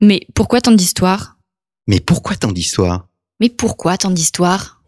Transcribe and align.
Mais 0.00 0.20
pourquoi 0.32 0.60
tant 0.60 0.70
d'histoires? 0.70 1.38
Mais 1.88 1.98
pourquoi 1.98 2.36
tant 2.36 2.52
d'histoires? 2.52 3.08
Mais 3.40 3.48
pourquoi 3.48 3.98
tant 3.98 4.12
d'histoires? 4.12 4.80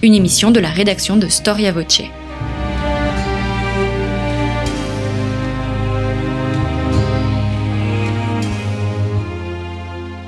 Une 0.00 0.14
émission 0.14 0.52
de 0.52 0.60
la 0.60 0.70
rédaction 0.70 1.16
de 1.16 1.26
Storia 1.26 1.72
Voce. 1.72 2.02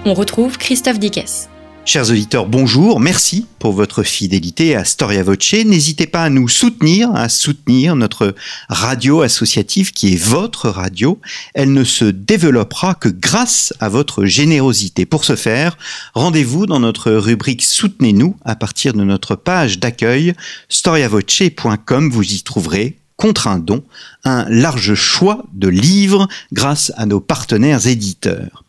On 0.05 0.15
retrouve 0.15 0.59
Christophe 0.59 0.99
Dickès. 0.99 1.49
Chers 1.89 2.11
auditeurs, 2.11 2.45
bonjour, 2.45 3.01
merci 3.01 3.47
pour 3.59 3.73
votre 3.73 4.03
fidélité 4.03 4.77
à 4.77 4.85
Storia 4.85 5.23
Voce. 5.23 5.55
N'hésitez 5.55 6.07
pas 6.07 6.25
à 6.25 6.29
nous 6.29 6.47
soutenir, 6.47 7.11
à 7.15 7.31
soutenir 7.31 7.97
notre 7.97 8.35
radio 8.69 9.23
associative 9.23 9.93
qui 9.93 10.13
est 10.13 10.23
votre 10.23 10.69
radio. 10.69 11.19
Elle 11.55 11.73
ne 11.73 11.85
se 11.85 12.05
développera 12.05 12.95
que 12.95 13.09
grâce 13.09 13.73
à 13.81 13.89
votre 13.89 14.27
générosité. 14.27 15.07
Pour 15.07 15.25
ce 15.25 15.35
faire, 15.35 15.79
rendez-vous 16.13 16.67
dans 16.67 16.81
notre 16.81 17.11
rubrique 17.11 17.63
Soutenez-nous 17.63 18.37
à 18.45 18.55
partir 18.55 18.93
de 18.93 19.03
notre 19.03 19.35
page 19.35 19.79
d'accueil 19.79 20.35
storiavoce.com. 20.69 22.11
Vous 22.11 22.35
y 22.35 22.43
trouverez 22.43 22.99
contre 23.19 23.49
un 23.49 23.59
don, 23.59 23.85
un 24.25 24.47
large 24.49 24.95
choix 24.95 25.45
de 25.53 25.69
livres 25.69 26.29
grâce 26.53 26.93
à 26.97 27.05
nos 27.05 27.21
partenaires 27.21 27.87
éditeurs. 27.87 28.65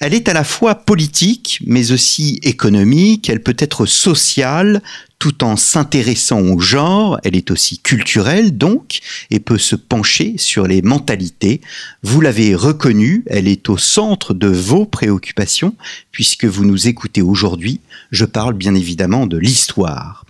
Elle 0.00 0.14
est 0.14 0.28
à 0.28 0.34
la 0.34 0.44
fois 0.44 0.74
politique, 0.74 1.60
mais 1.64 1.92
aussi 1.92 2.40
économique, 2.42 3.30
elle 3.30 3.42
peut 3.42 3.56
être 3.56 3.86
sociale, 3.86 4.82
tout 5.24 5.42
en 5.42 5.56
s'intéressant 5.56 6.42
au 6.42 6.60
genre, 6.60 7.18
elle 7.24 7.34
est 7.34 7.50
aussi 7.50 7.78
culturelle 7.78 8.58
donc, 8.58 9.00
et 9.30 9.40
peut 9.40 9.56
se 9.56 9.74
pencher 9.74 10.34
sur 10.36 10.66
les 10.66 10.82
mentalités. 10.82 11.62
Vous 12.02 12.20
l'avez 12.20 12.54
reconnu, 12.54 13.24
elle 13.28 13.48
est 13.48 13.70
au 13.70 13.78
centre 13.78 14.34
de 14.34 14.48
vos 14.48 14.84
préoccupations, 14.84 15.74
puisque 16.12 16.44
vous 16.44 16.66
nous 16.66 16.88
écoutez 16.88 17.22
aujourd'hui, 17.22 17.80
je 18.10 18.26
parle 18.26 18.52
bien 18.52 18.74
évidemment 18.74 19.26
de 19.26 19.38
l'histoire. 19.38 20.26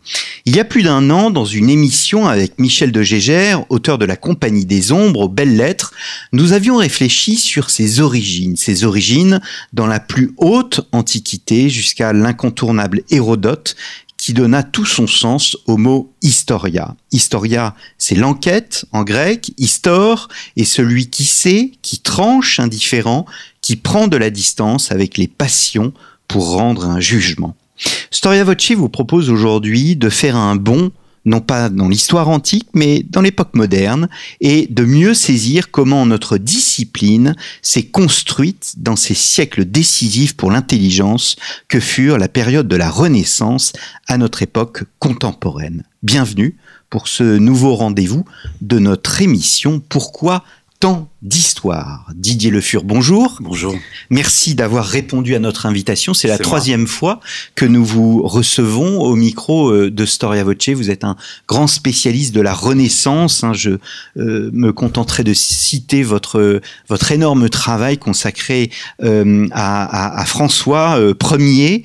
Il 0.46 0.54
y 0.54 0.60
a 0.60 0.64
plus 0.64 0.82
d'un 0.82 1.10
an, 1.10 1.30
dans 1.30 1.46
une 1.46 1.70
émission 1.70 2.28
avec 2.28 2.58
Michel 2.58 2.92
de 2.92 3.02
Gégère, 3.02 3.64
auteur 3.70 3.98
de 3.98 4.04
La 4.04 4.16
Compagnie 4.16 4.66
des 4.66 4.92
Ombres 4.92 5.20
aux 5.20 5.28
belles 5.28 5.56
lettres, 5.56 5.92
nous 6.32 6.52
avions 6.52 6.76
réfléchi 6.76 7.36
sur 7.36 7.70
ses 7.70 8.00
origines, 8.00 8.56
ses 8.56 8.84
origines 8.84 9.40
dans 9.72 9.86
la 9.86 10.00
plus 10.00 10.34
haute 10.36 10.86
antiquité 10.92 11.70
jusqu'à 11.70 12.12
l'incontournable 12.12 13.02
Hérodote, 13.10 13.76
qui 14.24 14.32
donna 14.32 14.62
tout 14.62 14.86
son 14.86 15.06
sens 15.06 15.54
au 15.66 15.76
mot 15.76 16.10
historia. 16.22 16.96
Historia, 17.12 17.74
c'est 17.98 18.14
l'enquête 18.14 18.86
en 18.90 19.04
grec, 19.04 19.52
histor 19.58 20.28
est 20.56 20.64
celui 20.64 21.10
qui 21.10 21.24
sait, 21.24 21.72
qui 21.82 21.98
tranche 21.98 22.58
indifférent, 22.58 23.26
qui 23.60 23.76
prend 23.76 24.08
de 24.08 24.16
la 24.16 24.30
distance 24.30 24.90
avec 24.90 25.18
les 25.18 25.28
passions 25.28 25.92
pour 26.26 26.52
rendre 26.52 26.86
un 26.86 27.00
jugement. 27.00 27.54
Storia 28.10 28.44
Voce 28.44 28.70
vous 28.70 28.88
propose 28.88 29.28
aujourd'hui 29.28 29.94
de 29.94 30.08
faire 30.08 30.36
un 30.36 30.56
bond 30.56 30.90
non 31.24 31.40
pas 31.40 31.68
dans 31.68 31.88
l'histoire 31.88 32.28
antique, 32.28 32.68
mais 32.74 33.04
dans 33.08 33.20
l'époque 33.20 33.54
moderne, 33.54 34.08
et 34.40 34.66
de 34.70 34.84
mieux 34.84 35.14
saisir 35.14 35.70
comment 35.70 36.06
notre 36.06 36.38
discipline 36.38 37.34
s'est 37.62 37.86
construite 37.86 38.74
dans 38.76 38.96
ces 38.96 39.14
siècles 39.14 39.64
décisifs 39.64 40.36
pour 40.36 40.50
l'intelligence 40.50 41.36
que 41.68 41.80
furent 41.80 42.18
la 42.18 42.28
période 42.28 42.68
de 42.68 42.76
la 42.76 42.90
Renaissance 42.90 43.72
à 44.08 44.18
notre 44.18 44.42
époque 44.42 44.84
contemporaine. 44.98 45.84
Bienvenue 46.02 46.56
pour 46.90 47.08
ce 47.08 47.38
nouveau 47.38 47.74
rendez-vous 47.74 48.24
de 48.60 48.78
notre 48.78 49.22
émission 49.22 49.82
Pourquoi 49.88 50.44
tant 50.80 51.08
d'histoire. 51.24 52.10
Didier 52.14 52.50
Le 52.50 52.60
Fur, 52.60 52.84
bonjour. 52.84 53.38
Bonjour. 53.40 53.74
Merci 54.10 54.54
d'avoir 54.54 54.84
répondu 54.84 55.34
à 55.34 55.38
notre 55.38 55.64
invitation. 55.64 56.12
C'est 56.12 56.28
la 56.28 56.36
troisième 56.36 56.86
fois 56.86 57.20
que 57.54 57.64
nous 57.64 57.82
vous 57.82 58.20
recevons 58.22 59.00
au 59.00 59.16
micro 59.16 59.70
euh, 59.70 59.90
de 59.90 60.04
Storia 60.04 60.44
Voce. 60.44 60.68
Vous 60.68 60.90
êtes 60.90 61.02
un 61.02 61.16
grand 61.48 61.66
spécialiste 61.66 62.34
de 62.34 62.42
la 62.42 62.52
Renaissance. 62.52 63.42
Hein. 63.42 63.54
Je 63.54 63.70
euh, 64.18 64.50
me 64.52 64.74
contenterai 64.74 65.24
de 65.24 65.32
citer 65.32 66.02
votre 66.02 66.60
votre 66.88 67.10
énorme 67.10 67.48
travail 67.48 67.96
consacré 67.96 68.70
euh, 69.02 69.48
à, 69.52 70.20
à, 70.20 70.26
François 70.26 70.98
Ier, 71.38 71.84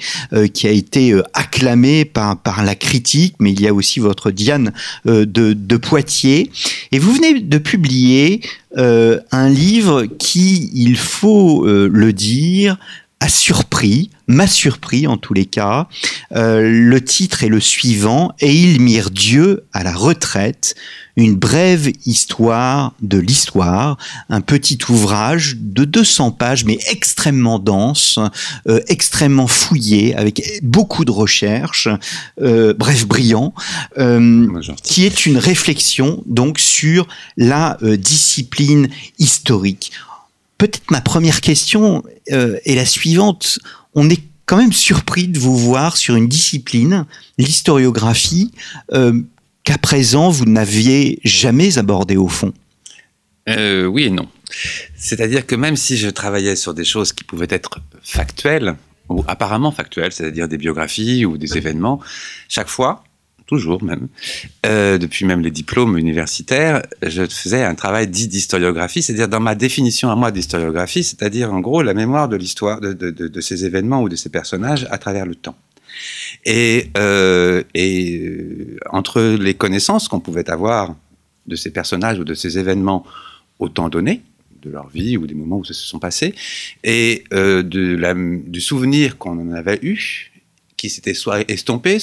qui 0.53 0.67
a 0.67 0.71
été 0.71 1.17
acclamé 1.33 2.03
par 2.03 2.37
par 2.37 2.65
la 2.65 2.75
critique, 2.75 3.35
mais 3.39 3.53
il 3.53 3.61
y 3.61 3.67
a 3.67 3.73
aussi 3.73 4.01
votre 4.01 4.31
Diane 4.31 4.73
de, 5.05 5.23
de 5.25 5.77
Poitiers. 5.77 6.51
Et 6.91 6.99
vous 6.99 7.13
venez 7.13 7.39
de 7.39 7.57
publier 7.57 8.41
un 8.75 9.49
livre 9.49 10.05
qui, 10.05 10.69
il 10.73 10.97
faut 10.97 11.65
euh, 11.65 11.89
le 11.91 12.13
dire, 12.13 12.77
a 13.19 13.27
surpris, 13.27 14.09
m'a 14.27 14.47
surpris 14.47 15.05
en 15.05 15.17
tous 15.17 15.33
les 15.33 15.45
cas. 15.45 15.87
Euh, 16.35 16.61
le 16.61 17.03
titre 17.03 17.43
est 17.43 17.49
le 17.49 17.59
suivant, 17.59 18.31
Et 18.39 18.53
ils 18.53 18.79
mirent 18.79 19.11
Dieu 19.11 19.65
à 19.73 19.83
la 19.83 19.93
retraite, 19.93 20.75
une 21.17 21.35
brève 21.35 21.91
histoire 22.05 22.93
de 23.01 23.17
l'histoire, 23.17 23.97
un 24.29 24.41
petit 24.41 24.77
ouvrage 24.87 25.57
de 25.59 25.83
200 25.83 26.31
pages, 26.31 26.63
mais 26.63 26.79
extrêmement 26.89 27.59
dense, 27.59 28.19
euh, 28.67 28.79
extrêmement 28.87 29.47
fouillé, 29.47 30.15
avec 30.15 30.41
beaucoup 30.63 31.03
de 31.03 31.11
recherches, 31.11 31.89
euh, 32.41 32.73
bref, 32.73 33.05
brillant, 33.05 33.53
euh, 33.97 34.47
qui 34.81 35.05
est 35.05 35.25
une 35.25 35.37
réflexion 35.37 36.23
donc 36.25 36.59
sur 36.59 37.07
la 37.35 37.77
discipline 37.81 38.87
historique. 39.17 39.91
Peut-être 40.59 40.91
ma 40.91 41.01
première 41.01 41.41
question 41.41 42.03
est 42.27 42.75
la 42.75 42.85
suivante. 42.85 43.57
On 43.95 44.07
est 44.09 44.21
quand 44.45 44.57
même 44.57 44.73
surpris 44.73 45.27
de 45.27 45.39
vous 45.39 45.57
voir 45.57 45.97
sur 45.97 46.15
une 46.15 46.27
discipline, 46.27 47.05
l'historiographie, 47.39 48.51
qu'à 49.63 49.77
présent 49.77 50.29
vous 50.29 50.45
n'aviez 50.45 51.19
jamais 51.23 51.77
abordé 51.77 52.17
au 52.17 52.27
fond 52.27 52.53
euh, 53.47 53.85
Oui 53.85 54.03
et 54.03 54.09
non. 54.09 54.27
C'est-à-dire 54.95 55.45
que 55.45 55.55
même 55.55 55.75
si 55.75 55.97
je 55.97 56.09
travaillais 56.09 56.55
sur 56.55 56.73
des 56.73 56.85
choses 56.85 57.13
qui 57.13 57.23
pouvaient 57.23 57.47
être 57.49 57.79
factuelles, 58.01 58.75
ou 59.09 59.23
apparemment 59.27 59.71
factuelles, 59.71 60.11
c'est-à-dire 60.11 60.47
des 60.47 60.57
biographies 60.57 61.25
ou 61.25 61.37
des 61.37 61.57
événements, 61.57 61.99
chaque 62.47 62.67
fois, 62.67 63.03
toujours 63.49 63.83
même, 63.83 64.09
euh, 64.67 64.99
depuis 64.99 65.25
même 65.25 65.41
les 65.41 65.49
diplômes 65.49 65.97
universitaires, 65.97 66.83
je 67.01 67.23
faisais 67.25 67.63
un 67.63 67.73
travail 67.73 68.07
dit 68.07 68.27
d'historiographie, 68.27 69.01
c'est-à-dire 69.01 69.27
dans 69.27 69.39
ma 69.39 69.55
définition 69.55 70.11
à 70.11 70.15
moi 70.15 70.29
d'historiographie, 70.29 71.03
c'est-à-dire 71.03 71.51
en 71.51 71.59
gros 71.59 71.81
la 71.81 71.95
mémoire 71.95 72.29
de 72.29 72.35
l'histoire 72.35 72.79
de, 72.79 73.41
ces 73.41 73.65
événements 73.65 74.03
ou 74.03 74.09
de 74.09 74.15
ces 74.15 74.29
personnages 74.29 74.85
à 74.91 74.99
travers 74.99 75.25
le 75.25 75.33
temps. 75.33 75.55
Et, 76.45 76.91
euh, 76.99 77.63
euh, 77.75 78.77
entre 78.91 79.19
les 79.19 79.55
connaissances 79.55 80.07
qu'on 80.07 80.19
pouvait 80.19 80.51
avoir 80.51 80.95
de 81.47 81.55
ces 81.55 81.71
personnages 81.71 82.19
ou 82.19 82.25
de 82.25 82.35
ces 82.35 82.59
événements 82.59 83.03
au 83.57 83.67
temps 83.67 83.89
donné, 83.89 84.21
de 84.61 84.69
leur 84.69 84.89
vie 84.89 85.17
ou 85.17 85.25
des 85.25 85.33
moments 85.33 85.57
où 85.57 85.65
ça 85.65 85.73
se 85.73 85.87
sont 85.87 85.97
passés, 85.97 86.35
et 86.83 87.23
de 87.31 88.43
du 88.47 88.61
souvenir 88.61 89.17
qu'on 89.17 89.39
en 89.39 89.51
avait 89.53 89.79
eu, 89.81 90.29
qui 90.79 90.89
s'était 90.89 91.13
soit 91.13 91.41
estompé, 91.51 91.97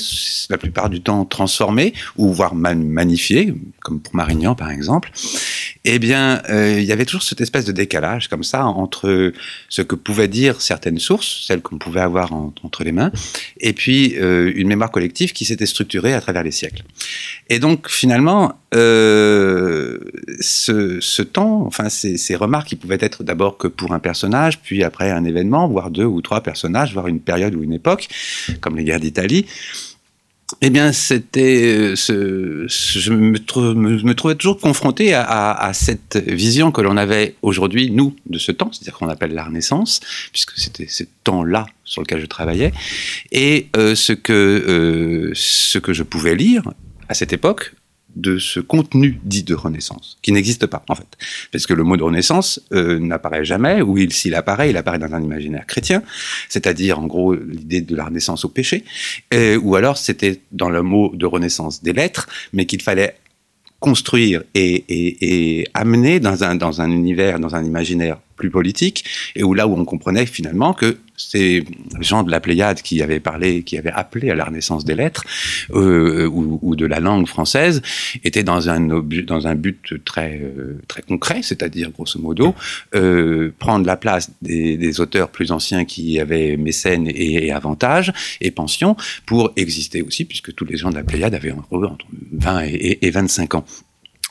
la 0.51 0.59
plupart 0.59 0.91
du 0.91 1.01
temps 1.01 1.25
transformé, 1.25 1.95
ou 2.19 2.31
voire 2.31 2.55
magnifié, 2.55 3.55
comme 3.81 4.01
pour 4.01 4.15
Marignan 4.15 4.55
par 4.55 4.71
exemple, 4.71 5.11
eh 5.85 5.99
bien, 5.99 6.43
euh, 6.51 6.79
il 6.79 6.85
y 6.85 6.93
avait 6.93 7.07
toujours 7.07 7.23
cette 7.23 7.41
espèce 7.41 7.65
de 7.65 7.73
décalage 7.73 8.29
comme 8.29 8.45
ça 8.45 8.67
entre 8.67 9.33
ce 9.71 9.83
que 9.83 9.95
pouvaient 9.95 10.29
dire 10.29 10.61
certaines 10.61 10.99
sources, 10.99 11.47
celles 11.47 11.63
qu'on 11.63 11.79
pouvait 11.79 12.03
avoir 12.03 12.35
entre 12.35 12.85
les 12.85 12.93
mains, 12.93 13.11
et 13.61 13.73
puis 13.73 14.15
euh, 14.19 14.53
une 14.55 14.69
mémoire 14.69 14.91
collective 14.91 15.33
qui 15.33 15.47
s'était 15.47 15.65
structurée 15.65 16.13
à 16.13 16.21
travers 16.21 16.43
les 16.43 16.51
siècles. 16.51 16.83
Et 17.49 17.59
donc, 17.59 17.89
finalement, 17.89 18.61
euh, 18.77 19.99
ce, 20.41 21.23
temps, 21.23 21.67
enfin, 21.67 21.89
ces, 21.89 22.37
remarques 22.37 22.69
qui 22.69 22.77
pouvaient 22.77 22.99
être 23.01 23.25
d'abord 23.25 23.57
que 23.57 23.69
pour 23.69 23.93
un 23.93 23.99
personnage, 23.99 24.61
puis 24.61 24.85
après 24.85 25.11
un 25.11 25.25
événement, 25.25 25.67
voire 25.69 25.91
deux 25.91 26.05
ou 26.05 26.21
trois 26.21 26.43
personnages, 26.43 26.93
voire 26.93 27.09
une 27.09 27.21
période 27.21 27.55
ou 27.55 27.63
une 27.63 27.73
époque, 27.73 28.09
comme 28.61 28.77
les 28.77 28.85
guerres 28.85 29.01
d'Italie, 29.01 29.47
eh 30.61 30.71
bien, 30.71 30.93
c'était, 30.93 31.95
ce, 31.97 32.67
je 32.69 33.13
me, 33.13 34.15
trouvais 34.15 34.37
toujours 34.37 34.59
confronté 34.59 35.13
à, 35.13 35.71
cette 35.75 36.17
vision 36.17 36.71
que 36.71 36.81
l'on 36.81 36.97
avait 36.97 37.35
aujourd'hui, 37.43 37.91
nous, 37.91 38.15
de 38.27 38.39
ce 38.39 38.53
temps, 38.53 38.71
c'est-à-dire 38.73 38.95
qu'on 38.95 39.09
appelle 39.09 39.35
la 39.35 39.45
Renaissance, 39.45 40.01
puisque 40.33 40.53
c'était 40.57 40.87
ce 40.89 41.03
temps-là 41.25 41.67
sur 41.85 42.01
lequel 42.01 42.21
je 42.21 42.27
travaillais, 42.27 42.73
et 43.33 43.69
euh, 43.77 43.95
euh, 44.31 45.31
ce 45.35 45.79
que 45.79 45.93
je 45.93 46.03
pouvais 46.05 46.37
lire 46.37 46.63
à 47.09 47.15
cette 47.15 47.33
époque 47.33 47.73
de 48.17 48.39
ce 48.39 48.61
contenu 48.61 49.21
dit 49.23 49.43
de 49.43 49.55
Renaissance, 49.55 50.19
qui 50.23 50.33
n'existe 50.33 50.67
pas 50.67 50.85
en 50.89 50.95
fait. 50.95 51.07
Parce 51.53 51.67
que 51.67 51.75
le 51.75 51.85
mot 51.85 51.97
de 51.97 52.03
Renaissance 52.03 52.61
euh, 52.73 52.99
n'apparaît 52.99 53.45
jamais, 53.45 53.83
ou 53.83 53.97
s'il 54.11 54.35
apparaît, 54.35 54.71
il 54.71 54.77
apparaît 54.77 54.99
dans 54.99 55.15
un 55.15 55.23
imaginaire 55.23 55.67
chrétien, 55.67 56.03
c'est-à-dire 56.49 56.99
en 56.99 57.07
gros 57.07 57.35
l'idée 57.35 57.81
de 57.81 57.95
la 57.95 58.07
Renaissance 58.07 58.45
au 58.45 58.49
péché, 58.49 58.85
ou 59.63 59.77
alors 59.77 59.99
c'était 59.99 60.41
dans 60.53 60.71
le 60.71 60.83
mot 60.83 61.13
de 61.15 61.27
Renaissance 61.27 61.83
des 61.83 61.93
lettres, 61.93 62.29
mais 62.53 62.67
qu'il 62.67 62.83
fallait 62.83 63.17
construire 63.81 64.43
et, 64.55 65.65
amener 65.75 66.21
dans 66.21 66.45
un, 66.45 66.55
dans 66.55 66.81
un 66.81 66.91
univers, 66.91 67.39
dans 67.39 67.55
un 67.55 67.65
imaginaire 67.65 68.19
plus 68.37 68.51
politique, 68.51 69.05
et 69.35 69.43
où 69.43 69.55
là 69.55 69.67
où 69.67 69.75
on 69.75 69.85
comprenait 69.85 70.27
finalement 70.27 70.73
que 70.73 70.99
ces 71.17 71.65
gens 72.01 72.23
de 72.23 72.31
la 72.31 72.41
Pléiade 72.41 72.83
qui 72.83 73.03
avaient 73.03 73.21
parlé, 73.21 73.63
qui 73.63 73.79
avaient 73.79 73.93
appelé 73.93 74.31
à 74.31 74.35
la 74.35 74.45
renaissance 74.45 74.85
des 74.85 74.95
lettres 74.95 75.25
euh, 75.71 76.27
ou, 76.27 76.59
ou, 76.63 76.77
de 76.77 76.87
la 76.87 77.01
langue 77.01 77.27
française, 77.27 77.83
étaient 78.25 78.43
dans 78.43 78.69
un, 78.69 78.81
dans 78.81 79.47
un 79.47 79.55
but 79.55 80.05
très, 80.05 80.41
euh, 80.43 80.79
très 80.89 81.03
concret, 81.03 81.41
c'est-à-dire 81.43 81.91
grosso 81.91 82.21
modo 82.21 82.55
euh, 82.95 83.53
prendre 83.59 83.87
la 83.87 83.97
place 83.97 84.31
des, 84.43 84.77
des, 84.77 85.01
auteurs 85.01 85.31
plus 85.31 85.53
anciens 85.53 85.85
qui 85.85 86.21
avaient 86.21 86.57
mécènes 86.57 87.09
et, 87.09 87.49
et 87.49 87.55
et 88.41 88.51
pensions 88.51 88.97
pour 89.25 89.53
exister 89.57 90.03
aussi, 90.03 90.25
puisque 90.25 90.55
tous 90.55 90.65
les 90.65 90.77
gens 90.77 90.91
de 90.91 90.95
la 90.95 91.03
Pléiade 91.03 91.35
avaient 91.35 91.53
entre 91.53 91.97
20 92.33 92.65
et, 92.67 93.07
et 93.07 93.11
25 93.11 93.55
ans 93.55 93.65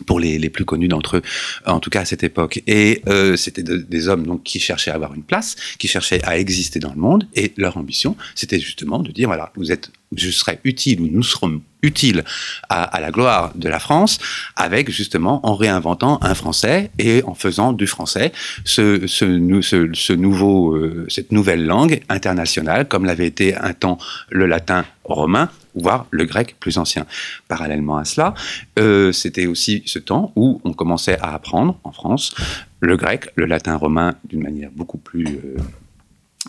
pour 0.05 0.19
les, 0.19 0.37
les 0.37 0.49
plus 0.49 0.65
connus 0.65 0.87
d'entre 0.87 1.17
eux, 1.17 1.21
en 1.65 1.79
tout 1.79 1.89
cas 1.89 2.01
à 2.01 2.05
cette 2.05 2.23
époque. 2.23 2.61
Et 2.67 3.01
euh, 3.07 3.35
c'était 3.37 3.63
de, 3.63 3.77
des 3.77 4.07
hommes 4.07 4.25
donc 4.25 4.43
qui 4.43 4.59
cherchaient 4.59 4.91
à 4.91 4.95
avoir 4.95 5.13
une 5.13 5.23
place, 5.23 5.55
qui 5.79 5.87
cherchaient 5.87 6.23
à 6.25 6.37
exister 6.37 6.79
dans 6.79 6.91
le 6.91 6.99
monde, 6.99 7.27
et 7.33 7.53
leur 7.57 7.77
ambition, 7.77 8.17
c'était 8.35 8.59
justement 8.59 8.99
de 8.99 9.11
dire 9.11 9.29
voilà, 9.29 9.51
vous 9.55 9.71
êtes, 9.71 9.91
je 10.15 10.29
serai 10.31 10.59
utile 10.65 11.01
ou 11.01 11.07
nous 11.09 11.23
serons 11.23 11.61
utiles 11.81 12.23
à, 12.67 12.83
à, 12.83 12.99
la 12.99 13.11
gloire 13.11 13.53
de 13.55 13.69
la 13.69 13.79
France, 13.79 14.19
avec 14.55 14.89
justement 14.89 15.45
en 15.47 15.55
réinventant 15.55 16.19
un 16.21 16.35
français 16.35 16.91
et 16.99 17.23
en 17.23 17.35
faisant 17.35 17.73
du 17.73 17.87
français 17.87 18.33
ce, 18.65 19.07
ce, 19.07 19.61
ce, 19.61 19.89
ce 19.93 20.13
nouveau, 20.13 20.75
euh, 20.75 21.05
cette 21.09 21.31
nouvelle 21.31 21.65
langue 21.65 22.01
internationale, 22.09 22.87
comme 22.87 23.05
l'avait 23.05 23.27
été 23.27 23.55
un 23.55 23.73
temps 23.73 23.97
le 24.29 24.45
latin 24.45 24.83
romain, 25.03 25.49
voire 25.75 26.07
le 26.11 26.25
grec 26.25 26.55
plus 26.59 26.77
ancien. 26.77 27.05
Parallèlement 27.47 27.97
à 27.97 28.05
cela, 28.05 28.33
euh, 28.79 29.11
c'était 29.11 29.45
aussi 29.45 29.83
ce 29.85 29.99
temps 29.99 30.31
où 30.35 30.61
on 30.63 30.73
commençait 30.73 31.19
à 31.19 31.33
apprendre 31.33 31.79
en 31.83 31.91
France 31.91 32.33
le 32.79 32.97
grec, 32.97 33.29
le 33.35 33.45
latin 33.45 33.75
romain 33.75 34.15
d'une 34.25 34.41
manière 34.41 34.71
beaucoup 34.71 34.97
plus 34.97 35.25
euh, 35.25 35.57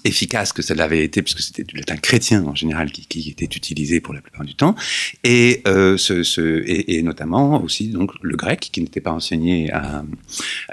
efficace 0.05 0.53
que 0.53 0.63
ça 0.63 0.75
l'avait 0.75 1.05
été, 1.05 1.23
puisque 1.23 1.41
c'était 1.41 1.65
du 1.65 1.77
latin 1.77 1.97
chrétien 1.97 2.45
en 2.45 2.55
général 2.55 2.91
qui, 2.91 3.31
était 3.31 3.45
utilisé 3.45 4.01
pour 4.01 4.15
la 4.15 4.21
plupart 4.21 4.45
du 4.45 4.55
temps, 4.55 4.75
et, 5.25 5.63
euh, 5.67 5.97
et, 6.67 7.03
notamment 7.03 7.63
aussi 7.63 7.89
donc 7.89 8.13
le 8.23 8.37
grec 8.37 8.69
qui 8.73 8.81
n'était 8.81 9.01
pas 9.01 9.13
enseigné 9.13 9.73
à, 9.73 10.05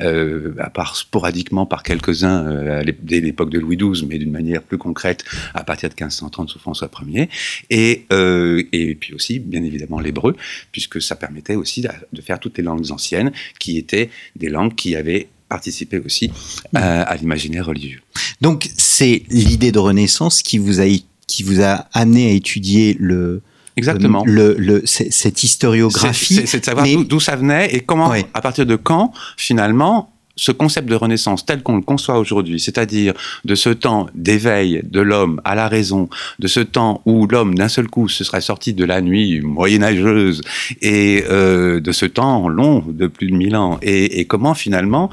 euh, 0.02 0.54
part 0.74 0.96
sporadiquement 0.96 1.66
par 1.66 1.84
quelques-uns 1.84 2.46
euh, 2.46 2.84
dès 3.02 3.22
l'époque 3.22 3.50
de 3.50 3.60
Louis 3.60 3.78
XII, 3.78 4.06
mais 4.08 4.18
d'une 4.18 4.32
manière 4.32 4.62
plus 4.62 4.78
concrète 4.78 5.24
à 5.54 5.64
partir 5.64 5.90
de 5.90 5.94
1530 5.94 6.50
sous 6.50 6.60
François 6.60 6.90
Ier, 7.08 7.30
et, 7.70 8.06
et 8.12 8.96
puis 8.96 9.14
aussi 9.14 9.40
bien 9.40 9.64
évidemment 9.64 10.00
l'hébreu, 10.00 10.36
puisque 10.72 11.02
ça 11.02 11.16
permettait 11.16 11.56
aussi 11.56 11.82
de 11.82 12.22
faire 12.22 12.40
toutes 12.40 12.58
les 12.58 12.64
langues 12.64 12.92
anciennes 12.92 13.32
qui 13.60 13.78
étaient 13.78 14.10
des 14.36 14.50
langues 14.50 14.76
qui 14.76 14.96
avaient 14.96 15.28
participer 15.58 16.00
aussi 16.00 16.32
à, 16.74 17.04
à 17.04 17.16
l'imaginaire 17.16 17.66
religieux. 17.66 18.02
Donc 18.42 18.70
c'est 18.78 19.24
l'idée 19.30 19.72
de 19.72 19.80
Renaissance 19.80 20.42
qui 20.42 20.58
vous 20.58 20.82
a 20.82 20.86
qui 21.28 21.42
vous 21.44 21.62
a 21.62 21.74
amené 21.94 22.32
à 22.32 22.34
étudier 22.34 22.98
le 23.00 23.42
Exactement. 23.76 24.24
Le, 24.26 24.54
le, 24.54 24.84
cette 24.86 25.44
historiographie. 25.44 26.44
C'est 26.46 26.60
de 26.60 26.66
savoir 26.66 26.86
d'où 27.10 27.20
ça 27.20 27.36
venait 27.36 27.74
et 27.74 27.80
comment, 27.80 28.12
à 28.12 28.42
partir 28.42 28.68
de 28.68 28.76
quand, 28.76 29.12
finalement, 29.36 30.13
ce 30.36 30.52
concept 30.52 30.90
de 30.90 30.96
renaissance 30.96 31.46
tel 31.46 31.62
qu'on 31.62 31.76
le 31.76 31.82
conçoit 31.82 32.18
aujourd'hui, 32.18 32.60
c'est-à-dire 32.60 33.14
de 33.46 33.56
ce 33.56 33.70
temps 33.70 34.08
d'éveil 34.16 34.82
de 34.84 35.02
l'homme 35.02 35.42
à 35.44 35.56
la 35.56 35.68
raison, 35.68 36.10
de 36.40 36.48
ce 36.48 36.60
temps 36.60 37.02
où 37.06 37.28
l'homme 37.28 37.56
d'un 37.56 37.68
seul 37.68 37.88
coup 37.88 38.10
se 38.10 38.24
serait 38.24 38.42
sorti 38.42 38.74
de 38.74 38.86
la 38.86 39.02
nuit 39.02 39.42
moyenâgeuse 39.42 40.42
et 40.82 41.24
euh, 41.30 41.80
de 41.80 41.92
ce 41.92 42.06
temps 42.06 42.48
long 42.48 42.84
de 42.88 43.08
plus 43.08 43.28
de 43.28 43.36
mille 43.36 43.56
ans, 43.56 43.78
et, 43.82 44.20
et 44.20 44.26
comment 44.26 44.54
finalement 44.54 45.10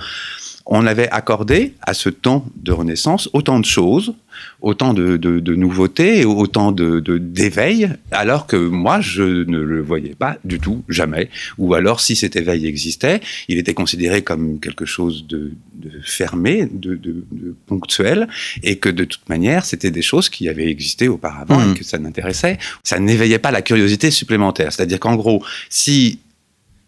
on 0.70 0.86
avait 0.86 1.10
accordé 1.10 1.74
à 1.82 1.94
ce 1.94 2.08
temps 2.08 2.46
de 2.54 2.70
renaissance 2.70 3.28
autant 3.32 3.58
de 3.58 3.64
choses, 3.64 4.14
autant 4.60 4.94
de, 4.94 5.16
de, 5.16 5.40
de 5.40 5.54
nouveautés, 5.56 6.24
autant 6.24 6.70
de 6.70 7.00
d'éveil, 7.18 7.90
alors 8.12 8.46
que 8.46 8.56
moi, 8.56 9.00
je 9.00 9.22
ne 9.22 9.58
le 9.58 9.82
voyais 9.82 10.14
pas 10.14 10.36
du 10.44 10.60
tout, 10.60 10.84
jamais. 10.88 11.28
Ou 11.58 11.74
alors, 11.74 12.00
si 12.00 12.14
cet 12.14 12.36
éveil 12.36 12.66
existait, 12.66 13.20
il 13.48 13.58
était 13.58 13.74
considéré 13.74 14.22
comme 14.22 14.60
quelque 14.60 14.84
chose 14.84 15.26
de, 15.26 15.52
fermé, 16.02 16.68
de, 16.70 16.94
de, 16.94 17.24
ponctuel, 17.66 18.28
et 18.62 18.76
que 18.76 18.88
de 18.88 19.04
toute 19.04 19.28
manière, 19.28 19.64
c'était 19.64 19.90
des 19.90 20.02
choses 20.02 20.28
qui 20.28 20.48
avaient 20.48 20.70
existé 20.70 21.08
auparavant 21.08 21.58
mmh. 21.58 21.72
et 21.72 21.78
que 21.78 21.84
ça 21.84 21.98
n'intéressait. 21.98 22.58
Ça 22.84 23.00
n'éveillait 23.00 23.40
pas 23.40 23.50
la 23.50 23.62
curiosité 23.62 24.12
supplémentaire. 24.12 24.72
C'est-à-dire 24.72 25.00
qu'en 25.00 25.16
gros, 25.16 25.42
si 25.68 26.20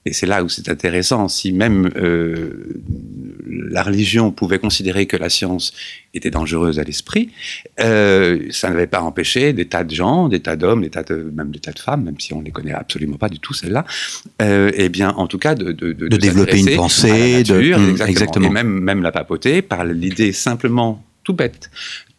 et 0.04 0.12
c'est 0.12 0.26
là 0.26 0.43
où 0.43 0.49
c'est 0.49 0.69
intéressant, 0.69 1.28
si 1.28 1.52
même 1.52 1.88
euh, 1.96 2.82
la 3.46 3.82
religion 3.84 4.32
pouvait 4.32 4.58
considérer 4.58 5.06
que 5.06 5.16
la 5.16 5.28
science 5.28 5.72
était 6.12 6.31
dangereuse 6.31 6.81
à 6.81 6.82
l'esprit, 6.82 7.31
euh, 7.81 8.40
ça 8.50 8.69
n'avait 8.69 8.88
pas 8.88 9.00
empêché 9.00 9.52
des 9.52 9.66
tas 9.66 9.84
de 9.84 9.94
gens, 9.94 10.28
des 10.28 10.40
tas 10.40 10.56
d'hommes, 10.56 10.82
des 10.82 10.90
tas 10.90 11.04
de, 11.04 11.31
même 11.34 11.52
des 11.52 11.60
tas 11.60 11.70
de 11.70 11.78
femmes, 11.78 12.02
même 12.02 12.19
si 12.19 12.32
on 12.32 12.40
les 12.40 12.50
connaît 12.50 12.72
absolument 12.72 13.16
pas 13.16 13.28
du 13.28 13.38
tout 13.38 13.54
celles-là, 13.54 13.84
euh, 14.40 14.72
et 14.75 14.88
bien 14.88 15.10
en 15.10 15.28
tout 15.28 15.38
cas 15.38 15.54
de, 15.54 15.70
de, 15.70 15.93
de, 15.93 16.08
de 16.08 16.16
développer 16.16 16.58
une 16.58 16.76
pensée, 16.76 17.38
nature, 17.38 17.55
de, 17.55 17.60
mmh, 17.60 17.90
exactement, 17.90 18.08
exactement, 18.08 18.48
et 18.48 18.50
même 18.50 18.81
même 18.81 19.02
la 19.02 19.12
papauté 19.12 19.62
par 19.62 19.84
l'idée 19.84 20.32
simplement 20.32 21.05
tout 21.22 21.34
bête 21.34 21.70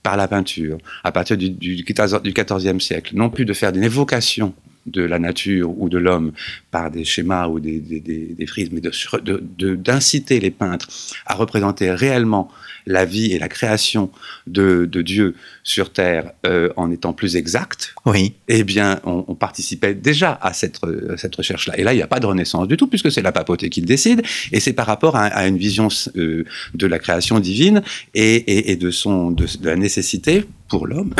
par 0.03 0.15
la 0.17 0.27
peinture 0.27 0.77
à 1.03 1.11
partir 1.11 1.37
du, 1.37 1.49
du, 1.49 1.75
du 1.75 1.83
14e 1.83 2.79
siècle, 2.79 3.15
non 3.15 3.29
plus 3.29 3.45
de 3.45 3.53
faire 3.53 3.73
une 3.75 3.83
évocation 3.83 4.53
de 4.85 5.01
la 5.01 5.19
nature 5.19 5.79
ou 5.79 5.89
de 5.89 5.97
l'homme 5.97 6.31
par 6.71 6.91
des 6.91 7.05
schémas 7.05 7.47
ou 7.47 7.59
des, 7.59 7.79
des, 7.79 7.99
des, 7.99 8.35
des 8.37 8.45
frises, 8.45 8.69
mais 8.71 8.81
d'inciter 8.81 10.35
de, 10.35 10.39
de, 10.39 10.45
les 10.45 10.51
peintres 10.51 10.87
à 11.25 11.35
représenter 11.35 11.91
réellement 11.91 12.49
la 12.85 13.05
vie 13.05 13.31
et 13.31 13.39
la 13.39 13.47
création 13.47 14.11
de, 14.47 14.85
de 14.85 15.01
Dieu 15.01 15.35
sur 15.63 15.93
Terre 15.93 16.31
euh, 16.45 16.69
en 16.75 16.91
étant 16.91 17.13
plus 17.13 17.35
exact, 17.35 17.95
oui. 18.05 18.33
eh 18.47 18.63
bien, 18.63 18.99
on, 19.05 19.23
on 19.27 19.35
participait 19.35 19.93
déjà 19.93 20.37
à 20.41 20.53
cette, 20.53 20.79
à 20.83 21.17
cette 21.17 21.35
recherche-là. 21.35 21.77
Et 21.79 21.83
là, 21.83 21.93
il 21.93 21.97
n'y 21.97 22.01
a 22.01 22.07
pas 22.07 22.19
de 22.19 22.25
renaissance 22.25 22.67
du 22.67 22.75
tout, 22.75 22.87
puisque 22.87 23.11
c'est 23.11 23.21
la 23.21 23.31
papauté 23.31 23.69
qui 23.69 23.81
le 23.81 23.87
décide, 23.87 24.21
et 24.51 24.59
c'est 24.59 24.73
par 24.73 24.85
rapport 24.85 25.15
à, 25.15 25.25
à, 25.27 25.47
une 25.47 25.57
vision 25.57 25.87
euh, 26.17 26.43
de 26.73 26.87
la 26.87 26.99
création 26.99 27.39
divine 27.39 27.83
et, 28.13 28.35
et, 28.35 28.71
et 28.71 28.75
de, 28.75 28.91
son, 28.91 29.31
de, 29.31 29.45
de 29.45 29.69
la 29.69 29.75
nécessité 29.75 30.45
pour 30.67 30.87
l'homme 30.87 31.13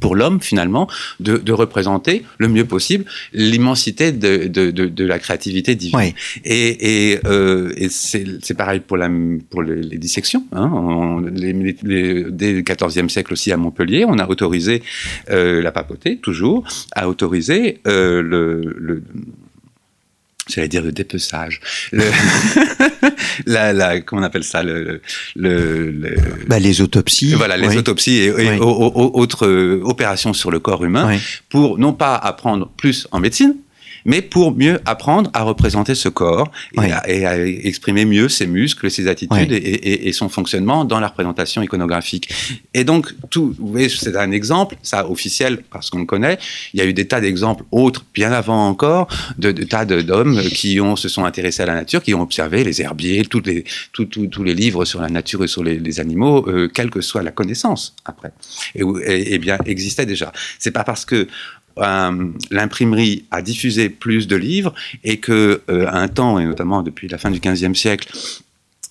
pour 0.00 0.16
l'homme 0.16 0.40
finalement 0.40 0.88
de, 1.20 1.36
de, 1.36 1.52
représenter 1.52 2.24
le 2.38 2.48
mieux 2.48 2.64
possible 2.64 3.04
l'immensité 3.32 4.12
de, 4.12 4.46
de, 4.46 4.70
de, 4.70 5.04
la 5.04 5.18
créativité 5.18 5.74
divine. 5.74 5.98
Oui. 5.98 6.14
Et, 6.44 7.12
et, 7.12 7.20
euh, 7.26 7.72
et 7.76 7.88
c'est 7.90 8.54
pareil 8.56 8.80
pour, 8.80 8.96
la, 8.96 9.10
pour 9.50 9.62
les, 9.62 9.82
les 9.82 9.98
dissections. 9.98 10.44
Hein. 10.52 10.70
On, 10.72 11.20
les, 11.20 11.52
les, 11.82 12.24
dès 12.30 12.52
le 12.52 12.62
XIVe 12.62 13.08
siècle 13.08 13.32
aussi 13.32 13.52
à 13.52 13.56
Montpellier, 13.56 14.04
on 14.06 14.18
a 14.18 14.28
autorisé 14.28 14.82
euh, 15.30 15.62
la 15.62 15.72
papauté, 15.72 16.16
toujours, 16.16 16.64
à 16.92 17.08
autoriser 17.08 17.80
euh, 17.86 18.22
le, 18.22 18.74
le 18.78 19.02
j'allais 20.50 20.68
dire 20.68 20.82
le 20.82 20.92
dépeçage, 20.92 21.60
le 21.92 22.04
la, 23.46 23.72
la, 23.72 24.00
comment 24.00 24.22
on 24.22 24.24
appelle 24.24 24.44
ça, 24.44 24.62
le, 24.62 25.00
le, 25.36 25.90
le 25.90 26.16
bah, 26.46 26.58
les 26.58 26.80
autopsies, 26.80 27.34
voilà, 27.34 27.56
les 27.56 27.68
oui. 27.68 27.76
autopsies 27.78 28.18
et, 28.18 28.26
et 28.26 28.50
oui. 28.50 28.58
autres 28.60 29.46
euh, 29.46 29.80
opérations 29.84 30.32
sur 30.32 30.50
le 30.50 30.58
corps 30.58 30.84
humain, 30.84 31.06
oui. 31.08 31.20
pour 31.48 31.78
non 31.78 31.92
pas 31.92 32.14
apprendre 32.16 32.70
plus 32.76 33.06
en 33.10 33.20
médecine, 33.20 33.54
mais 34.04 34.22
pour 34.22 34.56
mieux 34.56 34.80
apprendre 34.84 35.30
à 35.34 35.42
représenter 35.42 35.94
ce 35.94 36.08
corps 36.08 36.50
et, 36.74 36.80
oui. 36.80 36.92
à, 36.92 37.08
et 37.08 37.26
à, 37.26 37.46
exprimer 37.46 38.04
mieux 38.04 38.28
ses 38.28 38.46
muscles, 38.46 38.90
ses 38.90 39.08
attitudes 39.08 39.50
oui. 39.50 39.56
et, 39.56 40.08
et, 40.08 40.12
son 40.12 40.28
fonctionnement 40.28 40.84
dans 40.84 41.00
la 41.00 41.08
représentation 41.08 41.62
iconographique. 41.62 42.28
Et 42.74 42.84
donc, 42.84 43.14
tout, 43.30 43.54
vous 43.58 43.68
voyez, 43.68 43.88
c'est 43.88 44.16
un 44.16 44.30
exemple, 44.32 44.76
ça 44.82 45.08
officiel 45.08 45.62
parce 45.70 45.90
qu'on 45.90 46.00
le 46.00 46.04
connaît. 46.04 46.38
Il 46.74 46.80
y 46.80 46.82
a 46.82 46.86
eu 46.86 46.92
des 46.92 47.06
tas 47.06 47.20
d'exemples 47.20 47.64
autres, 47.70 48.04
bien 48.14 48.32
avant 48.32 48.68
encore, 48.68 49.08
de, 49.38 49.52
de 49.52 49.64
tas 49.64 49.84
d'hommes 49.84 50.40
qui 50.42 50.80
ont, 50.80 50.96
se 50.96 51.08
sont 51.08 51.24
intéressés 51.24 51.62
à 51.62 51.66
la 51.66 51.74
nature, 51.74 52.02
qui 52.02 52.14
ont 52.14 52.22
observé 52.22 52.64
les 52.64 52.82
herbiers, 52.82 53.24
tous 53.24 53.42
les, 53.44 53.64
tous 53.92 54.42
les 54.42 54.54
livres 54.54 54.84
sur 54.84 55.00
la 55.00 55.08
nature 55.08 55.44
et 55.44 55.48
sur 55.48 55.62
les, 55.62 55.78
les 55.78 56.00
animaux, 56.00 56.48
euh, 56.48 56.68
quelle 56.68 56.90
que 56.90 57.00
soit 57.00 57.22
la 57.22 57.30
connaissance 57.30 57.94
après. 58.04 58.32
Et 58.74 59.38
bien, 59.38 59.58
existait 59.66 60.06
déjà. 60.06 60.32
C'est 60.58 60.70
pas 60.70 60.84
parce 60.84 61.04
que 61.04 61.28
euh, 61.78 62.28
l'imprimerie 62.50 63.24
a 63.30 63.42
diffusé 63.42 63.88
plus 63.88 64.26
de 64.26 64.36
livres 64.36 64.74
et 65.04 65.18
que 65.18 65.62
euh, 65.70 65.86
un 65.92 66.08
temps 66.08 66.38
et 66.38 66.44
notamment 66.44 66.82
depuis 66.82 67.08
la 67.08 67.18
fin 67.18 67.30
du 67.30 67.40
XVe 67.40 67.74
siècle 67.74 68.08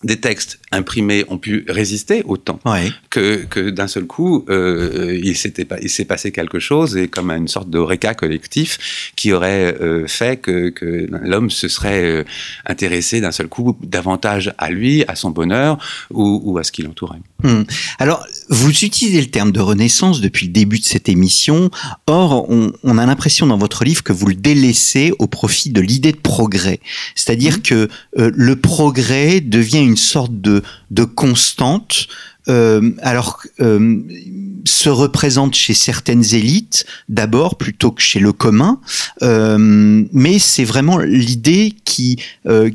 des 0.03 0.17
textes 0.17 0.59
imprimés 0.71 1.25
ont 1.27 1.37
pu 1.37 1.65
résister 1.67 2.23
au 2.23 2.37
temps 2.37 2.59
ouais. 2.65 2.89
que, 3.09 3.43
que 3.43 3.69
d'un 3.69 3.87
seul 3.87 4.05
coup 4.05 4.45
euh, 4.49 5.19
il 5.21 5.35
s'était 5.35 5.65
pas 5.65 5.77
il 5.81 5.89
s'est 5.89 6.05
passé 6.05 6.31
quelque 6.31 6.59
chose 6.59 6.95
et 6.95 7.09
comme 7.09 7.31
une 7.31 7.49
sorte 7.49 7.69
de 7.69 7.79
réca 7.79 8.13
collectif 8.13 9.11
qui 9.15 9.33
aurait 9.33 9.75
euh, 9.81 10.07
fait 10.07 10.37
que, 10.37 10.69
que 10.69 11.07
l'homme 11.23 11.49
se 11.49 11.67
serait 11.67 12.05
euh, 12.05 12.23
intéressé 12.65 13.19
d'un 13.19 13.33
seul 13.33 13.49
coup 13.49 13.77
davantage 13.81 14.53
à 14.57 14.69
lui 14.69 15.03
à 15.07 15.15
son 15.15 15.31
bonheur 15.31 15.77
ou, 16.11 16.41
ou 16.45 16.57
à 16.57 16.63
ce 16.63 16.71
qui 16.71 16.81
l'entourait 16.81 17.19
Hmm. 17.43 17.63
Alors, 17.99 18.25
vous 18.49 18.69
utilisez 18.69 19.21
le 19.21 19.29
terme 19.29 19.51
de 19.51 19.59
renaissance 19.61 20.19
depuis 20.19 20.47
le 20.47 20.51
début 20.51 20.79
de 20.79 20.85
cette 20.85 21.07
émission. 21.07 21.69
Or, 22.07 22.49
on, 22.49 22.97
a 22.97 23.05
l'impression 23.05 23.47
dans 23.47 23.57
votre 23.57 23.85
livre 23.85 24.03
que 24.03 24.11
vous 24.11 24.27
le 24.27 24.35
délaissez 24.35 25.13
au 25.19 25.27
profit 25.27 25.69
de 25.69 25.79
l'idée 25.79 26.11
de 26.11 26.17
progrès. 26.17 26.79
C'est-à-dire 27.15 27.57
hmm. 27.57 27.61
que 27.61 27.89
euh, 28.17 28.31
le 28.33 28.55
progrès 28.55 29.39
devient 29.39 29.79
une 29.79 29.97
sorte 29.97 30.41
de, 30.41 30.63
de 30.91 31.03
constante 31.05 32.07
euh, 32.49 32.91
alors 33.01 33.43
euh, 33.59 33.99
se 34.65 34.89
représente 34.89 35.55
chez 35.55 35.73
certaines 35.73 36.33
élites 36.33 36.85
d'abord 37.07 37.57
plutôt 37.57 37.91
que 37.91 38.01
chez 38.01 38.19
le 38.19 38.33
commun, 38.33 38.81
euh, 39.21 39.57
mais 40.11 40.39
c'est 40.39 40.63
vraiment 40.63 40.97
l'idée 40.97 41.75
qui, 41.85 42.17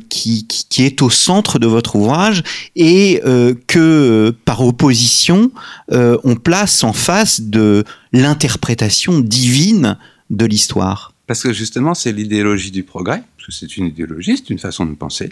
qui, 0.09 0.47
qui 0.47 0.83
est 0.83 1.01
au 1.01 1.09
centre 1.09 1.59
de 1.59 1.67
votre 1.67 1.95
ouvrage 1.95 2.43
et 2.75 3.21
que 3.67 4.33
par 4.45 4.61
opposition 4.61 5.51
on 5.91 6.35
place 6.35 6.83
en 6.83 6.93
face 6.93 7.41
de 7.41 7.83
l'interprétation 8.11 9.19
divine 9.19 9.97
de 10.29 10.45
l'histoire. 10.45 11.13
Parce 11.27 11.43
que 11.43 11.53
justement, 11.53 11.93
c'est 11.93 12.11
l'idéologie 12.11 12.71
du 12.71 12.83
progrès, 12.83 13.23
parce 13.37 13.47
que 13.47 13.53
c'est 13.53 13.77
une 13.77 13.87
idéologie, 13.87 14.37
c'est 14.37 14.49
une 14.49 14.59
façon 14.59 14.85
de 14.85 14.95
penser, 14.95 15.31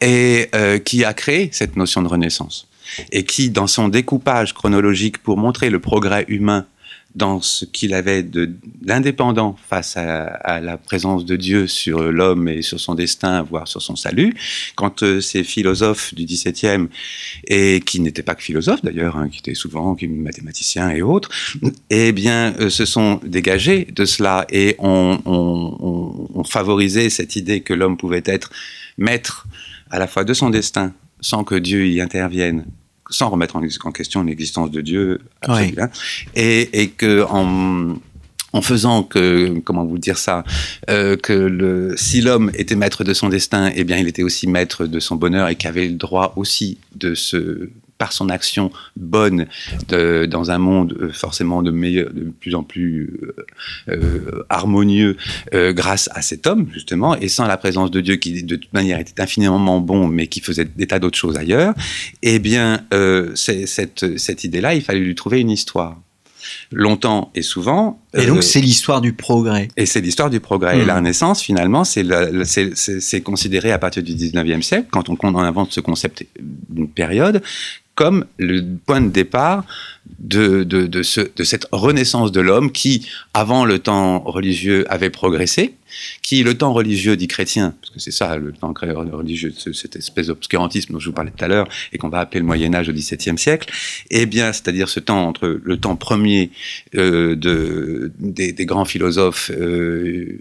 et 0.00 0.50
qui 0.84 1.04
a 1.04 1.14
créé 1.14 1.50
cette 1.52 1.76
notion 1.76 2.02
de 2.02 2.08
renaissance 2.08 2.66
et 3.10 3.24
qui, 3.24 3.50
dans 3.50 3.66
son 3.66 3.88
découpage 3.88 4.54
chronologique 4.54 5.18
pour 5.18 5.36
montrer 5.36 5.70
le 5.70 5.80
progrès 5.80 6.24
humain 6.28 6.66
dans 7.14 7.40
ce 7.40 7.64
qu'il 7.64 7.92
avait 7.94 8.22
d'indépendant 8.22 9.56
face 9.68 9.96
à, 9.96 10.60
la 10.60 10.76
présence 10.76 11.24
de 11.24 11.36
Dieu 11.36 11.66
sur 11.66 12.10
l'homme 12.10 12.48
et 12.48 12.62
sur 12.62 12.80
son 12.80 12.94
destin, 12.94 13.42
voire 13.42 13.68
sur 13.68 13.82
son 13.82 13.96
salut, 13.96 14.34
quand 14.76 15.02
euh, 15.02 15.20
ces 15.20 15.44
philosophes 15.44 16.14
du 16.14 16.24
XVIIe, 16.24 16.88
et 17.46 17.80
qui 17.80 18.00
n'étaient 18.00 18.22
pas 18.22 18.34
que 18.34 18.42
philosophes 18.42 18.82
d'ailleurs, 18.82 19.16
hein, 19.16 19.28
qui 19.28 19.38
étaient 19.38 19.54
souvent 19.54 19.96
mathématiciens 20.02 20.90
et 20.90 21.02
autres, 21.02 21.30
eh 21.90 22.12
bien, 22.12 22.54
euh, 22.60 22.70
se 22.70 22.84
sont 22.84 23.20
dégagés 23.24 23.86
de 23.92 24.04
cela 24.04 24.46
et 24.50 24.76
ont, 24.78 25.20
ont 25.24 26.44
favorisé 26.44 27.10
cette 27.10 27.36
idée 27.36 27.60
que 27.60 27.74
l'homme 27.74 27.96
pouvait 27.96 28.22
être 28.24 28.50
maître 28.96 29.46
à 29.90 29.98
la 29.98 30.06
fois 30.06 30.24
de 30.24 30.32
son 30.32 30.50
destin, 30.50 30.94
sans 31.20 31.44
que 31.44 31.54
Dieu 31.54 31.86
y 31.86 32.00
intervienne, 32.00 32.64
sans 33.10 33.30
remettre 33.30 33.56
en, 33.56 33.92
question 33.92 34.22
l'existence 34.22 34.70
de 34.70 34.80
Dieu, 34.80 35.20
et, 36.34 36.82
et, 36.82 36.88
que 36.88 37.24
en, 37.28 37.96
en 38.52 38.62
faisant 38.62 39.02
que, 39.02 39.58
comment 39.64 39.84
vous 39.84 39.98
dire 39.98 40.18
ça, 40.18 40.44
euh, 40.90 41.16
que 41.16 41.32
le, 41.32 41.94
si 41.96 42.20
l'homme 42.20 42.50
était 42.54 42.76
maître 42.76 43.04
de 43.04 43.14
son 43.14 43.28
destin, 43.28 43.70
eh 43.74 43.84
bien, 43.84 43.98
il 43.98 44.08
était 44.08 44.22
aussi 44.22 44.46
maître 44.46 44.86
de 44.86 45.00
son 45.00 45.16
bonheur 45.16 45.48
et 45.48 45.56
qu'avait 45.56 45.88
le 45.88 45.94
droit 45.94 46.34
aussi 46.36 46.78
de 46.94 47.14
se 47.14 47.70
par 48.02 48.12
son 48.12 48.30
action 48.30 48.72
bonne 48.96 49.46
de, 49.86 50.26
dans 50.26 50.50
un 50.50 50.58
monde 50.58 50.96
euh, 51.00 51.12
forcément 51.12 51.62
de, 51.62 51.70
meilleur, 51.70 52.12
de 52.12 52.32
plus 52.40 52.56
en 52.56 52.64
plus 52.64 53.20
euh, 53.22 53.94
euh, 53.94 54.44
harmonieux 54.48 55.16
grâce 55.52 56.10
à 56.12 56.20
cet 56.20 56.48
homme, 56.48 56.66
justement, 56.72 57.14
et 57.16 57.28
sans 57.28 57.46
la 57.46 57.56
présence 57.56 57.92
de 57.92 58.00
Dieu 58.00 58.16
qui, 58.16 58.42
de 58.42 58.56
toute 58.56 58.72
manière, 58.72 58.98
était 58.98 59.20
infiniment 59.20 59.78
bon, 59.78 60.08
mais 60.08 60.26
qui 60.26 60.40
faisait 60.40 60.64
des 60.64 60.88
tas 60.88 60.98
d'autres 60.98 61.16
choses 61.16 61.36
ailleurs, 61.36 61.74
eh 62.22 62.40
bien, 62.40 62.84
cette, 63.36 64.18
cette 64.18 64.42
idée-là, 64.42 64.74
il 64.74 64.82
fallait 64.82 64.98
lui 64.98 65.14
trouver 65.14 65.38
une 65.38 65.50
histoire 65.50 65.96
longtemps 66.70 67.30
et 67.34 67.42
souvent. 67.42 68.00
Et 68.14 68.26
donc, 68.26 68.42
c'est 68.42 68.60
l'histoire 68.60 69.00
du 69.00 69.12
progrès. 69.12 69.68
Et 69.76 69.86
c'est 69.86 70.00
l'histoire 70.00 70.30
du 70.30 70.40
progrès. 70.40 70.78
Et 70.78 70.84
la 70.84 70.94
hmm. 70.94 70.96
Renaissance, 70.98 71.42
finalement, 71.42 71.84
c'est 71.84 73.20
considéré 73.22 73.72
à 73.72 73.78
partir 73.78 74.02
du 74.02 74.12
19e 74.12 74.62
siècle, 74.62 74.88
quand 74.90 75.08
on, 75.08 75.16
on 75.22 75.38
invente 75.38 75.72
ce 75.72 75.80
concept 75.80 76.26
d'une 76.68 76.88
période, 76.88 77.42
comme 77.94 78.24
le 78.38 78.62
point 78.86 79.00
de 79.00 79.10
départ 79.10 79.64
de, 80.18 80.64
de, 80.64 81.02
ce, 81.02 81.20
de 81.20 81.44
cette 81.44 81.66
renaissance 81.72 82.32
de 82.32 82.40
l'homme 82.40 82.72
qui, 82.72 83.08
avant 83.34 83.64
le 83.64 83.78
temps 83.78 84.20
religieux, 84.20 84.84
avait 84.90 85.10
progressé, 85.10 85.74
qui, 86.22 86.42
le 86.42 86.56
temps 86.56 86.72
religieux 86.72 87.16
dit 87.16 87.28
chrétien, 87.28 87.74
parce 87.80 87.92
que 87.92 88.00
c'est 88.00 88.12
ça 88.12 88.36
le 88.36 88.52
temps 88.52 88.72
religieux, 88.72 89.52
cette 89.72 89.96
espèce 89.96 90.28
d'obscurantisme 90.28 90.92
dont 90.94 90.98
je 90.98 91.06
vous 91.06 91.14
parlais 91.14 91.32
tout 91.36 91.44
à 91.44 91.48
l'heure, 91.48 91.68
et 91.92 91.98
qu'on 91.98 92.08
va 92.08 92.20
appeler 92.20 92.40
le 92.40 92.46
Moyen 92.46 92.74
Âge 92.74 92.88
au 92.88 92.92
XVIIe 92.92 93.38
siècle, 93.38 93.70
eh 94.10 94.26
bien, 94.26 94.52
c'est-à-dire 94.52 94.88
ce 94.88 95.00
temps 95.00 95.26
entre 95.26 95.60
le 95.62 95.76
temps 95.76 95.96
premier 95.96 96.50
euh, 96.94 97.36
de, 97.36 98.12
des, 98.18 98.52
des, 98.52 98.66
grands 98.66 98.84
philosophes 98.84 99.50
euh, 99.54 100.38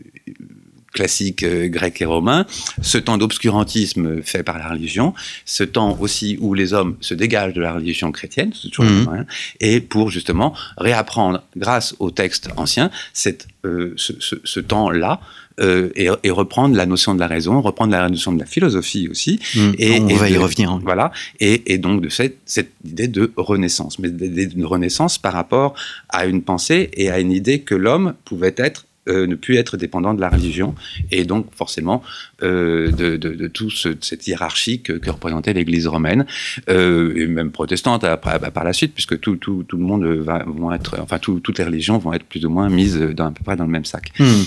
classique 0.94 1.44
euh, 1.44 1.68
grec 1.68 2.02
et 2.02 2.06
romain, 2.06 2.46
ce 2.82 2.98
temps 2.98 3.18
d'obscurantisme 3.18 4.22
fait 4.22 4.44
par 4.44 4.58
la 4.58 4.70
religion, 4.70 5.14
ce 5.46 5.64
temps 5.64 5.98
aussi 6.00 6.38
où 6.42 6.54
les 6.54 6.74
hommes 6.74 6.98
se 7.02 7.14
dégagent 7.14 7.54
de 7.54 7.62
la 7.62 7.74
religion 7.74 8.12
chrétienne, 8.12 8.52
c'est 8.60 8.70
toujours 8.70 8.92
mmh. 8.92 9.16
hein, 9.20 9.26
et 9.60 9.82
pour 9.82 10.10
justement 10.10 10.54
réapprendre, 10.78 11.44
grâce 11.56 11.96
aux 12.00 12.12
textes 12.12 12.50
anciens, 12.58 12.92
cette, 13.14 13.48
euh, 13.66 13.94
ce, 13.96 14.14
ce, 14.20 14.36
ce 14.44 14.60
temps-là, 14.60 15.20
euh, 15.60 15.90
et, 15.96 16.08
et, 16.24 16.32
reprendre 16.32 16.76
la 16.76 16.86
notion 16.86 17.14
de 17.14 17.20
la 17.20 17.28
raison, 17.28 17.62
reprendre 17.62 17.92
la 17.92 18.10
notion 18.10 18.32
de 18.32 18.40
la 18.40 18.46
philosophie 18.46 19.08
aussi. 19.10 19.40
Mmh. 19.54 19.72
et, 19.78 20.00
on 20.00 20.16
va 20.16 20.30
y 20.30 20.38
revenir. 20.38 20.80
Voilà, 20.80 21.12
et, 21.40 21.74
et, 21.74 21.78
donc 21.78 22.02
de 22.02 22.10
cette, 22.10 22.38
cette 22.46 22.72
idée 22.86 23.08
de 23.08 23.32
renaissance, 23.36 24.00
mais 24.00 24.10
d'une 24.10 24.66
renaissance 24.66 25.18
par 25.18 25.34
rapport 25.34 25.76
à 26.10 26.26
une 26.26 26.42
pensée 26.42 26.90
et 26.94 27.12
à 27.12 27.20
une 27.20 27.32
idée 27.32 27.60
que 27.60 27.76
l'homme 27.76 28.16
pouvait 28.26 28.56
être 28.58 28.86
euh, 29.10 29.26
ne 29.26 29.34
plus 29.34 29.56
être 29.56 29.78
dépendant 29.78 30.14
de 30.14 30.22
la 30.22 30.30
religion 30.30 30.76
et 31.10 31.24
donc 31.24 31.48
forcément 31.56 32.04
euh, 32.44 32.92
de, 32.92 33.18
de, 33.18 33.48
toute 33.48 33.74
cette 34.00 34.28
hiérarchie 34.28 34.82
que, 34.82 35.10
représentait 35.10 35.54
l'Église 35.54 35.88
romaine 35.88 36.28
euh, 36.70 37.12
et 37.16 37.26
même 37.26 37.50
protestante 37.50 38.04
bah, 38.04 38.18
par 38.18 38.64
la 38.64 38.74
suite 38.74 38.94
puisque 38.94 39.20
tout, 39.20 39.38
tout, 39.38 39.66
tout 39.68 39.78
le 39.78 39.84
monde 39.84 40.06
va 40.06 40.44
vont 40.46 40.72
être 40.72 41.00
enfin 41.02 41.18
toutes 41.18 41.58
les 41.58 41.64
religions 41.64 41.98
vont 41.98 42.14
être 42.14 42.26
plus 42.26 42.46
ou 42.46 42.52
moins 42.52 42.70
mises 42.70 42.96
dans, 42.96 43.26
à 43.26 43.32
peu 43.32 43.44
près 43.44 43.56
dans 43.56 43.66
le 43.66 43.72
même 43.72 43.86
sac. 43.86 44.14
Hmm. 44.20 44.44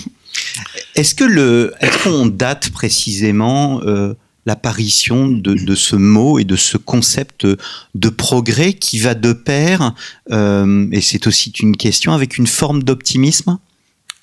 Est-ce 0.95 1.15
que 1.15 1.25
le 1.25 1.73
est-ce 1.81 2.05
qu'on 2.05 2.25
date 2.25 2.69
précisément 2.69 3.81
l'apparition 4.45 5.27
de, 5.27 5.53
de, 5.53 5.75
ce 5.75 5.97
mot 5.97 6.39
et 6.39 6.45
de 6.45 6.55
ce 6.55 6.77
concept 6.77 7.45
de 7.93 8.09
progrès 8.09 8.71
qui 8.71 8.99
va 8.99 9.15
de 9.15 9.33
pair, 9.33 9.93
et 10.31 11.01
c'est 11.01 11.27
aussi 11.27 11.51
une 11.59 11.75
question, 11.75 12.13
avec 12.13 12.37
une 12.37 12.47
forme 12.47 12.83
d'optimisme? 12.83 13.57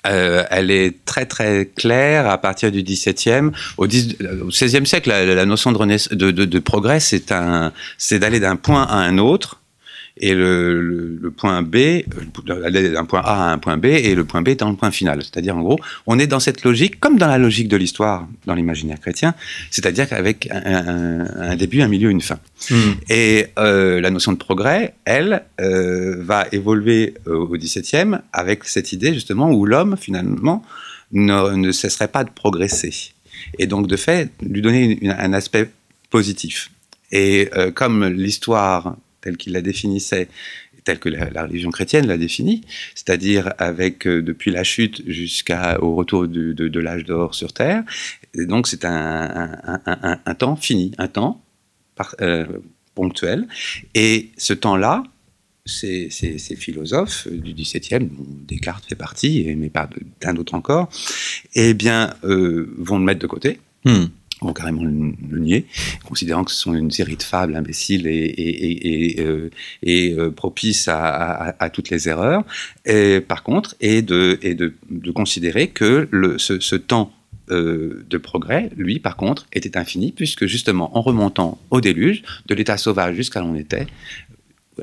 Euh, 0.05 0.43
elle 0.49 0.71
est 0.71 1.05
très 1.05 1.25
très 1.25 1.69
claire 1.75 2.29
à 2.29 2.37
partir 2.37 2.71
du 2.71 2.83
XVIIe. 2.83 3.51
Au, 3.77 3.87
XVIe 3.87 4.85
siècle, 4.85 5.09
la, 5.09 5.45
notion 5.45 5.71
de, 5.71 6.31
de 6.31 6.59
progrès, 6.59 6.99
c'est 6.99 8.19
d'aller 8.19 8.39
d'un 8.39 8.55
point 8.55 8.83
à 8.83 8.95
un 8.95 9.17
autre 9.17 9.62
et 10.17 10.35
le, 10.35 11.17
le, 11.19 11.31
point 11.31 11.63
B, 11.63 12.03
d'un 12.45 13.05
point 13.05 13.21
A 13.21 13.49
à 13.49 13.53
un 13.53 13.57
point 13.57 13.77
B, 13.77 13.85
et 13.85 14.13
le 14.13 14.25
point 14.25 14.41
B 14.41 14.49
dans 14.55 14.69
le 14.69 14.75
point 14.75 14.91
final. 14.91 15.21
C'est-à-dire, 15.23 15.57
en 15.57 15.61
gros, 15.61 15.79
on 16.05 16.19
est 16.19 16.27
dans 16.27 16.39
cette 16.39 16.63
logique, 16.63 16.99
comme 16.99 17.17
dans 17.17 17.27
la 17.27 17.39
logique 17.39 17.67
de 17.67 17.77
l'histoire, 17.77 18.27
dans 18.45 18.53
l'imaginaire 18.53 18.99
chrétien, 18.99 19.33
c'est-à-dire 19.71 20.07
qu'avec 20.07 20.49
un, 20.51 21.25
un, 21.35 21.55
début, 21.55 21.81
un 21.81 21.87
milieu, 21.87 22.11
une 22.11 22.21
fin. 22.21 22.39
Hmm. 22.69 22.75
Et 23.09 23.47
euh, 23.57 24.01
la 24.01 24.11
notion 24.11 24.31
de 24.33 24.37
progrès, 24.37 24.93
elle, 25.05 25.43
euh, 25.59 26.23
va 26.23 26.45
évoluer 26.51 27.15
euh, 27.27 27.35
au 27.35 27.57
XVIIe 27.57 28.19
avec 28.31 28.65
cette 28.65 28.93
idée, 28.93 29.13
justement, 29.13 29.51
où 29.51 29.65
l'homme, 29.65 29.97
finalement, 29.97 30.63
ne, 31.11 31.55
ne, 31.55 31.71
cesserait 31.71 32.07
pas 32.07 32.23
de 32.23 32.29
progresser. 32.29 33.13
Et 33.57 33.65
donc, 33.65 33.87
de 33.87 33.97
fait, 33.97 34.31
lui 34.41 34.61
donner 34.61 34.99
un 35.17 35.33
aspect 35.33 35.69
positif. 36.11 36.69
Et 37.11 37.49
euh, 37.55 37.71
comme 37.71 38.05
l'histoire 38.07 38.95
telle 39.23 39.37
qu'il 39.37 39.53
la 39.53 39.61
définissait, 39.61 40.27
telle 40.83 40.99
que 40.99 41.09
la, 41.09 41.43
religion 41.43 41.71
chrétienne 41.71 42.07
l'a 42.07 42.17
définie, 42.17 42.61
c'est-à-dire 42.93 43.53
avec 43.57 44.05
euh, 44.05 44.21
depuis 44.21 44.51
la 44.51 44.63
chute 44.63 45.01
jusqu'au 45.09 45.95
retour 45.95 46.27
de, 46.27 46.79
l'âge 46.79 47.05
d'or 47.05 47.33
sur 47.35 47.53
Terre. 47.53 47.83
Donc 48.35 48.67
c'est 48.67 48.85
un, 48.85 49.57
temps 50.37 50.55
fini, 50.55 50.91
un 50.97 51.07
temps 51.07 51.41
euh, 52.21 52.45
ponctuel. 52.95 53.47
Et 53.95 54.31
ce 54.37 54.53
temps-là, 54.53 55.03
ces, 55.65 56.09
philosophes 56.57 57.27
du 57.29 57.53
XVIIe, 57.53 57.99
dont 57.99 58.25
Descartes 58.47 58.85
fait 58.85 58.95
partie, 58.95 59.53
mais 59.55 59.69
pas 59.69 59.89
d'un 60.19 60.33
d'autres 60.33 60.55
encore, 60.55 60.89
eh 61.55 61.73
bien, 61.73 62.13
euh, 62.25 62.75
vont 62.77 62.97
le 62.97 63.05
mettre 63.05 63.21
de 63.21 63.27
côté. 63.27 63.59
Hmm 63.85 64.07
vont 64.43 64.53
carrément 64.53 64.83
le, 64.83 65.39
nier, 65.39 65.65
considérant 66.05 66.43
que 66.43 66.51
ce 66.51 66.57
sont 66.57 66.73
une 66.73 66.91
série 66.91 67.17
de 67.17 67.23
fables 67.23 67.55
imbéciles 67.55 68.07
et, 68.07 68.11
et, 68.11 69.15
et, 69.15 69.21
euh, 69.21 69.49
euh, 69.87 70.31
propices 70.31 70.87
à, 70.87 71.55
à, 71.59 71.69
toutes 71.69 71.89
les 71.89 72.09
erreurs. 72.09 72.43
Et, 72.85 73.21
par 73.21 73.43
contre, 73.43 73.75
et 73.81 74.01
de, 74.01 74.39
et 74.41 74.55
de, 74.55 74.73
de 74.89 75.11
considérer 75.11 75.69
que 75.69 76.07
le, 76.11 76.37
ce, 76.37 76.59
ce 76.59 76.75
temps 76.75 77.11
euh, 77.51 78.05
de 78.09 78.17
progrès, 78.17 78.69
lui, 78.77 78.99
par 78.99 79.17
contre, 79.17 79.47
était 79.51 79.77
infini, 79.77 80.13
puisque 80.13 80.45
justement, 80.45 80.97
en 80.97 81.01
remontant 81.01 81.59
au 81.71 81.81
déluge, 81.81 82.23
de 82.45 82.55
l'état 82.55 82.77
sauvage 82.77 83.15
jusqu'à 83.15 83.41
l'on 83.41 83.55
était, 83.55 83.85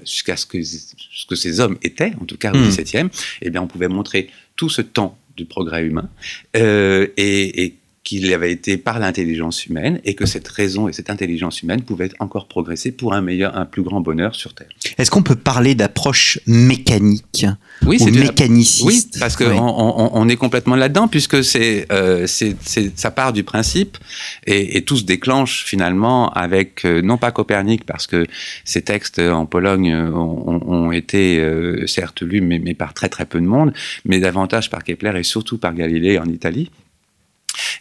jusqu'à 0.05 0.37
ce 0.37 0.45
que, 0.45 0.63
ce 0.63 1.27
que 1.27 1.37
ces 1.37 1.61
hommes 1.61 1.79
étaient, 1.83 2.13
en 2.21 2.27
tout 2.27 2.37
cas 2.37 2.53
au 2.53 2.59
hmm. 2.59 2.69
XVIIe, 2.69 3.09
eh 3.41 3.49
bien, 3.49 3.63
on 3.63 3.67
pouvait 3.67 3.89
montrer 3.89 4.29
tout 4.57 4.69
ce 4.69 4.83
temps 4.83 5.19
du 5.39 5.47
progrès 5.47 5.87
humain, 5.87 6.11
euh, 6.55 7.07
et, 7.17 7.65
et 7.65 7.77
qu'il 8.03 8.33
avait 8.33 8.51
été 8.51 8.79
par 8.79 8.99
l'intelligence 8.99 9.67
humaine 9.67 10.01
et 10.05 10.15
que 10.15 10.25
cette 10.25 10.49
raison 10.49 10.89
et 10.89 10.93
cette 10.93 11.11
intelligence 11.11 11.63
humaine 11.63 11.83
pouvaient 11.83 12.11
encore 12.19 12.49
progresser 12.49 12.93
pour 12.93 13.13
un 13.13 13.21
meilleur, 13.21 13.57
un 13.57 13.67
plus 13.67 13.83
grand 13.83 14.01
bonheur 14.01 14.35
sur 14.35 14.55
Terre. 14.55 14.69
Est-ce 14.97 15.11
qu'on 15.11 15.23
peut 15.23 15.37
parler 15.37 15.75
d'approche 15.75 16.39
mécanique 16.47 17.47
oui, 17.83 17.99
ou 18.01 18.11
mécaniciste 18.11 18.87
Oui, 18.87 19.21
parce 19.21 19.37
qu'on 19.37 19.51
on, 19.51 20.11
on, 20.15 20.29
est 20.29 20.37
complètement 20.37 20.77
là-dedans 20.77 21.09
puisque 21.09 21.45
c'est, 21.45 21.87
euh, 21.93 22.27
c'est, 22.27 22.57
ça 22.97 23.11
part 23.11 23.35
du 23.35 23.45
principe 23.45 23.99
et, 24.47 24.79
et, 24.79 24.83
tout 24.83 24.97
se 24.97 25.05
déclenche 25.05 25.65
finalement 25.65 26.31
avec 26.31 26.87
euh, 26.87 27.03
non 27.03 27.19
pas 27.19 27.33
Copernic 27.33 27.85
parce 27.85 28.07
que 28.07 28.27
ces 28.65 28.81
textes 28.81 29.19
en 29.19 29.45
Pologne 29.45 29.95
ont, 29.95 30.63
ont 30.67 30.91
été 30.91 31.39
euh, 31.39 31.87
certes 31.87 32.23
lus 32.23 32.41
mais, 32.41 32.59
mais 32.59 32.75
par 32.75 32.95
très 32.95 33.11
très 33.11 33.27
peu 33.27 33.41
de 33.41 33.47
monde, 33.47 33.75
mais 34.07 34.21
davantage 34.21 34.71
par 34.71 34.83
Kepler 34.85 35.13
et 35.19 35.23
surtout 35.23 35.59
par 35.59 35.75
Galilée 35.75 36.19
en 36.19 36.27
Italie. 36.27 36.71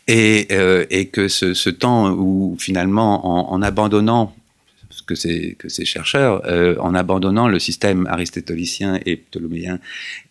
Et, 0.07 0.47
euh, 0.51 0.85
et 0.89 1.07
que 1.07 1.27
ce, 1.27 1.69
temps 1.69 2.11
où 2.11 2.55
finalement, 2.59 3.51
en, 3.51 3.61
abandonnant 3.61 4.35
que 5.05 5.15
ces, 5.15 5.55
que 5.57 5.69
ces 5.69 5.85
chercheurs, 5.85 6.43
euh, 6.45 6.75
en 6.79 6.93
abandonnant 6.93 7.47
le 7.47 7.57
système 7.57 8.05
aristotélicien 8.07 8.99
et 9.05 9.15
ptoléméen 9.15 9.79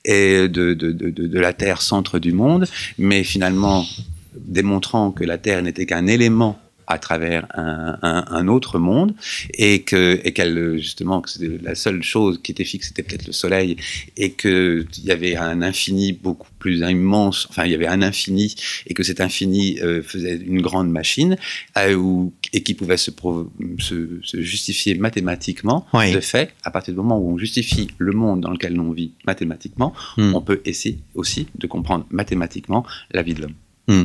et 0.04 0.48
de, 0.48 1.38
la 1.38 1.52
Terre 1.52 1.82
centre 1.82 2.18
du 2.18 2.32
monde, 2.32 2.66
mais 2.96 3.24
finalement 3.24 3.84
démontrant 4.34 5.10
que 5.10 5.24
la 5.24 5.36
Terre 5.36 5.62
n'était 5.62 5.86
qu'un 5.86 6.06
élément 6.06 6.60
à 6.88 6.98
travers 6.98 7.46
un, 7.54 7.98
un, 8.02 8.24
un, 8.28 8.48
autre 8.48 8.78
monde 8.78 9.14
et 9.54 9.82
que 9.82 10.20
et 10.24 10.32
qu'elle 10.32 10.78
justement 10.78 11.20
que 11.20 11.30
la 11.62 11.74
seule 11.74 12.02
chose 12.02 12.40
qui 12.42 12.52
était 12.52 12.64
fixe 12.64 12.88
c'était 12.88 13.02
peut-être 13.02 13.26
le 13.26 13.32
soleil 13.32 13.76
et 14.16 14.32
que 14.32 14.86
il 14.98 15.04
y 15.04 15.10
avait 15.10 15.36
un 15.36 15.62
infini 15.62 16.12
beaucoup 16.12 16.50
plus 16.58 16.80
immense 16.80 17.46
enfin 17.50 17.64
il 17.64 17.72
y 17.72 17.74
avait 17.74 17.86
un 17.86 18.02
infini 18.02 18.54
et 18.86 18.94
que 18.94 19.02
cet 19.02 19.20
infini 19.20 19.80
euh, 19.80 20.02
faisait 20.02 20.36
une 20.36 20.60
grande 20.60 20.90
machine 20.90 21.36
euh, 21.76 22.24
et 22.52 22.62
qui 22.62 22.74
pouvait 22.74 22.96
se, 22.96 23.10
se, 23.78 24.20
se 24.22 24.40
justifier 24.40 24.94
mathématiquement 24.94 25.86
oui. 25.92 26.12
de 26.12 26.20
fait 26.20 26.54
à 26.64 26.70
partir 26.70 26.94
du 26.94 26.98
moment 26.98 27.18
où 27.18 27.30
on 27.32 27.38
justifie 27.38 27.88
le 27.98 28.12
monde 28.12 28.40
dans 28.40 28.50
lequel 28.50 28.74
l'on 28.74 28.92
vit 28.92 29.12
mathématiquement 29.26 29.94
Hmm. 30.16 30.34
on 30.34 30.40
peut 30.40 30.60
essayer 30.64 30.98
aussi 31.14 31.46
de 31.56 31.66
comprendre 31.66 32.06
mathématiquement 32.10 32.84
la 33.12 33.22
vie 33.22 33.34
de 33.34 33.42
l'homme 33.42 33.54
Hmm. 33.88 34.04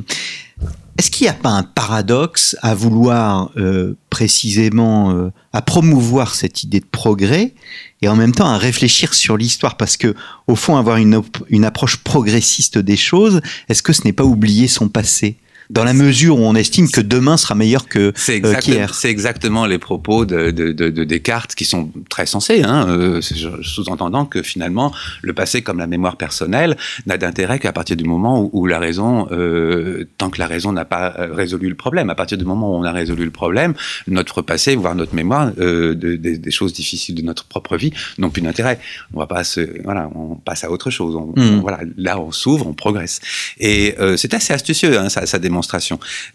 Est-ce 0.98 1.10
qu'il 1.10 1.25
n'y 1.25 1.30
a 1.30 1.34
pas 1.34 1.50
un 1.50 1.63
paradoxe 1.63 2.56
à 2.62 2.75
vouloir 2.75 3.52
euh, 3.58 3.98
précisément 4.10 5.12
euh, 5.12 5.32
à 5.52 5.62
promouvoir 5.62 6.36
cette 6.36 6.63
idée 6.63 6.80
de 6.80 6.86
progrès 6.86 7.54
et 8.02 8.08
en 8.08 8.16
même 8.16 8.32
temps 8.32 8.48
à 8.48 8.58
réfléchir 8.58 9.13
sur 9.13 9.36
l'histoire? 9.36 9.75
Parce 9.75 9.98
que 9.98 10.16
au 10.48 10.56
fond 10.56 10.78
avoir 10.78 10.98
une, 10.98 11.22
une 11.50 11.66
approche 11.66 11.98
progressiste 11.98 12.78
des 12.78 12.96
choses, 12.96 13.42
est-ce 13.70 13.82
que 13.82 13.92
ce 13.92 14.04
n'est 14.06 14.13
pas 14.13 14.24
oublier 14.24 14.68
son 14.68 14.88
passé? 14.88 15.38
Dans 15.74 15.84
la 15.84 15.94
mesure 15.94 16.39
où 16.39 16.44
on 16.44 16.56
estime 16.56 16.89
que 16.89 17.01
demain 17.01 17.38
sera 17.38 17.56
meilleur 17.56 17.88
que 17.88 18.13
euh, 18.30 18.56
qu'hier. 18.62 18.94
C'est 18.94 19.10
exactement 19.10 19.65
les 19.65 19.77
propos 19.77 20.25
de, 20.25 20.51
de, 20.51 20.72
de, 20.72 20.89
de, 20.89 21.03
Descartes 21.03 21.56
qui 21.56 21.65
sont 21.65 21.92
très 22.10 22.25
sensés, 22.25 22.63
hein, 22.63 22.88
euh, 22.88 23.22
sous-entendant 23.22 24.25
que 24.25 24.42
finalement 24.42 24.94
le 25.22 25.34
passé 25.34 25.62
comme 25.62 25.80
la 25.80 25.88
mémoire 25.88 26.15
personnelle 26.15 26.77
n'a 27.06 27.18
d'intérêt 27.18 27.60
qu'à 27.60 27.74
partir 27.74 27.96
du 27.98 28.06
moment 28.06 28.42
où, 28.42 28.50
où 28.53 28.65
la 28.68 28.80
raison, 28.80 29.27
euh, 29.32 30.06
tant 30.18 30.30
que 30.30 30.39
la 30.39 30.48
raison 30.48 30.72
n'a 30.72 30.86
pas 30.86 31.13
euh, 31.20 31.34
résolu 31.34 31.68
le 31.70 31.75
problème, 31.75 32.10
à 32.10 32.15
partir 32.15 32.38
du 32.38 32.46
moment 32.46 32.72
où 32.72 32.75
on 32.80 32.84
a 32.84 32.92
résolu 32.92 33.25
le 33.25 33.32
problème, 33.32 33.74
notre 34.08 34.42
passé, 34.42 34.75
voire 34.75 34.96
notre 34.96 35.15
mémoire 35.15 35.51
euh, 35.60 35.94
de, 35.94 36.15
de, 36.15 36.36
des 36.36 36.51
choses 36.51 36.74
difficiles 36.74 37.15
de 37.15 37.22
notre 37.22 37.46
propre 37.46 37.75
vie 37.77 37.92
n'ont 38.18 38.30
plus 38.30 38.42
d'intérêt. 38.42 38.80
On 39.13 39.20
va 39.20 39.27
pas 39.27 39.44
se, 39.44 39.62
voilà, 39.84 40.10
on 40.15 40.36
passe 40.36 40.63
à 40.63 40.72
autre 40.72 40.89
chose. 40.89 41.15
On, 41.15 41.34
Mm. 41.36 41.58
on, 41.58 41.62
voilà, 41.62 41.80
là 41.98 42.20
on 42.20 42.32
s'ouvre, 42.32 42.68
on 42.68 42.74
progresse. 42.74 43.20
Et 43.60 43.96
euh, 44.00 44.18
c'est 44.18 44.34
assez 44.34 44.53
astucieux, 44.53 44.98
hein, 44.98 45.10
ça, 45.10 45.25
ça 45.25 45.39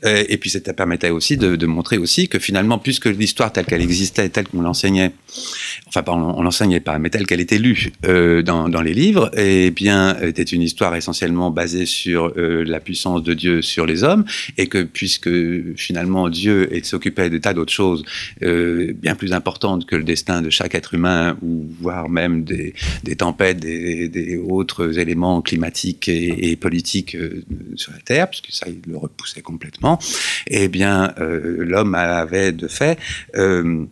Euh, 0.04 0.24
et 0.28 0.36
puis 0.36 0.50
ça 0.50 0.60
permettait 0.60 1.10
aussi 1.10 1.36
de, 1.36 1.66
montrer 1.66 1.98
aussi 1.98 2.28
que 2.28 2.38
finalement, 2.38 2.78
puisque 2.78 3.06
l'histoire 3.06 3.52
telle 3.52 3.66
qu'elle 3.66 3.82
existait, 3.82 4.28
telle 4.28 4.48
qu'on 4.48 4.62
l'enseignait, 4.62 5.12
enfin 5.86 6.02
pas 6.02 6.12
on, 6.12 6.42
l'enseignait 6.42 6.80
pas, 6.80 6.98
mais 6.98 7.10
telle 7.10 7.26
qu'elle 7.26 7.40
était 7.40 7.58
lue 7.58 7.92
euh, 8.06 8.42
dans, 8.42 8.82
les 8.82 8.94
livres, 8.94 9.30
et 9.38 9.70
bien 9.70 10.18
était 10.20 10.42
une 10.42 10.62
histoire 10.62 10.94
essentiellement 10.94 11.50
basée 11.50 11.86
sur 11.86 12.32
euh, 12.36 12.64
la 12.64 12.80
puissance 12.80 13.22
de 13.22 13.34
Dieu 13.34 13.62
sur 13.62 13.86
les 13.86 14.02
hommes, 14.02 14.24
et 14.56 14.66
que 14.66 14.82
puisque 14.82 15.30
finalement 15.76 16.28
Dieu 16.28 16.68
s'occupait 16.82 17.30
de 17.30 17.38
tas 17.38 17.54
d'autres 17.54 17.72
choses 17.72 18.04
bien 18.40 19.14
plus 19.14 19.32
importantes 19.32 19.86
que 19.86 19.96
le 19.96 20.04
destin 20.04 20.42
de 20.42 20.50
chaque 20.50 20.74
être 20.74 20.94
humain, 20.94 21.36
ou 21.42 21.66
voire 21.80 22.08
même 22.08 22.44
des, 22.44 22.74
tempêtes, 23.16 23.58
des, 23.60 24.40
autres 24.48 24.98
éléments 24.98 25.42
climatiques 25.42 26.08
et, 26.08 26.56
politiques 26.56 27.16
sur 27.76 27.92
la 27.92 27.98
Terre, 27.98 28.30
puisque 28.30 28.50
ça 28.50 28.66
il 28.68 28.80
le 28.90 28.96
repoussait 29.08 29.42
complètement, 29.42 29.98
eh 30.46 30.68
bien, 30.68 31.14
euh, 31.18 31.64
l'homme 31.64 31.94
avait 31.94 32.52
de 32.52 32.68
fait 32.68 32.98
euh, 33.36 33.86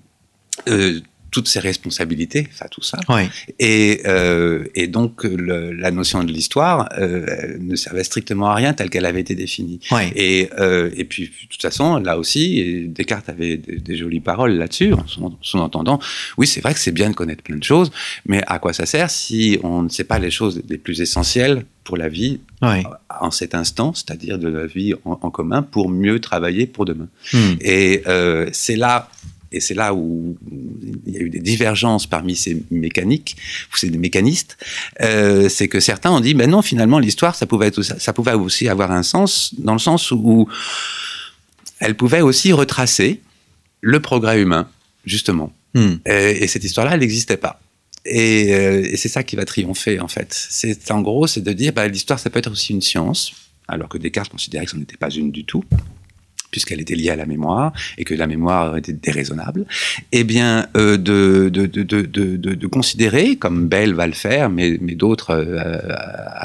euh, 0.69 1.01
toutes 1.31 1.49
ses 1.49 1.61
responsabilités, 1.61 2.49
enfin 2.53 2.67
tout 2.71 2.83
ça. 2.83 2.99
Oui. 3.09 3.23
Et, 3.59 4.03
euh, 4.07 4.65
et 4.75 4.87
donc 4.87 5.25
le, 5.25 5.73
la 5.73 5.91
notion 5.91 6.25
de 6.25 6.33
l'histoire 6.33 6.89
euh, 6.99 7.57
ne 7.59 7.77
servait 7.77 8.05
strictement 8.05 8.47
à 8.47 8.55
rien 8.55 8.73
telle 8.73 8.91
qu'elle 8.91 9.07
avait 9.07 9.21
été 9.21 9.35
définie. 9.35 9.81
Oui. 9.91 10.03
Et, 10.15 10.49
euh, 10.59 10.91
et 10.97 11.05
puis 11.05 11.25
de 11.25 11.49
toute 11.51 11.61
façon, 11.61 11.99
là 11.99 12.19
aussi, 12.19 12.87
Descartes 12.89 13.29
avait 13.29 13.57
des, 13.57 13.77
des 13.77 13.97
jolies 13.97 14.21
paroles 14.21 14.53
là-dessus, 14.53 14.93
en 14.93 15.05
sous-entendant, 15.43 15.99
oui 16.39 16.47
c'est 16.47 16.61
vrai 16.61 16.75
que 16.75 16.81
c'est 16.81 16.93
bien 16.93 17.11
de 17.11 17.15
connaître 17.15 17.43
plein 17.43 17.57
de 17.57 17.65
choses, 17.65 17.91
mais 18.25 18.43
à 18.47 18.59
quoi 18.59 18.73
ça 18.73 18.87
sert 18.87 19.11
si 19.11 19.59
on 19.63 19.83
ne 19.83 19.89
sait 19.89 20.05
pas 20.05 20.19
les 20.19 20.31
choses 20.31 20.63
les 20.69 20.79
plus 20.79 21.01
essentielles 21.01 21.65
pour 21.85 21.97
la 21.97 22.09
vie 22.09 22.41
oui. 22.63 22.83
en 23.21 23.31
cet 23.31 23.55
instant, 23.55 23.95
c'est-à-dire 23.95 24.39
de 24.39 24.49
la 24.49 24.67
vie 24.67 24.95
en, 25.05 25.19
en, 25.23 25.31
commun, 25.31 25.63
pour 25.63 25.89
mieux 25.89 26.19
travailler 26.19 26.67
pour 26.67 26.85
demain? 26.85 27.09
Hmm. 27.33 27.55
Et 27.61 28.03
c'est 28.53 28.77
là 28.77 29.09
et 29.53 29.61
c'est 29.61 29.75
là 29.75 29.95
où 29.95 30.37
il 31.07 31.15
y 31.15 31.17
a 31.19 31.21
eu 31.21 31.31
des 31.31 31.41
divergences 31.41 32.07
parmi 32.07 32.37
ces 32.37 32.63
mécaniques, 32.71 33.37
ou 33.73 33.77
ces 33.77 33.91
mécanistes, 33.91 34.57
euh, 35.01 35.49
c'est 35.49 35.69
que 35.69 35.81
certains 35.81 36.11
ont 36.11 36.21
dit, 36.21 36.35
ben 36.35 36.51
non, 36.51 36.63
finalement, 36.63 36.99
l'histoire, 36.99 37.35
ça 37.35 37.47
pouvait 37.47 37.69
être, 37.69 37.83
ça 37.83 38.13
pouvait 38.13 38.33
aussi 38.33 38.69
avoir 38.69 38.91
un 38.91 39.03
sens, 39.03 39.55
dans 39.59 39.73
le 39.73 39.79
sens 39.79 40.11
où 40.11 40.49
elle 41.79 41.97
pouvait 41.97 42.23
aussi 42.23 42.53
retracer 42.53 43.21
le 43.81 44.01
progrès 44.01 44.41
humain, 44.41 44.69
justement. 45.05 45.53
Hmm. 45.75 45.97
Et, 46.07 46.43
et 46.43 46.47
cette 46.47 46.65
histoire-là, 46.65 46.95
elle 46.95 47.01
n'existait 47.01 47.37
pas. 47.37 47.61
Et, 48.05 48.55
euh, 48.55 48.85
et 48.85 48.97
c'est 48.97 49.09
ça 49.09 49.23
qui 49.23 49.37
va 49.37 49.45
triompher, 49.45 50.01
en 50.01 50.09
fait. 50.09 50.29
C'est 50.33 50.91
en 50.91 51.03
gros, 51.03 51.27
c'est 51.27 51.41
de 51.41 51.53
dire, 51.53 51.73
ben, 51.73 51.89
l'histoire, 51.89 52.19
ça 52.19 52.31
peut 52.31 52.39
être 52.39 52.51
aussi 52.51 52.73
une 52.73 52.83
science, 52.83 53.33
alors 53.69 53.89
que 53.89 53.99
Descartes 53.99 54.31
considérait 54.31 54.65
que 54.65 54.71
ce 54.71 54.77
n'était 54.77 54.97
pas 54.97 55.11
une 55.11 55.31
du 55.31 55.45
tout 55.45 55.65
puisqu'elle 56.51 56.81
était 56.81 56.95
liée 56.95 57.11
à 57.11 57.17
la 57.17 57.27
mémoire 57.27 57.73
et 57.99 58.05
que 58.05 58.15
la 58.15 58.27
mémoire 58.27 58.77
était 58.77 58.93
déraisonnable, 58.93 59.67
eh 60.13 60.25
bien, 60.25 60.69
euh, 60.77 60.97
de, 60.97 61.49
de, 61.53 61.67
de, 61.67 62.03
de, 62.03 62.37
de 62.55 62.67
considérer, 62.67 63.37
comme 63.37 63.69
Bell 63.69 63.95
va 63.95 64.07
le 64.07 64.13
faire, 64.13 64.51
mais, 64.51 64.79
mais 64.81 64.95
d'autres 64.95 65.31
euh, 65.31 65.79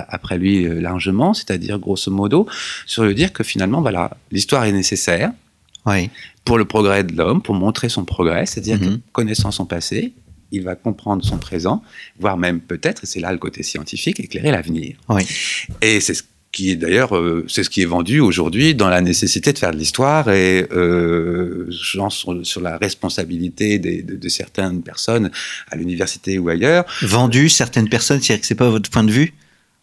après 0.10 0.38
lui 0.38 0.64
largement, 0.82 1.34
c'est-à-dire 1.34 1.80
grosso 1.80 2.12
modo, 2.12 2.48
sur 2.86 3.04
le 3.04 3.14
dire 3.14 3.34
que 3.34 3.44
finalement, 3.44 3.82
voilà, 3.82 4.12
l'histoire 4.32 4.66
est 4.66 4.72
nécessaire 4.72 5.32
oui. 5.86 6.10
pour 6.46 6.58
le 6.58 6.66
progrès 6.66 7.04
de 7.04 7.16
l'homme, 7.16 7.42
pour 7.42 7.56
montrer 7.56 7.90
son 7.90 8.06
progrès, 8.06 8.46
c'est-à-dire 8.46 8.80
Mhm. 8.80 8.98
que 8.98 9.02
connaissant 9.12 9.52
son 9.52 9.66
passé, 9.66 10.14
il 10.54 10.64
va 10.64 10.76
comprendre 10.76 11.24
son 11.24 11.38
présent, 11.38 11.82
voire 12.20 12.36
même 12.38 12.60
peut-être, 12.60 13.04
et 13.04 13.08
c'est 13.08 13.22
là 13.22 13.32
le 13.32 13.38
côté 13.38 13.64
scientifique, 13.64 14.20
éclairer 14.20 14.52
l'avenir. 14.52 14.98
Oui. 15.08 15.24
Et 15.82 16.02
c'est 16.02 16.14
ce 16.14 16.24
qui 16.52 16.72
est 16.72 16.76
d'ailleurs, 16.76 17.16
euh, 17.16 17.46
c'est 17.48 17.64
ce 17.64 17.70
qui 17.70 17.82
est 17.82 17.86
vendu 17.86 18.20
aujourd'hui 18.20 18.76
dans 18.76 18.90
la 18.90 19.02
nécessité 19.02 19.54
de 19.54 19.58
faire 19.58 19.72
de 19.72 19.78
l'histoire 19.78 20.30
et 20.30 20.68
euh, 20.72 21.66
genre 21.70 22.12
sur, 22.12 22.46
sur, 22.46 22.62
la 22.62 22.78
responsabilité 22.78 23.80
des, 23.80 24.02
de, 24.02 24.16
de, 24.16 24.30
certaines 24.30 24.82
personnes 24.82 25.32
à 25.72 25.76
l'université 25.76 26.40
ou 26.40 26.50
ailleurs. 26.50 26.86
Vendu 27.02 27.48
certaines 27.50 27.90
personnes, 27.90 28.22
c'est-à-dire 28.22 28.42
que 28.42 28.48
c'est 28.48 28.56
pas 28.56 28.70
votre 28.70 28.90
point 28.90 29.04
de 29.04 29.12
vue? 29.12 29.34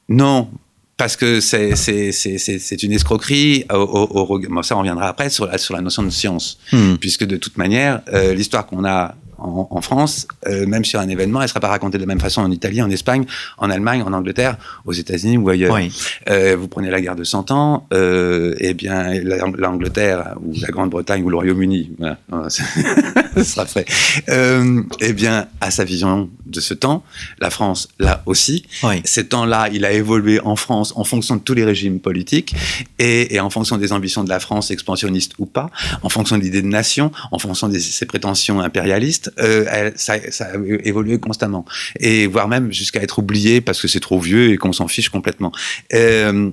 Non. 0.09 0.51
Parce 0.99 1.17
que 1.17 1.41
c'est 1.41 2.83
une 2.83 2.93
escroquerie. 2.93 3.65
Au, 3.71 3.77
au, 3.77 4.35
au, 4.35 4.39
bon, 4.41 4.63
ça, 4.63 4.77
on 4.77 4.81
reviendra 4.81 5.09
après 5.09 5.31
sur 5.31 5.47
la, 5.47 5.57
sur 5.57 5.75
la 5.75 5.81
notion 5.81 6.03
de 6.03 6.11
science. 6.11 6.59
Hmm. 6.73 6.97
Puisque 6.97 7.25
de 7.25 7.37
toute 7.37 7.57
manière, 7.57 8.03
euh, 8.13 8.35
l'histoire 8.35 8.67
qu'on 8.67 8.85
a 8.85 9.15
en, 9.39 9.69
en, 9.71 9.81
France, 9.81 10.27
euh, 10.47 10.67
même 10.67 10.85
sur 10.85 11.01
un 11.01 11.09
événement, 11.09 11.41
elle 11.41 11.45
ne 11.45 11.49
sera 11.49 11.61
pas 11.61 11.69
racontée 11.69 11.99
de 11.99 12.03
la 12.03 12.07
même 12.07 12.21
façon 12.21 12.43
en 12.43 12.51
Italie, 12.51 12.83
en 12.83 12.91
Espagne, 12.91 13.25
en 13.59 13.71
Allemagne, 13.71 14.03
en 14.03 14.13
Angleterre, 14.13 14.57
aux 14.85 14.93
États-Unis 14.93 15.37
ou 15.39 15.49
ailleurs. 15.49 15.75
Oui. 15.75 15.93
Euh, 16.29 16.57
vous 16.59 16.69
prenez 16.69 16.91
la 16.91 17.01
guerre 17.01 17.17
de 17.17 17.25
100 17.25 17.51
ans, 17.51 17.87
euh, 17.93 18.55
eh 18.59 18.75
bien 18.75 19.13
l'Angleterre 19.23 20.35
ou 20.45 20.55
la 20.61 20.69
Grande-Bretagne 20.69 21.23
ou 21.23 21.31
le 21.31 21.37
Royaume-Uni, 21.37 21.93
voilà, 21.99 22.19
ce 22.51 23.45
sera 23.45 23.67
fait. 23.67 23.87
Eh 24.29 25.13
bien, 25.13 25.47
à 25.61 25.71
sa 25.71 25.85
vision 25.85 26.29
de 26.47 26.61
ce 26.61 26.75
temps, 26.75 27.05
la 27.41 27.51
France 27.51 27.89
là 27.99 28.23
aussi. 28.27 28.65
Oui. 28.83 29.01
Ces 29.05 29.29
temps-là, 29.29 29.69
il 29.73 29.85
a 29.85 29.93
évolué 29.93 30.41
en 30.41 30.57
France 30.57 30.93
en 30.97 31.05
fonction 31.05 31.37
de 31.37 31.41
tous 31.41 31.55
les 31.55 31.65
régimes 31.65 32.01
politiques 32.01 32.55
et, 32.99 33.35
et 33.35 33.41
en 33.41 33.51
fonction 33.51 33.77
des 33.77 33.93
ambitions 33.93 34.25
de 34.25 34.29
la 34.29 34.41
France, 34.41 34.71
expansionniste 34.71 35.33
ou 35.39 35.47
pas, 35.47 35.71
en 36.03 36.09
fonction 36.09 36.37
de 36.39 36.43
l'idée 36.43 36.63
de 36.63 36.67
nation, 36.67 37.13
en 37.31 37.39
fonction 37.39 37.69
de 37.69 37.79
ses 37.79 38.07
prétentions 38.07 38.61
impérialistes 38.61 39.28
euh, 39.39 39.65
elle, 39.71 39.93
ça, 39.97 40.17
ça, 40.31 40.47
a 40.47 40.57
évolué 40.85 41.19
constamment. 41.19 41.65
Et 42.01 42.27
voire 42.27 42.49
même 42.49 42.73
jusqu'à 42.73 43.03
être 43.03 43.19
oublié 43.19 43.61
parce 43.61 43.81
que 43.81 43.89
c'est 43.89 44.01
trop 44.01 44.21
vieux 44.21 44.53
et 44.53 44.57
qu'on 44.57 44.73
s'en 44.73 44.89
fiche 44.89 45.09
complètement. 45.09 45.53
Euh, 45.95 46.51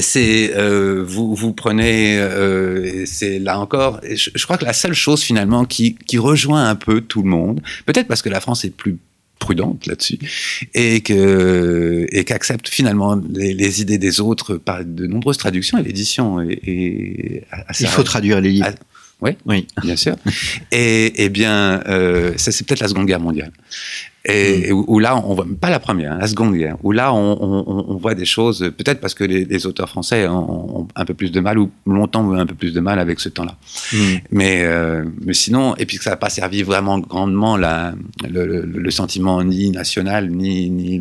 c'est 0.00 0.52
euh, 0.56 1.04
vous 1.06 1.34
vous 1.34 1.52
prenez 1.52 2.18
euh, 2.18 3.04
c'est 3.04 3.38
là 3.38 3.58
encore 3.58 4.00
je, 4.02 4.30
je, 4.34 4.44
crois 4.44 4.56
que 4.56 4.64
la 4.64 4.72
seule 4.72 4.94
chose 4.94 5.22
finalement 5.22 5.64
qui 5.66 5.96
qui 6.06 6.16
rejoint 6.16 6.66
un 6.66 6.76
peu 6.76 7.02
tout 7.02 7.22
le 7.22 7.28
monde 7.28 7.60
peut-être 7.84 8.08
parce 8.08 8.22
que 8.22 8.30
la 8.30 8.40
France 8.40 8.64
est 8.64 8.70
plus 8.70 8.96
prudente 9.38 9.86
là-dessus 9.86 10.18
et 10.72 11.00
que 11.00 12.06
et 12.10 12.24
qu'accepte 12.24 12.68
finalement 12.68 13.20
les, 13.34 13.52
les, 13.52 13.82
idées 13.82 13.98
des 13.98 14.20
autres 14.20 14.54
par 14.54 14.84
de 14.84 15.06
nombreuses 15.06 15.36
traductions 15.36 15.76
et 15.78 15.82
l'édition 15.82 16.40
et, 16.40 16.60
et 16.64 17.44
il 17.80 17.86
faut 17.88 18.04
traduire 18.04 18.40
les 18.40 18.52
livres 18.52 18.70
oui, 19.22 19.36
oui, 19.46 19.68
bien 19.82 19.94
sûr. 19.94 20.16
Et, 20.72 21.24
et 21.24 21.28
bien, 21.28 21.80
euh, 21.86 22.32
ça 22.36 22.50
c'est 22.50 22.66
peut-être 22.66 22.80
la 22.80 22.88
Seconde 22.88 23.06
Guerre 23.06 23.20
mondiale. 23.20 23.52
Et, 24.24 24.72
mm. 24.72 24.84
où, 24.86 24.98
là, 24.98 25.16
on 25.16 25.34
voit 25.34 25.46
pas 25.60 25.70
la 25.70 25.78
première, 25.78 26.12
hein, 26.12 26.18
la 26.20 26.26
Seconde 26.26 26.54
Guerre, 26.56 26.76
où 26.82 26.90
là, 26.90 27.14
on, 27.14 27.38
on, 27.40 27.84
on 27.88 27.96
voit 27.96 28.14
des 28.14 28.24
choses, 28.24 28.72
peut-être 28.76 29.00
parce 29.00 29.14
que 29.14 29.22
les, 29.22 29.44
les, 29.44 29.66
auteurs 29.66 29.88
français 29.88 30.26
ont, 30.26 30.88
un 30.94 31.04
peu 31.04 31.14
plus 31.14 31.30
de 31.30 31.38
mal, 31.38 31.58
ou 31.58 31.70
longtemps 31.86 32.28
ont 32.28 32.32
un 32.32 32.46
peu 32.46 32.54
plus 32.56 32.72
de 32.72 32.80
mal 32.80 32.98
avec 32.98 33.20
ce 33.20 33.28
temps-là. 33.28 33.56
Mm. 33.92 33.96
Mais, 34.32 34.62
euh, 34.64 35.04
mais 35.24 35.34
sinon, 35.34 35.76
et 35.76 35.86
puis 35.86 35.98
que 35.98 36.04
ça 36.04 36.10
n'a 36.10 36.16
pas 36.16 36.30
servi 36.30 36.64
vraiment 36.64 36.98
grandement 36.98 37.56
la, 37.56 37.94
le, 38.28 38.44
le, 38.44 38.62
le, 38.64 38.90
sentiment 38.90 39.42
ni 39.44 39.70
national, 39.70 40.30
ni, 40.30 40.68
ni 40.68 41.00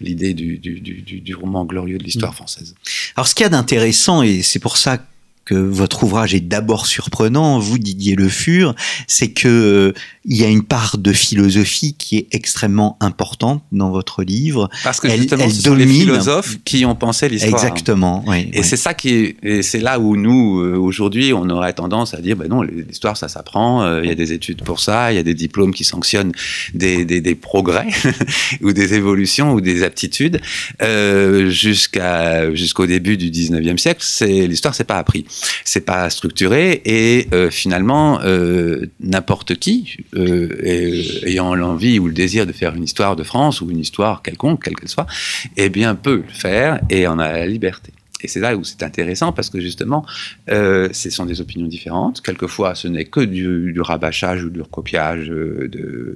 l'idée 0.00 0.34
du, 0.34 0.58
du, 0.58 0.80
du, 0.80 1.20
du, 1.20 1.34
roman 1.36 1.64
glorieux 1.64 1.98
de 1.98 2.04
l'histoire 2.04 2.32
mm. 2.32 2.36
française. 2.36 2.74
Alors, 3.16 3.28
ce 3.28 3.34
qu'il 3.36 3.44
y 3.44 3.46
a 3.46 3.50
d'intéressant, 3.50 4.22
et 4.22 4.42
c'est 4.42 4.58
pour 4.58 4.76
ça 4.76 4.98
que 4.98 5.04
votre 5.52 6.04
ouvrage 6.04 6.34
est 6.34 6.40
d'abord 6.40 6.86
surprenant, 6.86 7.58
vous 7.58 7.78
Didier 7.78 8.14
Le 8.14 8.28
Fur, 8.28 8.74
c'est 9.06 9.32
que 9.32 9.48
euh, 9.48 9.92
il 10.24 10.36
y 10.36 10.44
a 10.44 10.48
une 10.48 10.62
part 10.62 10.96
de 10.96 11.12
philosophie 11.12 11.94
qui 11.98 12.16
est 12.16 12.28
extrêmement 12.32 12.96
importante 13.00 13.62
dans 13.72 13.90
votre 13.90 14.22
livre. 14.22 14.70
Parce 14.82 15.00
que 15.00 15.08
justement, 15.14 15.44
elle, 15.44 15.52
ce 15.52 15.62
sont 15.62 15.74
les 15.74 15.86
philosophes 15.86 16.56
qui 16.64 16.86
ont 16.86 16.94
pensé 16.94 17.28
l'histoire. 17.28 17.52
Exactement. 17.52 18.24
Oui, 18.26 18.48
et 18.52 18.62
c'est 18.62 18.78
ça 18.78 18.94
qui 18.94 19.36
est, 19.42 19.62
c'est 19.62 19.80
là 19.80 19.98
où 19.98 20.16
nous 20.16 20.60
euh, 20.60 20.76
aujourd'hui 20.76 21.32
on 21.34 21.48
aurait 21.50 21.74
tendance 21.74 22.14
à 22.14 22.20
dire 22.20 22.36
ben 22.36 22.48
non 22.48 22.62
l'histoire 22.62 23.16
ça 23.16 23.28
s'apprend, 23.28 23.82
euh, 23.82 24.00
il 24.02 24.08
y 24.08 24.12
a 24.12 24.14
des 24.14 24.32
études 24.32 24.62
pour 24.62 24.80
ça, 24.80 25.12
il 25.12 25.16
y 25.16 25.18
a 25.18 25.22
des 25.22 25.34
diplômes 25.34 25.74
qui 25.74 25.84
sanctionnent 25.84 26.32
des, 26.72 27.04
des, 27.04 27.20
des 27.20 27.34
progrès 27.34 27.88
ou 28.62 28.72
des 28.72 28.94
évolutions 28.94 29.52
ou 29.52 29.60
des 29.60 29.82
aptitudes 29.82 30.40
euh, 30.82 31.50
jusqu'à 31.50 32.54
jusqu'au 32.54 32.86
début 32.86 33.16
du 33.18 33.30
19e 33.30 33.76
siècle. 33.76 34.00
C'est 34.02 34.46
l'histoire 34.46 34.74
c'est 34.74 34.84
pas 34.84 34.98
appris 34.98 35.26
c'est 35.64 35.84
pas 35.84 36.08
structuré 36.10 36.82
et 36.84 37.28
euh, 37.32 37.50
finalement 37.50 38.20
euh, 38.22 38.86
n'importe 39.00 39.56
qui 39.56 39.96
euh, 40.14 41.24
ayant 41.26 41.54
l'envie 41.54 41.98
ou 41.98 42.08
le 42.08 42.14
désir 42.14 42.46
de 42.46 42.52
faire 42.52 42.74
une 42.74 42.84
histoire 42.84 43.16
de 43.16 43.22
France 43.22 43.60
ou 43.60 43.70
une 43.70 43.78
histoire 43.78 44.22
quelconque, 44.22 44.64
quelle 44.64 44.76
qu'elle 44.76 44.88
soit, 44.88 45.06
eh 45.56 45.68
bien 45.68 45.94
peut 45.94 46.22
le 46.26 46.32
faire 46.32 46.80
et 46.90 47.06
en 47.06 47.18
a 47.18 47.32
la 47.32 47.46
liberté. 47.46 47.92
Et 48.22 48.28
c'est 48.28 48.40
là 48.40 48.56
où 48.56 48.64
c'est 48.64 48.82
intéressant 48.82 49.32
parce 49.32 49.50
que 49.50 49.60
justement, 49.60 50.06
ce 50.48 51.10
sont 51.10 51.26
des 51.26 51.42
opinions 51.42 51.66
différentes. 51.66 52.22
Quelquefois, 52.22 52.74
ce 52.74 52.88
n'est 52.88 53.04
que 53.04 53.20
du, 53.20 53.78
rabâchage 53.82 54.44
ou 54.44 54.48
du 54.48 54.62
recopiage 54.62 55.26
de, 55.26 56.14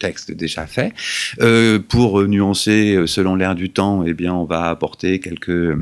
textes 0.00 0.32
déjà 0.32 0.66
faits. 0.66 0.92
Pour 1.88 2.22
nuancer 2.26 3.00
selon 3.06 3.36
l'air 3.36 3.54
du 3.54 3.70
temps, 3.70 4.02
eh 4.04 4.12
bien, 4.12 4.34
on 4.34 4.44
va 4.44 4.70
apporter 4.70 5.20
quelques 5.20 5.76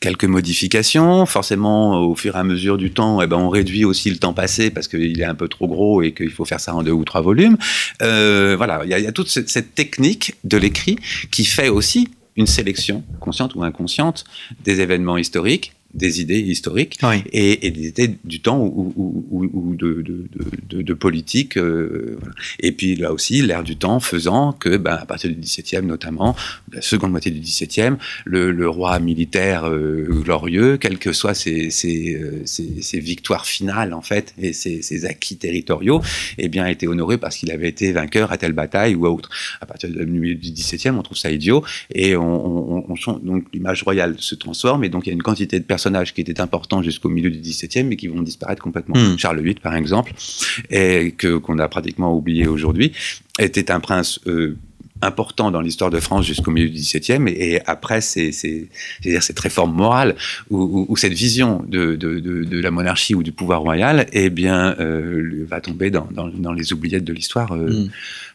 quelques 0.00 0.24
modifications. 0.24 1.26
Forcément, 1.26 2.00
au 2.00 2.14
fur 2.14 2.36
et 2.36 2.38
à 2.38 2.44
mesure 2.44 2.78
du 2.78 2.90
temps, 2.90 3.20
eh 3.22 3.26
ben, 3.26 3.36
on 3.36 3.48
réduit 3.48 3.84
aussi 3.84 4.10
le 4.10 4.16
temps 4.16 4.32
passé 4.32 4.70
parce 4.70 4.88
qu'il 4.88 5.20
est 5.20 5.24
un 5.24 5.34
peu 5.34 5.48
trop 5.48 5.68
gros 5.68 6.02
et 6.02 6.12
qu'il 6.12 6.30
faut 6.30 6.44
faire 6.44 6.60
ça 6.60 6.74
en 6.74 6.82
deux 6.82 6.92
ou 6.92 7.04
trois 7.04 7.20
volumes. 7.20 7.56
Euh, 8.02 8.54
voilà, 8.56 8.82
il 8.84 8.90
y, 8.90 9.06
a, 9.06 9.12
toute 9.12 9.28
cette 9.28 9.74
technique 9.74 10.34
de 10.44 10.56
l'écrit 10.56 10.98
qui 11.30 11.44
fait 11.44 11.68
aussi 11.68 12.08
une 12.36 12.46
sélection, 12.46 13.02
consciente 13.20 13.54
ou 13.56 13.64
inconsciente, 13.64 14.24
des 14.64 14.80
événements 14.80 15.18
historiques 15.18 15.72
des 15.98 16.20
idées 16.20 16.38
historiques 16.38 16.98
oui. 17.02 17.22
et, 17.32 17.66
et, 17.66 17.70
des 17.70 17.88
idées 17.88 18.14
du 18.24 18.40
temps 18.40 18.60
ou, 18.60 18.92
ou, 18.96 19.50
ou 19.52 19.74
de, 19.74 20.02
de, 20.02 20.28
de, 20.68 20.82
de, 20.82 20.94
politique. 20.94 21.56
Euh, 21.58 22.16
voilà. 22.18 22.34
Et 22.60 22.72
puis 22.72 22.96
là 22.96 23.12
aussi, 23.12 23.42
l'ère 23.42 23.62
du 23.62 23.76
temps 23.76 24.00
faisant 24.00 24.52
que, 24.52 24.76
ben, 24.76 24.94
à 24.94 25.04
partir 25.04 25.30
du 25.30 25.36
XVIIe 25.36 25.82
notamment, 25.82 26.34
la 26.72 26.80
seconde 26.80 27.10
moitié 27.10 27.30
du 27.30 27.40
XVIIe, 27.40 27.96
le, 28.24 28.50
le 28.50 28.68
roi 28.68 28.98
militaire 28.98 29.68
euh, 29.68 30.06
glorieux, 30.24 30.76
quelles 30.76 30.98
que 30.98 31.12
soient 31.12 31.34
ses, 31.34 31.70
ses, 31.70 32.14
euh, 32.14 32.42
ses, 32.44 32.82
ses, 32.82 33.00
victoires 33.00 33.46
finales 33.46 33.94
en 33.94 34.02
fait 34.02 34.34
et 34.40 34.52
ses, 34.52 35.04
acquis 35.04 35.36
territoriaux, 35.36 36.02
eh 36.38 36.48
bien, 36.48 36.66
été 36.66 36.86
honoré 36.86 37.18
parce 37.18 37.36
qu'il 37.36 37.50
avait 37.50 37.68
été 37.68 37.92
vainqueur 37.92 38.32
à 38.32 38.38
telle 38.38 38.52
bataille 38.52 38.94
ou 38.94 39.06
à 39.06 39.10
autre. 39.10 39.30
À 39.60 39.66
partir 39.66 39.90
du 39.90 40.06
milieu 40.06 40.34
du 40.34 40.52
XVIIe, 40.52 40.90
on 40.90 41.02
trouve 41.02 41.16
ça 41.16 41.30
idiot 41.30 41.64
et 41.94 42.16
on, 42.16 42.76
on, 42.76 42.77
on 42.88 43.18
donc 43.18 43.44
l'image 43.52 43.82
royale 43.82 44.16
se 44.18 44.34
transforme 44.34 44.84
et 44.84 44.88
donc 44.88 45.06
il 45.06 45.10
y 45.10 45.12
a 45.12 45.14
une 45.14 45.22
quantité 45.22 45.58
de 45.58 45.64
personnages 45.64 46.14
qui 46.14 46.20
étaient 46.20 46.40
importants 46.40 46.82
jusqu'au 46.82 47.08
milieu 47.08 47.30
du 47.30 47.38
XVIIe, 47.38 47.84
mais 47.84 47.96
qui 47.96 48.08
vont 48.08 48.22
disparaître 48.22 48.62
complètement. 48.62 48.96
Mmh. 48.96 49.18
Charles 49.18 49.40
VIII, 49.40 49.54
par 49.54 49.74
exemple, 49.74 50.12
et 50.70 51.12
que 51.12 51.36
qu'on 51.36 51.58
a 51.58 51.68
pratiquement 51.68 52.14
oublié 52.14 52.46
aujourd'hui, 52.46 52.92
était 53.38 53.70
un 53.70 53.80
prince 53.80 54.20
euh, 54.26 54.56
important 55.02 55.50
dans 55.50 55.60
l'histoire 55.60 55.90
de 55.90 56.00
France 56.00 56.26
jusqu'au 56.26 56.50
milieu 56.50 56.68
du 56.68 56.74
XVIIe, 56.74 57.28
et, 57.28 57.54
et 57.54 57.60
après 57.66 58.00
c'est 58.00 58.32
c'est-à-dire 58.32 59.22
cette 59.22 59.38
réforme 59.38 59.74
morale 59.74 60.16
ou, 60.50 60.58
ou, 60.58 60.86
ou 60.88 60.96
cette 60.96 61.12
vision 61.12 61.64
de, 61.68 61.94
de, 61.94 62.18
de, 62.18 62.44
de, 62.44 62.60
la 62.60 62.70
monarchie 62.70 63.14
ou 63.14 63.22
du 63.22 63.32
pouvoir 63.32 63.60
royal, 63.60 64.06
eh 64.12 64.30
bien 64.30 64.74
euh, 64.80 65.46
va 65.48 65.60
tomber 65.60 65.90
dans, 65.90 66.08
dans, 66.10 66.28
dans, 66.28 66.52
les 66.52 66.72
oubliettes 66.72 67.04
de 67.04 67.12
l'histoire. 67.12 67.52
Euh, 67.52 67.84
mmh 67.84 67.90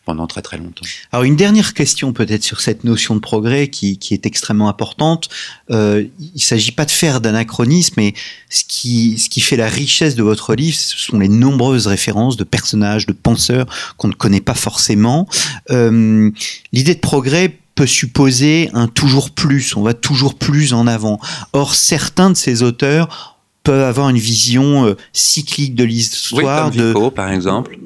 pendant 0.06 0.28
très 0.28 0.42
très 0.42 0.58
longtemps. 0.58 0.86
Alors 1.12 1.24
une 1.24 1.36
dernière 1.36 1.74
question 1.74 2.14
peut-être 2.14 2.44
sur 2.44 2.62
cette 2.62 2.84
notion 2.84 3.16
de 3.16 3.20
progrès 3.20 3.70
qui, 3.70 3.98
qui 3.98 4.14
est 4.14 4.26
extrêmement 4.26 4.70
importante. 4.70 5.30
Euh, 5.72 6.06
il 6.20 6.32
ne 6.36 6.40
s'agit 6.40 6.72
pas 6.72 6.86
de 6.86 6.92
faire 6.92 7.22
d'anachronisme, 7.22 7.96
mais 7.98 8.14
ce 8.50 8.64
qui, 8.68 9.18
ce 9.18 9.30
qui 9.30 9.42
fait 9.42 9.56
la 9.56 9.70
richesse 9.70 10.16
de 10.16 10.24
votre 10.24 10.56
livre, 10.56 10.76
ce 10.76 10.98
sont 10.98 11.20
les 11.20 11.30
nombreuses 11.30 11.88
références 11.88 12.38
de 12.38 12.44
personnages, 12.44 13.06
de 13.06 13.14
penseurs 13.14 13.66
qu'on 13.98 14.10
ne 14.10 14.14
connaît 14.14 14.42
pas 14.42 14.56
forcément. 14.56 15.28
Euh, 15.72 16.30
L'idée 16.74 16.96
de 16.96 17.00
progrès 17.00 17.58
peut 17.76 17.88
supposer 17.88 18.70
un 18.74 18.88
toujours 18.88 19.32
plus, 19.32 19.76
on 19.76 19.82
va 19.82 19.94
toujours 19.94 20.36
plus 20.36 20.74
en 20.74 20.86
avant. 20.86 21.20
Or, 21.54 21.74
certains 21.76 22.30
de 22.30 22.36
ces 22.36 22.62
auteurs 22.62 23.40
peuvent 23.64 23.84
avoir 23.84 24.10
une 24.10 24.18
vision 24.18 24.86
euh, 24.86 24.96
cyclique 25.14 25.76
de 25.76 25.84
l'histoire. 25.84 26.70
Oui, 26.70 26.78
comme 26.78 26.88
Vico, 26.88 27.06
de 27.06 27.10
par 27.10 27.32
exemple. 27.32 27.78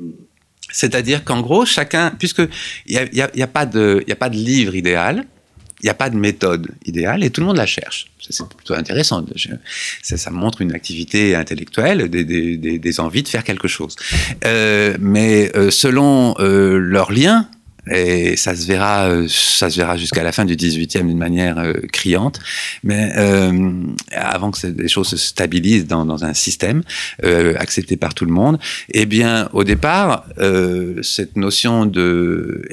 C'est-à-dire 0.72 1.24
qu'en 1.24 1.42
gros, 1.42 1.66
chacun, 1.66 2.12
puisque 2.12 2.42
il 2.86 3.10
n'y 3.14 3.22
a, 3.22 3.30
a, 3.44 3.48
pas 3.48 3.66
de, 3.66 4.04
y 4.08 4.12
a 4.12 4.16
pas 4.16 4.30
de 4.30 4.36
livre 4.36 4.76
idéal, 4.76 5.26
il 5.82 5.86
n'y 5.86 5.90
a 5.90 5.94
pas 5.94 6.10
de 6.10 6.16
méthode 6.16 6.68
idéale 6.86 7.24
et 7.24 7.30
tout 7.30 7.42
le 7.42 7.48
monde 7.48 7.58
la 7.58 7.66
cherche. 7.66 8.08
C'est 8.20 8.48
plutôt 8.50 8.74
intéressant. 8.74 9.24
Ça, 10.02 10.18
ça, 10.18 10.32
montre 10.32 10.62
une 10.62 10.74
activité 10.74 11.36
intellectuelle, 11.36 12.10
des, 12.10 12.24
des, 12.26 12.58
des, 12.58 12.80
des, 12.80 13.00
envies 13.00 13.24
de 13.24 13.28
faire 13.28 13.44
quelque 13.44 13.68
chose. 13.68 13.96
Euh, 14.44 14.98
mais 15.00 15.52
euh, 15.56 15.72
selon 15.72 16.36
euh, 16.40 16.78
leurs 16.78 17.12
liens, 17.12 17.48
et 17.92 18.36
ça 18.36 18.56
se 18.56 18.66
verra, 18.66 19.10
euh, 19.10 19.28
ça 19.30 19.70
se 19.70 19.78
verra 19.78 19.98
jusqu'à 19.98 20.24
la 20.24 20.32
fin 20.32 20.46
du 20.46 20.56
18e 20.56 21.08
d'une 21.08 21.18
manière 21.18 21.58
euh, 21.58 21.74
criante. 21.92 22.40
Mais 22.84 23.12
euh, 23.18 23.84
avant 24.12 24.52
que 24.52 24.68
les 24.68 24.88
choses 24.88 25.10
se 25.10 25.18
stabilisent 25.18 25.88
dans, 25.88 26.08
un 26.24 26.34
système 26.34 26.84
accepté 27.22 27.96
par 27.96 28.14
tout 28.14 28.26
le 28.26 28.32
monde, 28.32 28.58
eh 28.90 29.06
bien, 29.06 29.50
au 29.54 29.64
départ, 29.64 30.26
cette 31.04 31.36
notion 31.36 31.86
de, 31.86 32.66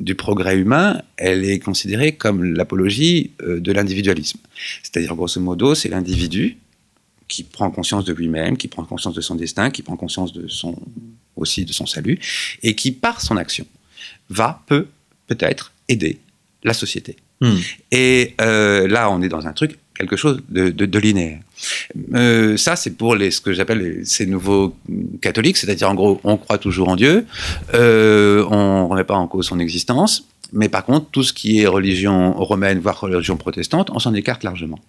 du 0.00 0.14
progrès 0.14 0.56
humain, 0.56 1.02
elle 1.16 1.44
est 1.44 1.58
considérée 1.58 2.12
comme 2.12 2.42
l'apologie 2.42 3.32
de 3.44 3.72
l'individualisme. 3.72 4.38
C'est-à-dire, 4.82 5.14
grosso 5.14 5.40
modo, 5.40 5.74
c'est 5.74 5.88
l'individu 5.88 6.56
qui 7.28 7.44
prend 7.44 7.70
conscience 7.70 8.04
de 8.04 8.12
lui-même, 8.12 8.56
qui 8.56 8.68
prend 8.68 8.84
conscience 8.84 9.14
de 9.14 9.20
son 9.20 9.34
destin, 9.34 9.70
qui 9.70 9.82
prend 9.82 9.96
conscience 9.96 10.32
de 10.32 10.48
son 10.48 10.76
aussi 11.40 11.64
de 11.64 11.72
son 11.72 11.86
salut, 11.86 12.18
et 12.62 12.74
qui, 12.74 12.92
par 12.92 13.20
son 13.20 13.36
action, 13.36 13.66
va, 14.28 14.62
peut, 14.66 14.86
peut-être, 15.26 15.72
aider 15.88 16.18
la 16.62 16.74
société. 16.74 17.16
Mmh. 17.40 17.54
Et 17.90 18.34
euh, 18.40 18.86
là, 18.86 19.10
on 19.10 19.22
est 19.22 19.28
dans 19.28 19.46
un 19.46 19.52
truc, 19.52 19.78
quelque 19.94 20.16
chose 20.16 20.42
de, 20.48 20.70
de, 20.70 20.86
de 20.86 20.98
linéaire. 20.98 21.40
Euh, 22.14 22.56
ça, 22.56 22.76
c'est 22.76 22.92
pour 22.92 23.14
les, 23.14 23.30
ce 23.30 23.40
que 23.40 23.52
j'appelle 23.52 24.02
ces 24.04 24.26
nouveaux 24.26 24.74
catholiques, 25.20 25.56
c'est-à-dire 25.56 25.90
en 25.90 25.94
gros, 25.94 26.20
on 26.24 26.36
croit 26.36 26.58
toujours 26.58 26.88
en 26.88 26.96
Dieu, 26.96 27.26
euh, 27.74 28.44
on 28.50 28.84
ne 28.84 28.88
remet 28.88 29.04
pas 29.04 29.16
en 29.16 29.26
cause 29.26 29.46
son 29.46 29.58
existence, 29.58 30.28
mais 30.52 30.68
par 30.68 30.84
contre, 30.84 31.06
tout 31.10 31.22
ce 31.22 31.32
qui 31.32 31.60
est 31.60 31.66
religion 31.66 32.32
romaine, 32.32 32.78
voire 32.78 33.00
religion 33.00 33.36
protestante, 33.36 33.90
on 33.90 33.98
s'en 33.98 34.14
écarte 34.14 34.42
largement. 34.42 34.80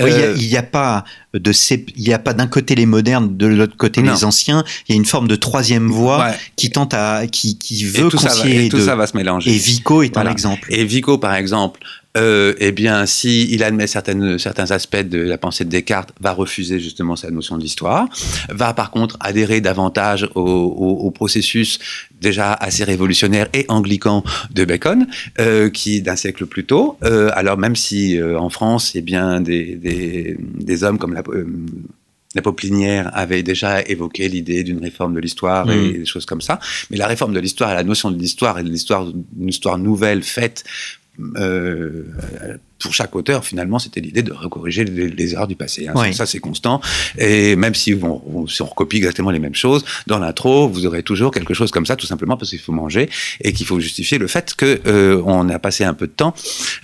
Euh, 0.00 0.34
il 0.38 0.48
n'y 0.48 0.56
a, 0.56 0.60
a, 0.60 0.62
pas 0.62 1.04
de 1.34 1.52
il 1.96 2.08
y 2.08 2.14
a 2.14 2.18
pas 2.18 2.32
d'un 2.32 2.46
côté 2.46 2.74
les 2.74 2.86
modernes, 2.86 3.36
de 3.36 3.46
l'autre 3.46 3.76
côté 3.76 4.00
non. 4.00 4.12
les 4.12 4.24
anciens. 4.24 4.64
Il 4.88 4.92
y 4.92 4.94
a 4.94 4.96
une 4.96 5.04
forme 5.04 5.28
de 5.28 5.36
troisième 5.36 5.88
voie 5.88 6.24
ouais. 6.24 6.34
qui 6.56 6.70
tente 6.70 6.94
à 6.94 7.26
qui, 7.26 7.58
qui 7.58 7.84
veut 7.84 8.06
et 8.06 8.08
tout, 8.08 8.18
ça 8.18 8.34
va, 8.34 8.48
et 8.48 8.68
tout 8.70 8.80
ça 8.80 8.96
va 8.96 9.06
se 9.06 9.16
mélanger. 9.16 9.50
Et 9.50 9.58
Vico 9.58 10.02
est 10.02 10.14
voilà. 10.14 10.30
un 10.30 10.32
exemple. 10.32 10.68
Et 10.72 10.84
Vico, 10.84 11.18
par 11.18 11.34
exemple, 11.34 11.80
euh, 12.16 12.54
eh 12.58 12.72
bien, 12.72 13.06
si 13.06 13.52
il 13.52 13.62
admet 13.62 13.86
certaines, 13.86 14.38
certains 14.38 14.70
aspects 14.70 14.96
de 14.96 15.18
la 15.18 15.38
pensée 15.38 15.64
de 15.64 15.70
Descartes, 15.70 16.12
va 16.20 16.32
refuser 16.32 16.78
justement 16.78 17.16
sa 17.16 17.30
notion 17.30 17.56
de 17.56 17.62
l'histoire, 17.62 18.08
va 18.50 18.74
par 18.74 18.90
contre 18.90 19.16
adhérer 19.20 19.60
davantage 19.60 20.28
au, 20.34 20.42
au, 20.42 21.06
au, 21.06 21.10
processus 21.10 21.78
déjà 22.20 22.52
assez 22.52 22.84
révolutionnaire 22.84 23.48
et 23.54 23.64
anglican 23.68 24.24
de 24.52 24.64
Bacon, 24.64 25.06
euh, 25.40 25.70
qui 25.70 26.02
d'un 26.02 26.16
siècle 26.16 26.46
plus 26.46 26.64
tôt. 26.64 26.98
Euh, 27.02 27.30
alors 27.34 27.56
même 27.56 27.76
si 27.76 28.18
euh, 28.18 28.38
en 28.38 28.50
France, 28.50 28.92
eh 28.94 29.00
bien, 29.00 29.40
des, 29.40 29.76
des, 29.76 30.36
des 30.38 30.84
hommes 30.84 30.98
comme 30.98 31.14
la 31.14 31.22
la 32.34 32.42
Poplinière 32.42 33.10
avait 33.12 33.42
déjà 33.42 33.82
évoqué 33.82 34.28
l'idée 34.28 34.64
d'une 34.64 34.78
réforme 34.78 35.14
de 35.14 35.20
l'histoire 35.20 35.70
et 35.70 35.76
Mm. 35.76 35.92
des 35.92 36.04
choses 36.06 36.26
comme 36.26 36.40
ça. 36.40 36.58
Mais 36.90 36.96
la 36.96 37.06
réforme 37.06 37.34
de 37.34 37.40
l'histoire 37.40 37.70
et 37.72 37.74
la 37.74 37.84
notion 37.84 38.10
de 38.10 38.18
l'histoire 38.18 38.58
et 38.58 38.62
de 38.62 38.68
l'histoire 38.68 39.06
d'une 39.06 39.48
histoire 39.48 39.78
nouvelle 39.78 40.22
faite 40.22 40.64
euh, 41.36 42.04
pour 42.78 42.92
chaque 42.94 43.14
auteur, 43.14 43.44
finalement, 43.44 43.78
c'était 43.78 44.00
l'idée 44.00 44.22
de 44.22 44.32
recorriger 44.32 44.84
les, 44.84 45.08
les 45.08 45.32
erreurs 45.34 45.46
du 45.46 45.54
passé. 45.54 45.86
hein. 45.86 45.92
Oui. 45.94 46.12
Ça, 46.14 46.26
c'est 46.26 46.40
constant. 46.40 46.80
Et 47.18 47.54
même 47.54 47.74
si, 47.74 47.94
on- 47.94 48.46
si 48.48 48.60
on 48.62 48.66
recopie 48.66 48.96
exactement 48.96 49.30
les 49.30 49.38
mêmes 49.38 49.54
choses, 49.54 49.84
dans 50.08 50.18
l'intro, 50.18 50.68
vous 50.68 50.84
aurez 50.86 51.02
toujours 51.02 51.30
quelque 51.30 51.54
chose 51.54 51.70
comme 51.70 51.86
ça, 51.86 51.94
tout 51.96 52.06
simplement 52.06 52.36
parce 52.36 52.50
qu'il 52.50 52.58
faut 52.58 52.72
manger 52.72 53.08
et 53.40 53.52
qu'il 53.52 53.66
faut 53.66 53.78
justifier 53.78 54.18
le 54.18 54.26
fait 54.26 54.54
que 54.54 54.80
euh, 54.86 55.22
on 55.26 55.48
a 55.48 55.58
passé 55.60 55.84
un 55.84 55.94
peu 55.94 56.06
de 56.08 56.12
temps 56.12 56.34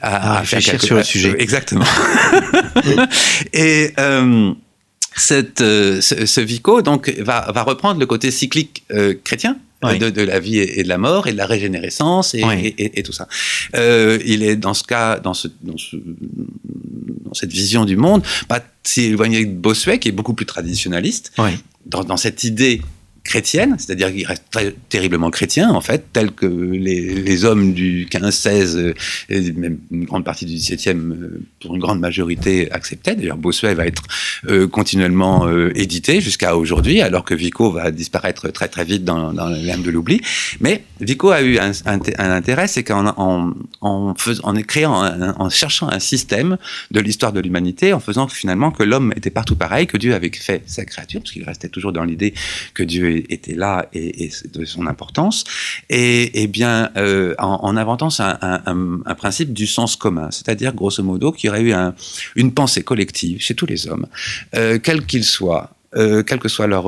à, 0.00 0.36
À 0.36 0.38
à 0.40 0.44
faire 0.44 0.58
réfléchir 0.58 0.72
quelque- 0.72 0.86
sur 0.86 0.96
le 0.96 1.02
sujet. 1.04 1.30
Euh, 1.30 1.36
exactement. 1.42 1.84
et 3.52 3.92
euh, 3.98 4.52
cette, 5.16 5.58
ce, 5.58 6.00
ce 6.26 6.40
Vico 6.40 6.82
donc 6.82 7.10
va, 7.18 7.50
va 7.52 7.62
reprendre 7.62 7.98
le 7.98 8.06
côté 8.06 8.30
cyclique 8.30 8.84
chrétien. 9.24 9.56
Oui. 9.84 9.96
De, 9.98 10.10
de 10.10 10.22
la 10.22 10.40
vie 10.40 10.58
et 10.58 10.80
et 10.80 10.82
de 10.82 10.88
la 10.88 10.98
mort 10.98 11.28
et 11.28 11.32
de 11.32 11.36
la 11.36 11.46
régénérescence 11.46 12.34
et, 12.34 12.42
Oui. 12.44 12.54
et- 12.76 12.84
et- 12.84 12.98
et 12.98 13.02
tout 13.04 13.12
ça. 13.12 13.28
Euh, 13.76 14.18
il 14.26 14.42
est 14.42 14.56
dans 14.56 14.74
ce 14.74 14.82
cas, 14.82 15.20
dans, 15.20 15.34
ce, 15.34 15.46
dans, 15.62 15.76
ce, 15.78 15.94
dans 17.24 17.34
cette 17.34 17.52
vision 17.52 17.84
du 17.84 17.96
monde, 17.96 18.22
pas 18.48 18.60
si 18.82 19.02
éloigné 19.04 19.44
de 19.44 19.52
Bossuet, 19.54 19.98
qui 20.00 20.08
est 20.08 20.12
beaucoup 20.12 20.34
plus 20.34 20.46
traditionnaliste, 20.46 21.32
dans 21.86 22.16
cette 22.16 22.42
idée 22.44 22.82
chrétienne, 23.28 23.76
c'est-à-dire 23.78 24.10
qu'il 24.10 24.26
reste 24.26 24.44
terriblement 24.88 25.30
chrétien, 25.30 25.70
en 25.70 25.82
fait, 25.82 26.06
tel 26.14 26.32
que 26.32 26.46
les, 26.46 27.44
hommes 27.44 27.74
du 27.74 28.06
15-16 28.10 28.76
euh, 28.76 28.94
et 29.28 29.52
même 29.52 29.78
une 29.90 30.06
grande 30.06 30.24
partie 30.24 30.46
du 30.46 30.54
17e, 30.54 30.96
euh, 30.96 31.40
pour 31.60 31.74
une 31.74 31.80
grande 31.80 32.00
majorité, 32.00 32.72
acceptaient. 32.72 33.14
D'ailleurs, 33.14 33.36
Bossuet 33.36 33.74
va 33.74 33.86
être 33.86 34.02
euh, 34.48 34.66
continuellement 34.66 35.46
édité 35.74 36.20
jusqu'à 36.20 36.56
aujourd'hui, 36.56 37.02
alors 37.02 37.24
que 37.24 37.34
Vico 37.34 37.70
va 37.70 37.90
disparaître 37.90 38.48
très 38.48 38.68
très 38.68 38.84
vite 38.84 39.04
dans, 39.04 39.32
dans 39.34 39.48
l'âme 39.48 39.82
de 39.82 39.90
l'oubli. 39.90 40.20
Mais 40.60 40.84
Vico 41.00 41.30
a 41.30 41.42
eu 41.42 41.58
un, 41.58 41.72
intérêt, 42.18 42.66
c'est 42.66 42.82
qu'en 42.82 43.14
en, 43.18 43.52
en, 43.82 45.50
cherchant 45.50 45.88
un 45.90 45.98
système 45.98 46.56
de 46.90 47.00
l'histoire 47.00 47.32
de 47.32 47.40
l'humanité, 47.40 47.92
en 47.92 48.00
faisant 48.00 48.26
finalement 48.26 48.70
que 48.70 48.82
l'homme 48.82 49.12
était 49.16 49.30
partout 49.30 49.56
pareil, 49.56 49.86
que 49.86 49.98
Dieu 49.98 50.14
avait 50.14 50.30
fait 50.34 50.62
sa 50.66 50.84
créature, 50.86 51.20
parce 51.20 51.32
qu'il 51.32 51.44
restait 51.44 51.68
toujours 51.68 51.92
dans 51.92 52.04
l'idée 52.04 52.32
que 52.74 52.82
Dieu 52.82 53.17
était 53.28 53.54
là 53.54 53.86
et, 53.92 54.30
de 54.52 54.64
son 54.64 54.86
importance, 54.86 55.44
et, 55.90 56.42
et 56.42 56.46
bien 56.46 56.90
euh, 56.96 57.34
en, 57.38 57.58
en 57.62 57.76
inventant 57.76 58.10
un, 58.42 58.62
un- 58.66 59.14
principe 59.14 59.52
du 59.52 59.66
sens 59.66 59.96
commun, 59.96 60.28
c'est-à-dire 60.30 60.72
grosso 60.74 61.02
modo 61.02 61.32
qu'il 61.32 61.48
y 61.48 61.50
aurait 61.50 61.62
eu 61.62 61.72
un- 61.72 61.94
une 62.36 62.52
pensée 62.52 62.82
collective 62.82 63.40
chez 63.40 63.54
tous 63.54 63.66
les 63.66 63.88
hommes, 63.88 64.06
euh, 64.54 64.78
quels 64.78 65.04
qu'ils 65.06 65.24
soient, 65.24 65.70
euh, 65.96 66.22
quelle 66.22 66.38
que 66.38 66.48
soit 66.48 66.66
leur, 66.66 66.86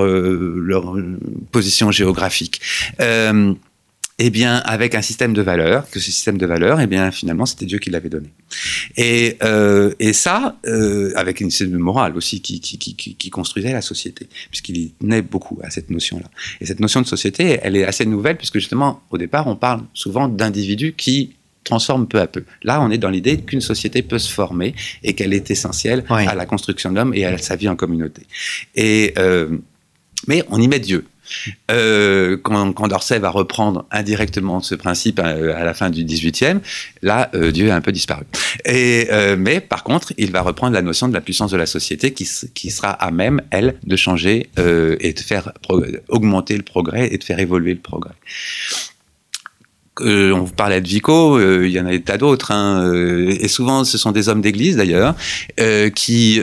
position 1.52 1.90
géographique. 1.90 2.60
Eh 4.22 4.30
bien, 4.30 4.56
avec 4.58 4.94
un 4.94 5.02
système 5.02 5.32
de 5.32 5.42
valeurs, 5.42 5.88
que 5.90 5.98
ce 5.98 6.10
système 6.12 6.36
de 6.38 6.46
valeurs, 6.46 6.78
eh 6.80 6.86
bien, 6.86 7.10
finalement, 7.10 7.46
c'était 7.46 7.64
Dieu 7.66 7.78
qui 7.78 7.90
l'avait 7.90 8.08
donné. 8.10 8.28
Et, 8.96 9.36
euh, 9.42 9.92
et 9.98 10.12
ça, 10.12 10.58
euh, 10.66 11.12
avec 11.16 11.40
une 11.40 11.50
système 11.50 11.72
de 11.72 11.78
morale 11.78 12.16
aussi 12.16 12.40
qui, 12.42 12.60
qui, 12.60 12.76
qui, 12.78 12.94
qui- 12.94 13.14
qui 13.14 13.30
construisait 13.30 13.72
la 13.72 13.80
société, 13.82 14.28
puisqu'il 14.50 14.76
y 14.76 14.90
tenait 15.00 15.22
beaucoup 15.22 15.58
à 15.62 15.70
cette 15.70 15.88
notion-là. 15.90 16.28
Et 16.60 16.66
cette 16.66 16.80
notion 16.80 17.00
de 17.00 17.06
société, 17.06 17.58
elle 17.62 17.76
est 17.76 17.84
assez 17.84 18.04
nouvelle, 18.06 18.36
puisque 18.36 18.58
justement, 18.58 19.02
au 19.10 19.18
départ, 19.18 19.46
on 19.46 19.56
parle 19.56 19.82
souvent 19.94 20.28
d'individus 20.28 20.92
qui 20.96 21.32
transforment 21.64 22.06
peu 22.06 22.20
à 22.20 22.26
peu. 22.26 22.44
Là, 22.62 22.80
on 22.82 22.90
est 22.90 22.98
dans 22.98 23.10
l'idée 23.10 23.38
qu'une 23.38 23.60
société 23.60 24.02
peut 24.02 24.18
se 24.18 24.30
former 24.32 24.74
et 25.02 25.14
qu'elle 25.14 25.32
est 25.34 25.50
essentielle 25.50 26.04
à 26.28 26.34
la 26.34 26.46
construction 26.46 26.90
de 26.90 26.96
l'homme 26.96 27.14
et 27.14 27.24
à 27.24 27.36
sa 27.38 27.54
vie 27.56 27.68
en 27.68 27.76
communauté. 27.76 28.22
Et, 28.74 29.12
euh, 29.18 29.56
mais 30.26 30.42
on 30.48 30.60
y 30.60 30.68
met 30.68 30.80
Dieu. 30.80 31.04
Euh, 31.70 32.36
quand, 32.42 32.72
quand 32.72 32.88
va 32.88 33.30
reprendre 33.30 33.86
indirectement 33.90 34.60
ce 34.60 34.74
principe 34.74 35.18
à, 35.18 35.34
la 35.34 35.74
fin 35.74 35.90
du 35.90 36.04
18e, 36.04 36.60
là, 37.02 37.30
euh, 37.34 37.50
Dieu 37.50 37.70
a 37.70 37.76
un 37.76 37.80
peu 37.80 37.92
disparu. 37.92 38.24
Et, 38.64 39.08
euh, 39.10 39.36
mais 39.38 39.60
par 39.60 39.84
contre, 39.84 40.12
il 40.18 40.30
va 40.30 40.42
reprendre 40.42 40.74
la 40.74 40.82
notion 40.82 41.08
de 41.08 41.14
la 41.14 41.20
puissance 41.20 41.50
de 41.50 41.56
la 41.56 41.66
société 41.66 42.12
qui, 42.12 42.28
qui 42.54 42.70
sera 42.70 42.90
à 42.90 43.10
même, 43.10 43.42
elle, 43.50 43.76
de 43.84 43.96
changer 43.96 44.50
et 44.56 45.12
de 45.12 45.20
faire 45.20 45.52
augmenter 46.08 46.56
le 46.56 46.62
progrès 46.62 47.08
et 47.12 47.18
de 47.18 47.24
faire 47.24 47.38
évoluer 47.38 47.74
le 47.74 47.80
progrès. 47.80 48.14
Euh, 50.00 50.32
on 50.32 50.44
vous 50.44 50.54
parlait 50.54 50.80
de 50.80 50.88
Vico, 50.88 51.36
euh, 51.36 51.66
il 51.66 51.72
y 51.72 51.80
en 51.80 51.84
a 51.84 51.90
des 51.90 52.00
tas 52.00 52.16
d'autres, 52.16 52.52
hein, 52.52 52.86
euh, 52.86 53.36
et 53.38 53.48
souvent 53.48 53.84
ce 53.84 53.98
sont 53.98 54.12
des 54.12 54.28
hommes 54.28 54.40
d'église 54.40 54.76
d'ailleurs, 54.76 55.14
euh, 55.58 55.90
qui, 55.90 56.40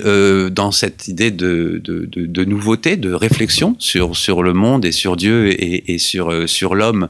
dans 0.52 0.72
cette 0.72 1.08
idée 1.08 1.32
de, 1.32 1.82
de, 1.84 2.06
de, 2.06 2.26
de 2.26 2.46
nouveauté, 2.46 2.98
de 2.98 3.12
réflexion 3.14 3.76
sur, 3.80 4.16
sur 4.16 4.44
le 4.44 4.54
monde 4.54 4.86
et 4.86 4.92
sur 4.92 5.16
Dieu 5.16 5.48
et, 5.48 5.94
et 5.94 5.98
sur, 5.98 6.48
sur 6.48 6.76
l'homme 6.76 7.08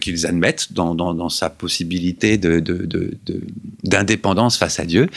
qu'ils 0.00 0.26
admettent 0.26 0.72
dans, 0.72 0.94
dans, 0.94 1.12
dans 1.14 1.28
sa 1.28 1.50
possibilité 1.50 2.38
de, 2.38 2.62
d'indépendance 3.82 4.56
face 4.56 4.80
à 4.80 4.84
Dieu, 4.84 5.08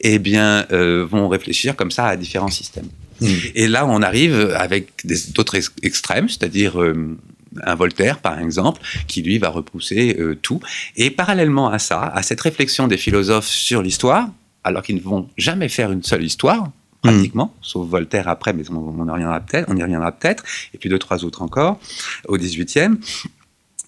eh 0.00 0.18
bien, 0.18 0.66
vont 0.70 1.28
réfléchir 1.28 1.76
comme 1.76 1.90
ça 1.90 2.06
à 2.06 2.16
différents 2.16 2.48
systèmes. 2.48 2.88
Mm. 3.20 3.26
Et 3.54 3.68
là, 3.68 3.86
on 3.86 4.02
arrive 4.02 4.52
avec 4.56 5.04
d'autres 5.34 5.56
ex- 5.56 5.72
extrêmes, 5.82 6.28
c'est-à-dire 6.28 6.80
euh, 6.80 7.16
un 7.62 7.74
Voltaire, 7.74 8.18
par 8.18 8.38
exemple, 8.38 8.80
qui 9.06 9.22
lui 9.22 9.38
va 9.38 9.48
repousser 9.48 10.16
euh, 10.18 10.36
tout. 10.40 10.60
Et 10.96 11.10
parallèlement 11.10 11.70
à 11.70 11.78
ça, 11.78 12.02
à 12.02 12.22
cette 12.22 12.40
réflexion 12.40 12.88
des 12.88 12.96
philosophes 12.96 13.48
sur 13.48 13.82
l'histoire, 13.82 14.28
alors 14.64 14.82
qu'ils 14.82 14.96
ne 14.96 15.00
vont 15.00 15.28
jamais 15.36 15.68
faire 15.68 15.92
une 15.92 16.02
seule 16.02 16.24
histoire, 16.24 16.70
pratiquement, 17.02 17.54
sauf 17.62 17.88
Voltaire 17.88 18.28
après, 18.28 18.52
mais 18.52 18.68
on, 18.70 18.74
on 18.74 19.06
y 19.06 19.10
reviendra 19.10 19.40
peut-être, 19.40 19.68
on 19.70 19.76
y 19.76 19.82
reviendra 19.82 20.12
peut-être, 20.12 20.44
et 20.74 20.78
puis 20.78 20.88
deux, 20.88 20.98
trois 20.98 21.24
autres 21.24 21.42
encore, 21.42 21.80
au 22.26 22.36
18e, 22.36 22.96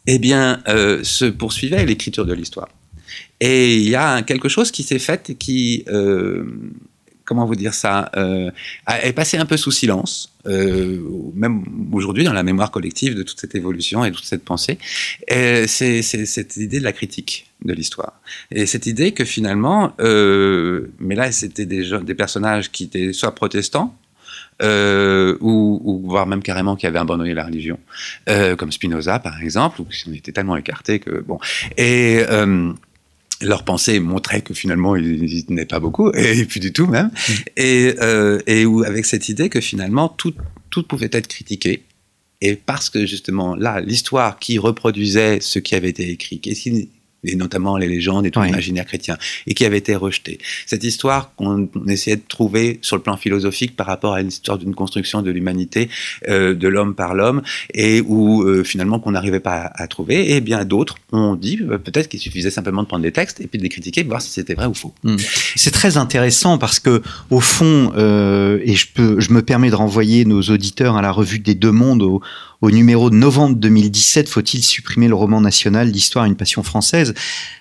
eh 0.07 0.19
bien, 0.19 0.63
euh, 0.69 1.03
se 1.03 1.25
poursuivait 1.25 1.85
l'écriture 1.85 2.25
de 2.25 2.33
l'histoire. 2.33 2.69
Et 3.41 3.77
il 3.77 3.89
y 3.89 3.97
a 3.97 4.23
quelque 4.23 4.49
chose 4.49 4.71
qui 4.71 4.83
s'est 4.83 4.99
fait 4.99 5.31
et 5.31 5.35
qui, 5.35 5.85
euh, 5.89 6.45
comment 7.31 7.47
vous 7.47 7.55
dire 7.55 7.75
ça, 7.75 8.11
euh, 8.17 8.51
est 9.05 9.13
passé 9.13 9.37
un 9.39 9.47
peu 9.47 9.57
sous 9.57 9.71
silence, 9.71 10.33
euh, 10.47 10.99
même 11.33 11.63
aujourd'hui 11.93 12.25
dans 12.25 12.33
la 12.33 12.43
mémoire 12.43 12.73
collective 12.73 13.15
de 13.15 13.23
toute 13.23 13.39
cette 13.41 13.55
évolution 13.55 14.05
et 14.05 14.11
toute 14.11 14.25
cette 14.25 14.45
pensée. 14.45 14.79
C'est 15.29 16.03
cette 16.03 16.57
idée 16.57 16.81
de 16.81 16.85
la 16.85 16.93
critique 16.93 17.47
de 17.65 17.73
l'histoire. 17.73 18.15
Et 18.51 18.67
cette 18.67 18.87
idée 18.87 19.13
que 19.13 19.25
finalement, 19.25 19.93
euh, 20.01 20.89
mais 20.99 21.15
là 21.15 21.31
c'était 21.31 21.67
des, 21.67 21.89
des 22.03 22.17
personnages 22.17 22.73
qui 22.73 22.83
étaient 22.83 23.13
soit 23.13 23.33
protestants, 23.33 23.97
euh, 24.61 25.39
ou, 25.41 26.03
voire 26.05 26.27
même 26.27 26.43
carrément 26.43 26.75
qui 26.75 26.89
avaient 26.89 26.99
abandonné 26.99 27.33
la 27.33 27.45
religion, 27.45 27.79
comme 28.59 28.73
Spinoza 28.73 29.21
par 29.21 29.41
exemple, 29.41 29.83
ou 29.83 29.85
qui 29.85 30.11
en 30.11 30.13
étaient 30.15 30.33
tellement 30.33 30.57
écartés 30.57 30.99
que 30.99 31.21
bon. 31.21 31.39
Et 31.77 32.25
leur 33.41 33.65
pensée 33.65 34.01
montrait 34.01 34.43
que 34.43 34.55
finalement 34.55 34.97
ils 34.97 35.23
n'y 35.23 35.45
tenaient 35.45 35.67
pas 35.67 35.81
beaucoup, 35.81 36.11
et 36.13 36.45
puis 36.49 36.61
du 36.61 36.73
tout 36.73 36.87
même, 36.87 37.11
et, 37.57 37.95
euh, 38.01 38.41
et 38.47 38.67
où 38.67 38.83
avec 38.85 39.07
cette 39.07 39.29
idée 39.29 39.49
que 39.49 39.61
finalement 39.61 40.09
tout, 40.09 40.35
tout 40.71 40.83
pouvait 40.83 41.11
être 41.13 41.27
critiqué, 41.29 41.83
et 42.41 42.57
parce 42.57 42.91
que 42.91 43.07
justement 43.07 43.55
là, 43.55 43.81
l'histoire 43.81 44.39
qui 44.39 44.59
reproduisait 44.59 45.39
ce 45.41 45.59
qui 45.59 45.75
avait 45.75 45.91
été 45.91 46.11
écrit, 46.11 46.41
qu'est-ce 46.41 46.63
qui- 46.63 46.89
et 47.25 47.37
notamment 47.37 47.77
les 47.77 47.89
légendes 47.89 48.27
et 48.27 48.31
tout 48.31 48.41
l'imaginaire 48.41 48.87
chrétien, 48.87 49.17
et 49.47 49.55
qui 49.55 49.65
avait 49.65 49.79
été 49.79 49.95
rejeté. 49.95 50.39
Cette 50.67 50.85
histoire 50.85 51.35
qu'on 51.37 51.69
on 51.75 51.87
essayait 51.89 52.17
de 52.17 52.23
trouver 52.27 52.79
sur 52.83 52.97
le 52.97 53.03
plan 53.03 53.17
philosophique 53.17 53.77
par 53.77 53.87
rapport 53.87 54.15
à 54.15 54.21
une 54.21 54.29
histoire 54.29 54.59
d'une 54.59 54.75
construction 54.75 55.23
de 55.23 55.31
l'humanité, 55.31 55.89
euh, 56.29 56.55
de 56.55 56.69
l'homme 56.69 56.95
par 56.95 57.15
l'homme, 57.15 57.43
et 57.75 58.01
où 58.01 58.43
euh, 58.43 58.65
finalement 58.65 58.99
qu'on 59.01 59.13
n'arrivait 59.13 59.41
pas 59.41 59.57
à, 59.57 59.83
à 59.83 59.87
trouver, 59.87 60.35
et 60.35 60.41
bien 60.41 60.65
d'autres 60.65 60.97
ont 61.13 61.35
dit 61.35 61.59
euh, 61.63 61.79
peut-être 61.79 62.09
qu'il 62.09 62.21
suffisait 62.21 62.51
simplement 62.51 62.83
de 62.83 62.89
prendre 62.89 63.03
des 63.03 63.13
textes 63.13 63.41
et 63.41 63.47
puis 63.47 63.59
de 63.59 63.63
les 63.63 63.69
critiquer, 63.69 64.03
voir 64.03 64.23
si 64.23 64.31
c'était 64.31 64.55
vrai 64.55 64.67
ou 64.67 64.75
faux. 64.75 64.95
C'est 65.57 65.71
très 65.71 65.97
intéressant 65.97 66.59
parce 66.59 66.79
que, 66.81 67.03
au 67.31 67.41
fond, 67.41 67.93
euh, 67.97 68.59
et 68.65 68.75
je, 68.75 68.87
peux, 68.93 69.21
je 69.21 69.33
me 69.33 69.43
permets 69.43 69.71
de 69.71 69.75
renvoyer 69.75 70.25
nos 70.25 70.43
auditeurs 70.43 70.97
à 70.97 71.03
la 71.03 71.13
revue 71.13 71.39
des 71.39 71.55
Deux 71.55 71.73
Mondes 71.73 72.03
au, 72.03 72.21
au 72.61 72.71
numéro 72.71 73.11
de 73.11 73.15
novembre 73.15 73.57
2017, 73.57 74.29
Faut-il 74.29 74.63
supprimer 74.63 75.09
le 75.09 75.15
roman 75.15 75.41
national 75.41 75.91
L'histoire, 75.91 76.25
une 76.25 76.37
passion 76.37 76.63
française? 76.63 77.15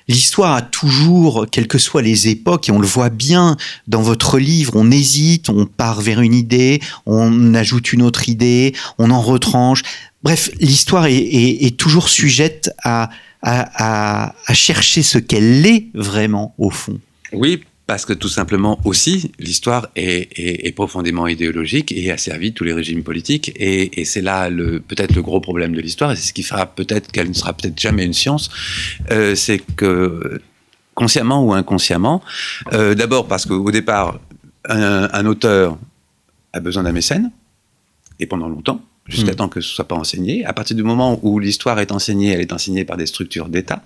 L'histoire 0.08 0.54
a 0.54 0.62
toujours, 0.62 1.46
quelles 1.50 1.68
que 1.68 1.78
soient 1.78 2.02
les 2.02 2.28
époques, 2.28 2.70
et 2.70 2.72
on 2.72 2.80
le 2.80 2.88
voit 2.88 3.10
bien 3.10 3.56
dans 3.88 4.02
votre 4.02 4.40
livre, 4.40 4.74
on 4.76 4.92
hésite, 4.92 5.50
on 5.50 5.66
part 5.66 6.02
vers 6.02 6.22
une 6.22 6.34
idée, 6.34 6.82
on 7.06 7.54
ajoute 7.54 7.94
une 7.94 8.02
autre 8.02 8.28
idée, 8.28 8.74
on 8.98 9.12
en 9.12 9.22
retranche. 9.22 9.84
Bref, 10.24 10.50
l'histoire 10.60 11.06
est, 11.08 11.78
toujours 11.78 12.10
sujette 12.10 12.72
à, 12.84 13.10
à 13.42 14.54
chercher 14.54 15.02
ce 15.02 15.18
qu'elle 15.18 15.66
est 15.66 15.88
vraiment 15.94 16.54
au 16.58 16.72
fond 16.72 17.00
Oui, 17.32 17.64
parce 17.90 18.06
que 18.06 18.14
tout 18.14 18.30
simplement 18.30 18.80
aussi, 18.86 19.32
l'histoire 19.40 19.88
est, 19.96 20.32
est, 20.38 20.68
est, 20.68 20.72
profondément 20.74 21.26
idéologique 21.26 21.92
et 21.92 22.12
a 22.12 22.20
servi 22.20 22.54
tous 22.54 22.64
les 22.64 22.72
régimes 22.72 23.02
politiques. 23.02 23.52
Et, 23.56 24.00
et 24.00 24.06
c'est 24.06 24.22
là 24.22 24.48
peut-être 24.88 25.16
le 25.16 25.24
gros 25.24 25.42
problème 25.42 25.74
de 25.74 25.82
l'histoire, 25.82 26.12
et 26.12 26.16
c'est 26.16 26.28
ce 26.28 26.34
qui 26.34 26.44
fera 26.44 26.68
peut-être 26.68 27.12
qu'elle 27.12 27.30
ne 27.30 27.34
sera 27.34 27.52
peut-être 27.52 27.80
jamais 27.80 28.06
une 28.06 28.14
science, 28.14 28.52
euh, 29.10 29.34
c'est 29.34 29.58
que 29.76 30.40
consciemment 30.94 31.44
ou 31.44 31.52
inconsciemment, 31.54 32.22
euh, 32.74 32.94
d'abord 32.94 33.28
parce 33.28 33.48
qu'au 33.48 33.72
départ, 33.72 34.20
un, 34.66 35.10
un, 35.12 35.26
auteur 35.26 35.76
a 36.54 36.60
besoin 36.60 36.84
d'un 36.84 36.92
mécène, 36.92 37.32
et 38.20 38.28
pendant 38.28 38.50
longtemps, 38.50 38.84
jusqu'à 39.08 39.32
mmh. 39.32 39.36
temps 39.36 39.50
que 39.50 39.62
ce 39.62 39.70
soit 39.74 39.88
pas 39.88 39.96
enseigné. 39.96 40.46
À 40.46 40.54
partir 40.54 40.76
du 40.76 40.84
moment 40.84 41.20
où 41.24 41.40
l'histoire 41.40 41.80
est 41.80 41.92
enseignée, 41.92 42.34
elle 42.34 42.42
est 42.42 42.54
enseignée 42.54 42.86
par 42.86 42.98
des 42.98 43.08
structures 43.08 43.50
d'État. 43.50 43.82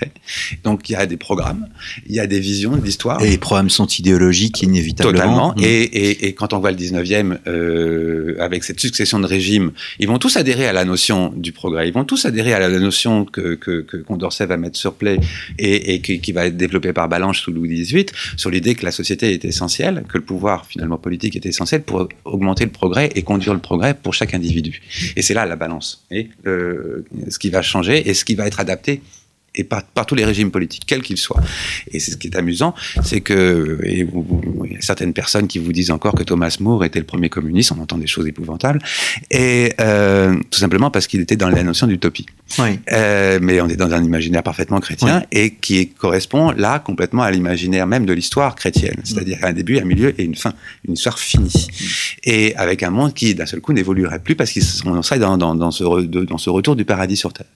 Donc 0.64 0.88
il 0.88 0.92
y 0.92 0.96
a 0.96 1.06
des 1.06 1.16
programmes, 1.16 1.66
il 2.06 2.14
y 2.14 2.20
a 2.20 2.26
des 2.26 2.40
visions 2.40 2.76
de 2.76 2.84
l'histoire. 2.84 3.22
Et 3.22 3.30
les 3.30 3.38
programmes 3.38 3.70
sont 3.70 3.86
idéologiques 3.86 4.62
inévitablement. 4.62 5.12
Totalement. 5.12 5.54
Mmh. 5.56 5.64
Et, 5.64 5.82
et, 5.82 6.26
et, 6.26 6.32
quand 6.34 6.52
on 6.52 6.58
voit 6.58 6.70
le 6.70 6.76
19e, 6.76 7.38
euh, 7.46 8.36
avec 8.40 8.64
cette 8.64 8.80
succession 8.80 9.18
de 9.20 9.26
régimes, 9.26 9.72
ils 9.98 10.08
vont 10.08 10.18
tous 10.18 10.36
adhérer 10.36 10.66
à 10.66 10.72
la 10.72 10.84
notion 10.84 11.32
du 11.36 11.52
progrès. 11.52 11.88
Ils 11.88 11.94
vont 11.94 12.04
tous 12.04 12.24
adhérer 12.26 12.52
à 12.52 12.58
la 12.58 12.68
notion 12.68 13.24
que, 13.24 13.54
que, 13.54 13.80
que 13.80 13.96
Condorcet 13.96 14.46
va 14.46 14.56
mettre 14.56 14.76
sur 14.76 14.94
play 14.94 15.18
et, 15.58 15.94
et 15.94 16.00
qui, 16.00 16.20
qui, 16.20 16.32
va 16.32 16.46
être 16.46 16.56
développée 16.56 16.92
par 16.92 17.08
Balanche 17.08 17.40
sous 17.42 17.52
Louis 17.52 17.82
XVIII, 17.82 18.06
sur 18.36 18.50
l'idée 18.50 18.74
que 18.74 18.84
la 18.84 18.92
société 18.92 19.32
est 19.32 19.44
essentielle, 19.44 20.04
que 20.08 20.18
le 20.18 20.24
pouvoir 20.24 20.66
finalement 20.66 20.98
politique 20.98 21.36
est 21.36 21.46
essentiel 21.46 21.82
pour 21.82 22.08
augmenter 22.24 22.64
le 22.64 22.70
progrès 22.70 23.10
et 23.14 23.22
conduire 23.22 23.54
le 23.54 23.60
progrès 23.60 23.94
pour 23.94 24.14
chaque 24.14 24.34
individu. 24.34 24.82
Et 25.16 25.22
c'est 25.22 25.34
là 25.34 25.46
la 25.46 25.56
balance. 25.56 26.04
Et 26.10 26.28
euh, 26.46 27.04
ce 27.28 27.38
qui 27.38 27.50
va 27.50 27.62
changer 27.62 28.08
et 28.08 28.14
ce 28.14 28.24
qui 28.24 28.34
va 28.34 28.46
être 28.46 28.60
adapté 28.60 29.02
et 29.56 29.64
par, 29.64 29.82
par, 29.82 30.06
tous 30.06 30.14
les 30.14 30.24
régimes 30.24 30.50
politiques, 30.50 30.84
quels 30.86 31.02
qu'ils 31.02 31.16
soient. 31.16 31.40
Et 31.90 31.98
c'est 31.98 32.12
ce 32.12 32.16
qui 32.16 32.28
est 32.28 32.36
amusant, 32.36 32.74
c'est 33.02 33.20
que 33.20 33.80
et 33.82 34.04
vous, 34.04 34.22
vous, 34.22 34.64
il 34.66 34.74
y 34.74 34.76
a 34.76 34.80
certaines 34.80 35.12
personnes 35.12 35.48
qui 35.48 35.58
vous 35.58 35.72
disent 35.72 35.90
encore 35.90 36.14
que 36.14 36.22
Thomas 36.22 36.56
More 36.60 36.84
était 36.84 36.98
le 36.98 37.06
premier 37.06 37.28
communiste, 37.28 37.72
on 37.72 37.80
entend 37.80 37.98
des 37.98 38.06
choses 38.06 38.26
épouvantables, 38.26 38.80
et 39.30 39.72
euh, 39.80 40.36
tout 40.50 40.58
simplement 40.58 40.90
parce 40.90 41.06
qu'il 41.06 41.20
était 41.20 41.36
dans 41.36 41.48
la 41.48 41.62
notion 41.62 41.86
d'utopie. 41.86 42.26
Oui. 42.58 42.78
Euh, 42.92 43.38
mais 43.42 43.60
on 43.60 43.68
est 43.68 43.76
dans 43.76 43.92
un 43.92 44.04
imaginaire 44.04 44.42
parfaitement 44.42 44.78
chrétien 44.78 45.18
oui. 45.18 45.38
et 45.38 45.50
qui 45.54 45.88
correspond 45.88 46.52
là 46.52 46.78
complètement 46.78 47.22
à 47.22 47.30
l'imaginaire 47.30 47.86
même 47.86 48.06
de 48.06 48.12
l'histoire 48.12 48.54
chrétienne, 48.54 49.00
c'est-à-dire 49.02 49.38
un 49.42 49.52
début, 49.52 49.78
un 49.78 49.84
milieu 49.84 50.18
et 50.20 50.24
une 50.24 50.36
fin, 50.36 50.52
une 50.86 50.94
histoire 50.94 51.18
finie. 51.18 51.66
Et 52.24 52.54
avec 52.56 52.82
un 52.82 52.90
monde 52.90 53.14
qui 53.14 53.34
d'un 53.34 53.46
seul 53.46 53.60
coup 53.60 53.72
n'évoluerait 53.72 54.20
plus 54.20 54.36
parce 54.36 54.52
qu'on 54.82 55.02
serait 55.02 55.18
dans, 55.18 55.36
dans, 55.38 55.54
dans, 55.54 55.70
ce 55.70 55.84
re, 55.84 56.02
dans 56.02 56.38
ce 56.38 56.50
retour 56.50 56.76
du 56.76 56.84
paradis 56.84 57.16
sur 57.16 57.32
terre. 57.32 57.46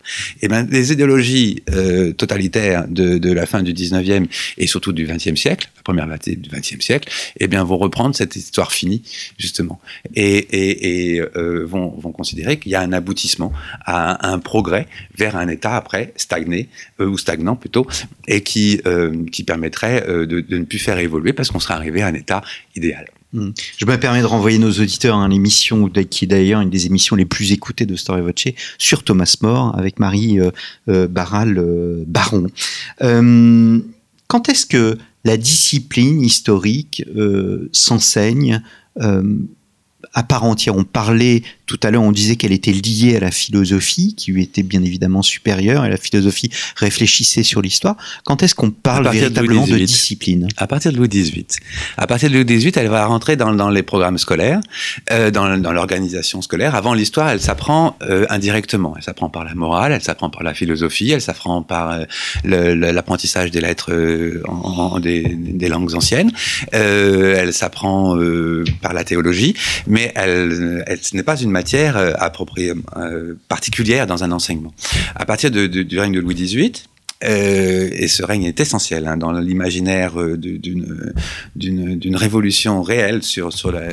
Et 0.42 0.48
ben 0.48 0.66
les 0.70 0.92
idéologies 0.92 1.62
euh, 1.70 1.89
totalitaires 2.16 2.87
de, 2.88 3.18
de, 3.18 3.33
la 3.33 3.46
fin 3.46 3.62
du 3.62 3.72
19e 3.72 4.26
et 4.59 4.66
surtout 4.66 4.92
du 4.92 5.07
20e 5.07 5.37
siècle, 5.37 5.70
la 5.76 5.83
première 5.83 6.07
moitié 6.07 6.37
du 6.37 6.50
20e 6.50 6.81
siècle, 6.81 7.09
eh 7.38 7.46
bien 7.46 7.64
vont 7.64 7.79
reprendre 7.79 8.14
cette 8.14 8.37
histoire 8.37 8.72
finie 8.72 9.03
justement 9.38 9.81
et, 10.14 11.20
euh, 11.37 11.64
vont, 11.66 11.90
considérer 12.12 12.59
qu'il 12.59 12.72
y 12.72 12.74
a 12.74 12.81
un 12.81 12.92
aboutissement 12.92 13.53
à 13.87 14.29
un, 14.29 14.38
progrès 14.38 14.87
vers 15.16 15.37
un 15.37 15.48
état 15.48 15.76
après 15.76 16.12
stagné 16.16 16.68
euh, 17.00 17.07
ou 17.07 17.18
stagnant 17.18 17.57
plutôt 17.57 17.87
et 18.26 18.42
qui 18.42 18.81
euh, 18.87 19.24
qui 19.31 19.44
permettrait 19.44 20.05
euh, 20.09 20.26
de, 20.26 20.40
de, 20.40 20.59
ne 20.59 20.64
plus 20.64 20.79
faire 20.79 20.98
évoluer 20.98 21.33
parce 21.33 21.50
qu'on 21.50 21.61
serait 21.61 21.74
arrivé 21.74 22.03
à 22.03 22.09
un 22.09 22.14
état 22.14 22.42
idéal. 22.74 23.07
Mmh. 23.32 23.50
Je 23.76 23.86
me 23.86 23.96
permets 23.96 24.22
de 24.22 24.26
renvoyer 24.26 24.58
nos 24.58 24.72
auditeurs 24.72 25.18
à 25.18 25.28
l'émission 25.28 25.88
qui 25.88 26.24
est 26.24 26.28
d'ailleurs 26.28 26.62
une 26.62 26.70
des 26.70 26.86
émissions 26.86 27.14
les 27.14 27.24
plus 27.24 27.52
écoutées 27.52 27.86
de 27.86 27.94
Story 27.94 28.22
sur 28.76 29.04
Thomas 29.04 29.36
More 29.40 29.78
avec 29.78 30.00
Marie 30.00 30.40
euh, 30.40 30.50
euh, 30.88 31.06
Barral 31.06 31.58
euh, 31.58 32.02
Baron. 32.06 32.48
quand 34.26 34.48
est-ce 34.48 34.66
que 34.66 34.98
la 35.24 35.36
discipline 35.36 36.22
historique 36.22 37.04
s'enseigne 37.72 38.62
à 38.98 40.22
part 40.22 40.44
entière? 40.44 40.76
On 40.76 40.84
parlait 40.84 41.42
tout 41.70 41.87
à 41.87 41.92
l'heure, 41.92 42.02
on 42.02 42.11
disait 42.11 42.35
qu'elle 42.35 42.50
était 42.50 42.72
liée 42.72 43.16
à 43.16 43.20
la 43.20 43.30
philosophie, 43.30 44.16
qui 44.16 44.33
lui 44.33 44.42
était 44.42 44.64
bien 44.64 44.83
évidemment 44.83 45.22
supérieure, 45.22 45.85
et 45.85 45.88
la 45.88 45.96
philosophie 45.96 46.50
réfléchissait 46.74 47.44
sur 47.44 47.62
l'histoire. 47.62 47.96
Quand 48.24 48.42
est-ce 48.42 48.56
qu'on 48.56 48.72
parle 48.72 49.09
véritablement 49.09 49.64
de, 49.64 49.74
de, 49.74 49.85
discipline? 49.85 50.48
À 50.56 50.66
partir 50.66 50.90
de 50.90 50.96
Louis 50.96 51.09
XVIII. 51.09 51.46
À 51.96 52.09
partir 52.09 52.28
de 52.28 52.35
Louis 52.35 52.44
XVIII, 52.44 52.72
elle 52.74 52.88
va 52.88 53.06
rentrer 53.06 53.37
dans, 53.37 53.54
dans 53.54 53.70
les 53.70 53.85
programmes 53.85 54.18
scolaires, 54.18 54.61
euh, 55.12 55.30
dans, 55.30 55.59
dans 55.59 55.70
l'organisation 55.70 56.42
scolaire. 56.42 56.74
Avant 56.74 56.92
l'histoire, 56.92 57.28
elle 57.28 57.40
s'apprend 57.40 57.96
euh, 58.02 58.26
indirectement. 58.30 58.94
Elle 58.96 59.04
s'apprend 59.04 59.28
par 59.28 59.44
la 59.44 59.54
morale, 59.54 59.92
elle 59.92 60.02
s'apprend 60.02 60.28
par 60.28 60.42
la 60.42 60.54
philosophie, 60.54 61.12
elle 61.12 61.22
s'apprend 61.22 61.62
par 61.62 62.00
euh, 62.00 62.74
l'apprentissage 62.74 63.52
des 63.52 63.61
lettres 63.61 63.92
en, 64.48 64.94
en, 64.94 64.98
des, 64.98 65.22
des, 65.22 65.68
langues 65.68 65.94
anciennes. 65.94 66.33
Elle 66.72 67.52
s'apprend 67.52 68.18
par 68.83 68.92
la 68.92 69.04
théologie, 69.04 69.54
mais 69.87 70.11
elle, 70.16 70.83
elle 70.88 70.98
ce 71.00 71.14
n'est 71.14 71.22
pas 71.22 71.37
une 71.37 71.50
matière 71.60 71.98
euh, 71.98 72.14
euh, 72.96 73.34
particulière 73.48 74.06
dans 74.06 74.24
un 74.24 74.32
enseignement. 74.32 74.72
À 75.14 75.26
partir 75.26 75.50
du 75.50 75.98
règne 75.98 76.14
de 76.14 76.20
Louis 76.20 76.34
XVIII, 76.34 76.72
euh, 77.24 77.88
et 77.92 78.09
ce 78.09 78.22
règne 78.22 78.44
est 78.44 78.61
essentiel 78.61 79.06
hein, 79.06 79.16
dans 79.16 79.33
l'imaginaire 79.33 80.20
euh, 80.20 80.37
d'une 80.37 82.16
révolution 82.16 82.83
réelle 82.83 83.22
sur 83.22 83.52
sur 83.52 83.72
la, 83.72 83.90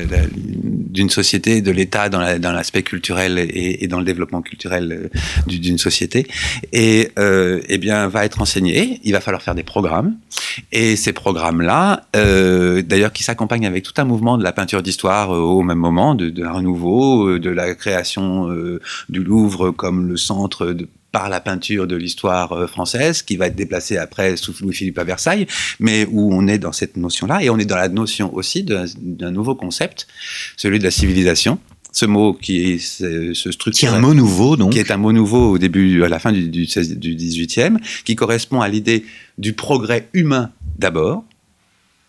d'une 0.88 1.10
société, 1.10 1.60
de 1.62 1.70
l'État 1.70 2.08
dans 2.08 2.20
l'aspect 2.20 2.80
la, 2.80 2.82
culturel 2.82 3.38
et, 3.38 3.84
et, 3.84 3.88
dans 3.88 3.98
le 3.98 4.04
développement 4.04 4.42
culturel 4.42 4.92
euh, 4.92 5.18
d'une 5.46 5.78
société. 5.78 6.26
Et 6.72 7.10
euh, 7.18 7.60
eh 7.68 7.78
bien 7.78 8.08
va 8.08 8.24
être 8.24 8.40
enseigné. 8.40 9.00
Il 9.04 9.12
va 9.12 9.20
falloir 9.20 9.42
faire 9.42 9.54
des 9.54 9.62
programmes 9.62 10.16
et 10.72 10.96
ces 10.96 11.12
programmes 11.12 11.62
là, 11.62 12.04
euh, 12.16 12.82
d'ailleurs 12.82 13.12
qui 13.12 13.22
s'accompagnent 13.22 13.66
avec 13.66 13.84
tout 13.84 13.92
un 13.98 14.04
mouvement 14.04 14.38
de 14.38 14.42
la 14.42 14.52
peinture 14.52 14.82
d'histoire 14.82 15.30
au 15.30 15.62
même 15.62 15.78
moment, 15.78 16.14
de, 16.14 16.30
de, 16.30 16.44
renouveau, 16.44 17.38
de 17.38 17.50
la 17.50 17.74
création 17.74 18.48
du 19.08 19.22
Louvre 19.22 19.70
comme 19.70 20.08
le 20.08 20.16
centre 20.16 20.66
de 20.66 20.88
par 21.12 21.28
la 21.28 21.40
peinture 21.40 21.86
de 21.86 21.96
l'histoire 21.96 22.52
euh, 22.52 22.66
française, 22.66 23.22
qui 23.22 23.36
va 23.36 23.46
être 23.46 23.56
déplacée 23.56 23.96
après 23.96 24.36
sous 24.36 24.54
Louis-Philippe 24.60 24.98
à 24.98 25.04
Versailles, 25.04 25.46
mais 25.80 26.06
où 26.10 26.32
on 26.32 26.46
est 26.46 26.58
dans 26.58 26.72
cette 26.72 26.96
notion-là, 26.96 27.42
et 27.42 27.50
on 27.50 27.58
est 27.58 27.64
dans 27.64 27.76
la 27.76 27.88
notion 27.88 28.34
aussi 28.34 28.64
d'un 28.64 29.30
nouveau 29.30 29.54
concept, 29.54 30.06
celui 30.56 30.78
de 30.78 30.84
la 30.84 30.90
civilisation. 30.90 31.58
Ce 31.90 32.04
mot 32.04 32.34
qui 32.34 32.72
est, 32.72 32.78
se 32.78 33.50
structure, 33.50 33.88
qui 33.88 33.94
est 33.94 33.96
un 33.96 34.00
mot 34.00 34.12
nouveau, 34.12 34.56
donc, 34.56 34.72
qui 34.72 34.78
est 34.78 34.90
un 34.90 34.98
mot 34.98 35.12
nouveau 35.12 35.52
au 35.52 35.58
début, 35.58 36.04
à 36.04 36.08
la 36.08 36.18
fin 36.18 36.32
du, 36.32 36.48
du, 36.48 36.66
16, 36.66 36.98
du 36.98 37.16
18e, 37.16 37.78
qui 38.04 38.14
correspond 38.14 38.60
à 38.60 38.68
l'idée 38.68 39.04
du 39.38 39.54
progrès 39.54 40.08
humain 40.12 40.52
d'abord, 40.78 41.24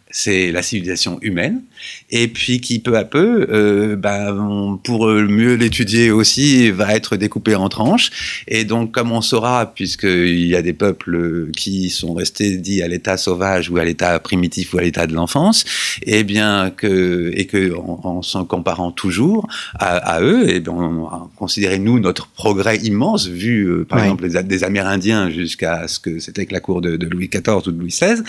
c'est 0.10 0.52
la 0.52 0.64
civilisation 0.64 1.20
humaine, 1.22 1.62
et 2.10 2.28
puis 2.28 2.62
qui 2.62 2.80
peu 2.80 2.98
à 2.98 3.04
peu, 3.04 3.48
euh, 3.50 3.96
ben, 3.96 4.80
pour 4.84 5.08
mieux 5.08 5.56
l'étudier 5.56 6.12
aussi, 6.12 6.72
va 6.72 6.96
être 6.96 7.16
découpé 7.16 7.56
en 7.56 7.70
tranches. 7.70 8.44
Et 8.48 8.66
donc, 8.66 8.92
comme 8.92 9.12
on 9.12 9.22
saura, 9.22 9.74
puisqu'il 9.74 10.46
y 10.46 10.56
a 10.56 10.62
des 10.62 10.74
peuples 10.74 11.52
qui 11.56 11.90
sont 11.90 12.14
restés 12.14 12.58
dits 12.58 12.82
à 12.82 12.88
l'état 12.88 13.18
sauvage 13.18 13.70
ou 13.70 13.78
à 13.78 13.86
l'état 13.86 14.20
primitif 14.20 14.74
ou 14.74 14.80
à 14.80 14.82
l'état 14.82 15.08
de 15.08 15.14
l'enfance, 15.14 15.66
et 16.04 16.20
eh 16.20 16.24
bien 16.24 16.72
que 16.76 17.32
et 17.36 17.46
que 17.46 17.76
en, 17.76 18.00
en 18.04 18.22
s'en 18.22 18.46
comparant 18.46 18.92
toujours 18.92 19.48
à, 19.76 19.98
à 19.98 20.22
eux, 20.22 20.50
et 20.50 20.56
eh 20.56 20.60
bien 20.60 20.74
on 20.74 21.06
a 21.06 21.30
considéré 21.36 21.80
nous 21.80 22.00
notre 22.00 22.28
progrès 22.28 22.78
immense 22.78 23.28
vu 23.28 23.66
euh, 23.66 23.86
par 23.86 24.00
oui. 24.00 24.06
exemple 24.06 24.30
des, 24.30 24.44
des 24.44 24.64
Amérindiens 24.64 25.30
jusqu'à 25.30 25.88
ce 25.88 26.00
que 26.00 26.20
c'était 26.20 26.46
que 26.46 26.54
la 26.54 26.60
cour 26.60 26.82
de, 26.82 26.98
de, 26.98 27.08
Louis 27.08 27.30
XIV 27.30 27.68
ou 27.68 27.72
de 27.72 27.80
Louis 27.80 27.90
XVI, 27.90 28.22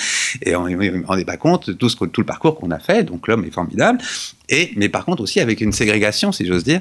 et 0.43 0.57
on 0.57 0.69
ne 0.69 0.83
se 0.83 1.07
rendait 1.07 1.25
pas 1.25 1.37
compte 1.37 1.70
tout, 1.73 1.89
ce, 1.89 1.97
tout 2.05 2.21
le 2.21 2.27
parcours 2.27 2.57
qu'on 2.57 2.71
a 2.71 2.79
fait, 2.79 3.05
donc 3.05 3.29
l'homme 3.29 3.45
est 3.45 3.51
formidable, 3.51 3.99
et, 4.49 4.73
mais 4.77 4.89
par 4.89 5.05
contre 5.05 5.23
aussi 5.23 5.41
avec 5.41 5.61
une 5.61 5.73
ségrégation, 5.73 6.33
si 6.33 6.47
j'ose 6.47 6.65
dire, 6.65 6.81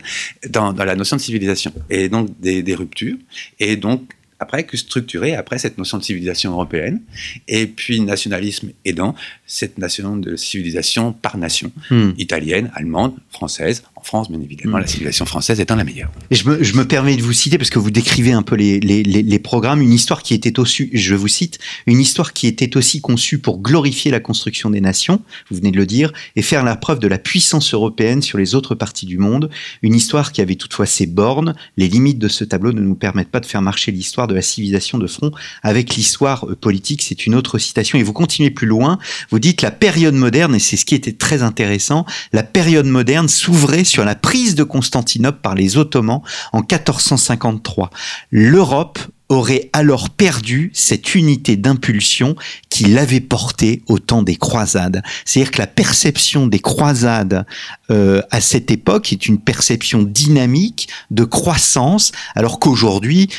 dans, 0.50 0.74
dans, 0.74 0.86
la 0.86 0.96
notion 0.96 1.16
de 1.18 1.22
civilisation, 1.22 1.74
et 1.90 2.10
donc 2.10 2.30
des, 2.40 2.64
des 2.64 2.76
ruptures, 2.76 3.18
et 3.60 3.76
donc 3.76 4.14
après 4.40 4.64
que 4.64 4.78
structurer 4.78 5.36
après 5.36 5.60
cette 5.60 5.78
notion 5.78 5.98
de 5.98 6.04
civilisation 6.04 6.52
européenne 6.52 7.02
et 7.48 7.68
puis 7.68 8.00
nationalisme 8.00 8.72
aidant 8.86 9.14
cette 9.46 9.78
notion 9.78 10.16
de 10.16 10.36
civilisation 10.36 11.12
par 11.12 11.38
nation 11.38 11.72
hmm. 11.92 12.12
italienne, 12.18 12.72
allemande, 12.74 13.16
française. 13.30 13.84
En 14.00 14.04
France, 14.04 14.32
bien 14.32 14.40
évidemment, 14.40 14.78
la 14.78 14.88
civilisation 14.88 15.26
française 15.26 15.60
étant 15.60 15.76
la 15.76 15.84
meilleure. 15.84 16.10
Et 16.32 16.36
je 16.36 16.48
me, 16.48 16.64
je 16.64 16.74
me 16.76 16.86
permets 16.88 17.18
de 17.18 17.22
vous 17.22 17.34
citer 17.34 17.58
parce 17.58 17.70
que 17.70 17.80
vous 17.80 17.92
décrivez 17.92 18.32
un 18.32 18.44
peu 18.44 18.56
les, 18.56 18.80
les, 18.80 19.04
les, 19.04 19.22
les 19.22 19.40
programmes, 19.40 19.82
une 19.82 19.92
histoire 19.92 20.24
qui 20.24 20.34
était 20.34 20.58
aussi, 20.58 20.90
je 20.94 21.16
vous 21.16 21.28
cite, 21.28 21.60
une 21.86 22.00
histoire 22.00 22.32
qui 22.32 22.48
était 22.48 22.78
aussi 22.78 23.02
conçue 23.02 23.40
pour 23.40 23.60
glorifier 23.60 24.10
la 24.10 24.22
construction 24.22 24.70
des 24.70 24.80
nations, 24.80 25.22
vous 25.50 25.58
venez 25.58 25.72
de 25.72 25.78
le 25.78 25.86
dire, 25.86 26.14
et 26.38 26.42
faire 26.42 26.64
la 26.64 26.78
preuve 26.78 27.00
de 27.00 27.10
la 27.10 27.18
puissance 27.18 27.74
européenne 27.74 28.22
sur 28.22 28.38
les 28.38 28.56
autres 28.56 28.74
parties 28.74 29.06
du 29.06 29.18
monde. 29.18 29.50
Une 29.82 29.94
histoire 29.94 30.32
qui 30.32 30.40
avait 30.40 30.56
toutefois 30.56 30.86
ses 30.86 31.06
bornes. 31.06 31.54
Les 31.76 31.90
limites 31.90 32.20
de 32.20 32.30
ce 32.30 32.46
tableau 32.46 32.72
ne 32.72 32.82
nous 32.82 32.96
permettent 32.96 33.32
pas 33.32 33.42
de 33.42 33.46
faire 33.46 33.62
marcher 33.62 33.92
l'histoire 33.92 34.28
de 34.28 34.34
la 34.34 34.42
civilisation 34.42 34.98
de 34.98 35.08
front 35.08 35.32
avec 35.62 35.96
l'histoire 35.96 36.48
politique. 36.62 37.02
C'est 37.02 37.26
une 37.26 37.36
autre 37.36 37.58
citation. 37.58 38.00
Et 38.00 38.04
vous 38.04 38.14
continuez 38.14 38.50
plus 38.50 38.68
loin. 38.68 38.98
Vous 39.30 39.40
dites 39.40 39.62
la 39.62 39.72
période 39.72 40.16
moderne, 40.16 40.56
et 40.56 40.60
c'est 40.60 40.78
ce 40.78 40.86
qui 40.86 40.96
était 40.96 41.12
très 41.12 41.44
intéressant, 41.44 42.06
la 42.32 42.44
période 42.44 42.86
moderne 42.86 43.28
s'ouvrait 43.28 43.84
sur 43.90 44.06
la 44.06 44.16
prise 44.16 44.56
de 44.56 44.64
Constantinople 44.64 45.40
par 45.42 45.56
les 45.56 45.78
Ottomans 45.78 46.22
en 46.54 46.60
1453. 46.60 47.90
L'Europe 48.32 49.00
aurait 49.30 49.70
alors 49.74 50.10
perdu 50.10 50.72
cette 50.74 51.14
unité 51.14 51.56
d'impulsion 51.56 52.36
qui 52.70 52.86
l'avait 52.86 53.20
porté 53.20 53.84
au 53.88 54.00
temps 54.00 54.24
des 54.24 54.36
croisades. 54.36 55.04
C'est-à-dire 55.24 55.52
que 55.52 55.60
la 55.60 55.68
perception 55.68 56.48
des 56.48 56.60
croisades 56.60 57.46
euh, 57.92 58.24
à 58.32 58.42
cette 58.42 58.72
époque 58.72 59.14
est 59.14 59.28
une 59.28 59.40
perception 59.40 60.02
dynamique 60.02 60.90
de 61.12 61.24
croissance, 61.24 62.12
alors 62.36 62.60
qu'aujourd'hui, 62.60 63.30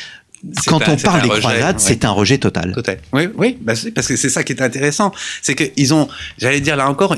quand 0.65 0.81
on 0.87 0.95
parle 0.97 1.21
des 1.21 1.29
croisades, 1.29 1.79
c'est 1.79 2.05
un 2.05 2.11
rejet 2.11 2.37
total. 2.37 2.73
total. 2.73 2.99
Oui, 3.13 3.27
oui, 3.35 3.57
bah, 3.61 3.73
parce 3.93 4.07
que 4.07 4.15
c'est 4.15 4.29
ça 4.29 4.43
qui 4.43 4.53
est 4.53 4.61
intéressant, 4.61 5.11
c'est 5.41 5.55
qu'ils 5.55 5.93
ont, 5.93 6.07
j'allais 6.37 6.61
dire 6.61 6.75
là 6.75 6.89
encore, 6.89 7.15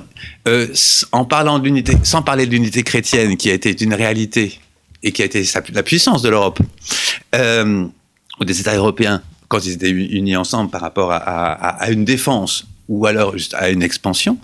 euh, 0.47 0.67
en 1.11 1.25
parlant 1.25 1.59
de 1.59 1.65
l'unité, 1.65 1.93
sans 2.03 2.21
parler 2.21 2.45
de 2.45 2.51
l'unité 2.51 2.83
chrétienne 2.83 3.37
qui 3.37 3.49
a 3.49 3.53
été 3.53 3.81
une 3.83 3.93
réalité 3.93 4.59
et 5.03 5.11
qui 5.11 5.21
a 5.21 5.25
été 5.25 5.43
la 5.73 5.83
puissance 5.83 6.21
de 6.21 6.29
l'Europe 6.29 6.59
euh, 7.35 7.85
ou 8.39 8.45
des 8.45 8.59
États 8.59 8.75
européens 8.75 9.21
quand 9.47 9.65
ils 9.65 9.73
étaient 9.73 9.89
unis 9.89 10.35
ensemble 10.35 10.69
par 10.69 10.81
rapport 10.81 11.11
à, 11.11 11.17
à 11.17 11.89
une 11.91 12.05
défense 12.05 12.65
ou 12.93 13.07
alors 13.07 13.35
juste 13.35 13.55
à 13.55 13.69
une 13.69 13.81
expansion, 13.81 14.37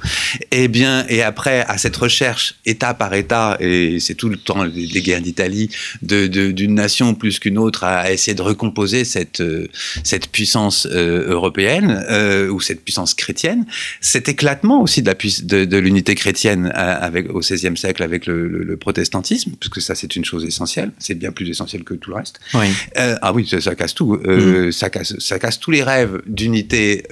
et 0.52 0.64
eh 0.64 0.68
bien, 0.68 1.06
et 1.08 1.22
après 1.22 1.62
à 1.68 1.78
cette 1.78 1.96
recherche 1.96 2.56
État 2.66 2.96
par 2.96 3.14
État, 3.14 3.58
et 3.60 4.00
c'est 4.00 4.16
tout 4.16 4.30
le 4.30 4.38
temps 4.38 4.64
les 4.64 5.02
guerres 5.02 5.22
d'Italie, 5.22 5.70
d'une 6.02 6.54
de, 6.54 6.66
nation 6.66 7.14
plus 7.14 7.38
qu'une 7.38 7.60
autre 7.60 7.84
à, 7.84 8.12
essayer 8.12 8.34
de 8.34 8.42
recomposer 8.42 9.06
cette 9.06 9.42
euh, 9.42 9.68
cette 10.04 10.30
puissance 10.30 10.88
euh, 10.90 11.30
européenne 11.30 12.04
euh, 12.10 12.50
ou 12.50 12.60
cette 12.60 12.84
puissance 12.84 13.14
chrétienne, 13.14 13.66
cet 14.02 14.30
éclatement 14.30 14.82
aussi 14.82 15.04
de 15.04 15.08
la 15.08 15.16
de, 15.16 15.66
de 15.66 15.78
l'unité 15.78 16.16
chrétienne 16.16 16.72
avec 16.74 17.30
au 17.30 17.40
XVIe 17.40 17.78
siècle 17.78 18.02
avec 18.02 18.26
le, 18.26 18.48
le, 18.48 18.78
protestantisme, 18.78 19.52
puisque 19.60 19.82
ça 19.82 19.94
c'est 19.94 20.16
une 20.16 20.26
chose 20.26 20.44
essentielle, 20.46 20.92
c'est 20.98 21.14
bien 21.14 21.32
plus 21.32 21.50
essentiel 21.50 21.84
que 21.84 21.94
tout 21.94 22.10
le 22.10 22.16
reste. 22.16 22.40
Oui. 22.56 22.68
ah 22.96 23.32
oui, 23.34 23.48
ça, 23.48 23.76
casse 23.76 23.94
tout, 23.94 24.14
mm. 24.16 24.72
ça 24.72 24.90
casse 24.90 25.14
ça 25.20 25.38
casse 25.38 25.60
tous 25.60 25.72
les 25.72 25.84
rêves 25.84 26.22
d'unité 26.26 27.04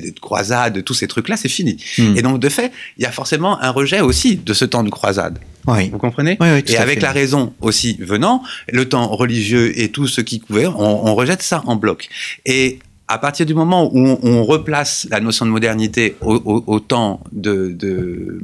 de 0.00 0.18
croisade, 0.18 0.74
de 0.74 0.80
tous 0.80 0.94
ces 0.94 1.08
trucs-là, 1.08 1.36
c'est 1.36 1.48
fini. 1.48 1.76
Hmm. 1.98 2.16
Et 2.16 2.22
donc, 2.22 2.40
de 2.40 2.48
fait, 2.48 2.72
il 2.96 3.02
y 3.02 3.06
a 3.06 3.12
forcément 3.12 3.60
un 3.60 3.70
rejet 3.70 4.00
aussi 4.00 4.36
de 4.36 4.52
ce 4.52 4.64
temps 4.64 4.82
de 4.82 4.90
croisade. 4.90 5.38
Oui. 5.66 5.90
Vous 5.90 5.98
comprenez 5.98 6.36
oui, 6.40 6.62
Et 6.66 6.78
avec 6.78 7.02
la 7.02 7.12
raison 7.12 7.52
aussi 7.60 7.96
venant, 8.00 8.42
le 8.72 8.88
temps 8.88 9.08
religieux 9.08 9.78
et 9.78 9.90
tout 9.90 10.06
ce 10.06 10.20
qui 10.20 10.40
couvert, 10.40 10.78
on, 10.78 11.14
rejette 11.14 11.42
ça 11.42 11.62
en 11.66 11.76
bloc. 11.76 12.08
Et 12.46 12.78
à 13.06 13.18
partir 13.18 13.44
du 13.44 13.54
moment 13.54 13.90
où 13.92 14.18
on, 14.22 14.44
replace 14.44 15.06
la 15.10 15.20
notion 15.20 15.44
de 15.44 15.50
modernité 15.50 16.16
au, 16.20 16.80
temps 16.80 17.20
de, 17.32 17.68
de, 17.68 18.40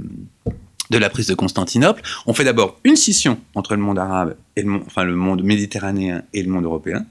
de, 0.90 0.98
la 0.98 1.09
prise 1.09 1.28
de 1.28 1.34
Constantinople, 1.34 2.02
on 2.26 2.34
fait 2.34 2.44
d'abord 2.44 2.78
une 2.84 2.96
scission 2.96 3.38
entre 3.55 3.74
le 3.74 3.80
monde 3.80 3.98
arabe 3.98 4.36
et 4.57 4.62
le 4.62 4.74
enfin 4.86 5.05
le 5.05 5.14
monde 5.14 5.42
méditerranéen 5.42 6.22
et 6.32 6.42
le 6.42 6.50
monde 6.50 6.64
européen. 6.64 7.07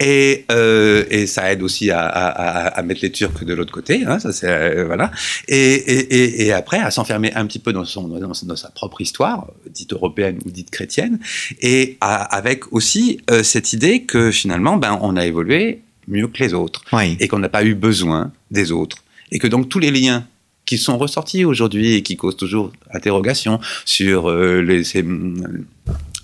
Et, 0.00 0.44
euh, 0.50 1.04
et 1.10 1.26
ça 1.26 1.52
aide 1.52 1.62
aussi 1.62 1.90
à, 1.90 2.00
à, 2.00 2.66
à, 2.68 2.82
mettre 2.82 3.00
les 3.02 3.12
Turcs 3.12 3.44
de 3.44 3.54
l'autre 3.54 3.72
côté, 3.72 4.04
hein, 4.04 4.18
ça 4.18 4.32
c'est 4.32 4.48
euh, 4.48 4.84
voilà. 4.86 5.10
Et, 5.46 5.56
et, 5.56 6.46
et, 6.46 6.52
après 6.52 6.78
à 6.78 6.90
s'enfermer 6.90 7.32
un 7.34 7.46
petit 7.46 7.58
peu 7.58 7.72
dans, 7.72 7.84
son, 7.84 8.08
dans, 8.08 8.18
dans, 8.20 8.56
sa 8.56 8.70
propre 8.70 9.00
histoire, 9.00 9.48
dite 9.70 9.92
européenne 9.92 10.38
ou 10.44 10.50
dite 10.50 10.70
chrétienne, 10.70 11.18
et 11.60 11.96
avec 12.00 12.72
aussi 12.72 13.20
euh, 13.30 13.42
cette 13.42 13.72
idée 13.72 14.02
que 14.02 14.30
finalement, 14.30 14.76
ben, 14.76 14.98
on 15.00 15.16
a 15.16 15.26
évolué 15.26 15.82
mieux 16.06 16.28
que 16.28 16.42
les 16.42 16.54
autres, 16.54 16.82
et 17.20 17.28
qu'on 17.28 17.38
n'a 17.38 17.48
pas 17.48 17.64
eu 17.64 17.74
besoin 17.74 18.32
des 18.50 18.72
autres, 18.72 19.04
et 19.30 19.38
que 19.38 19.46
donc 19.46 19.68
tous 19.68 19.78
les 19.78 19.90
liens 19.90 20.24
qui 20.68 20.76
sont 20.76 20.98
ressortis 20.98 21.46
aujourd'hui 21.46 21.94
et 21.94 22.02
qui 22.02 22.16
causent 22.18 22.36
toujours 22.36 22.72
interrogation 22.92 23.58
sur 23.86 24.28
euh, 24.28 24.60
les, 24.60 24.84
ces, 24.84 25.02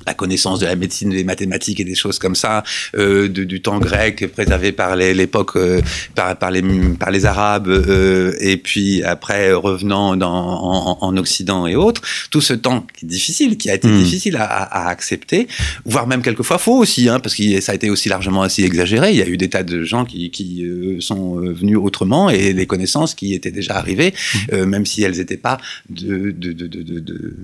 la 0.06 0.14
connaissance 0.14 0.60
de 0.60 0.66
la 0.66 0.76
médecine, 0.76 1.10
des 1.10 1.24
mathématiques 1.24 1.80
et 1.80 1.84
des 1.84 1.94
choses 1.94 2.18
comme 2.18 2.34
ça, 2.34 2.62
euh, 2.96 3.28
de, 3.28 3.44
du 3.44 3.60
temps 3.60 3.78
grec 3.78 4.26
préservé 4.32 4.72
par 4.72 4.96
l'époque 4.96 5.56
euh, 5.56 5.80
par, 6.14 6.36
par, 6.36 6.50
les, 6.50 6.62
par 6.98 7.10
les 7.10 7.24
Arabes, 7.26 7.68
euh, 7.68 8.34
et 8.40 8.56
puis 8.56 9.02
après 9.02 9.52
revenant 9.52 10.16
dans, 10.16 10.32
en, 10.32 10.98
en, 11.00 11.16
Occident 11.16 11.66
et 11.66 11.76
autres, 11.76 12.02
tout 12.30 12.40
ce 12.40 12.54
temps 12.54 12.86
qui 12.96 13.04
est 13.04 13.08
difficile, 13.08 13.56
qui 13.56 13.70
a 13.70 13.74
été 13.74 13.88
hmm. 13.88 13.98
difficile 13.98 14.36
à, 14.36 14.44
à, 14.44 14.88
accepter, 14.88 15.48
voire 15.84 16.06
même 16.06 16.22
quelquefois 16.22 16.58
faux 16.58 16.78
aussi, 16.78 17.08
hein, 17.08 17.20
parce 17.20 17.34
que 17.34 17.60
ça 17.60 17.72
a 17.72 17.74
été 17.74 17.90
aussi 17.90 18.08
largement 18.08 18.42
assez 18.42 18.64
exagéré. 18.64 19.10
Il 19.10 19.16
y 19.16 19.22
a 19.22 19.28
eu 19.28 19.36
des 19.36 19.48
tas 19.48 19.62
de 19.62 19.84
gens 19.84 20.04
qui, 20.04 20.30
qui 20.30 20.64
euh, 20.64 21.00
sont 21.00 21.38
euh, 21.38 21.52
venus 21.52 21.78
autrement 21.78 22.30
et 22.30 22.52
les 22.52 22.66
connaissances 22.66 23.14
qui 23.14 23.34
étaient 23.34 23.52
déjà 23.52 23.76
arrivées, 23.76 24.12
hmm. 24.52 24.64
même 24.64 24.86
si 24.86 25.02
elles 25.02 25.16
n'étaient 25.18 25.36
pas 25.36 25.58
de, 25.88 26.30
de, 26.30 26.52
de, 26.52 26.66
de 26.66 27.36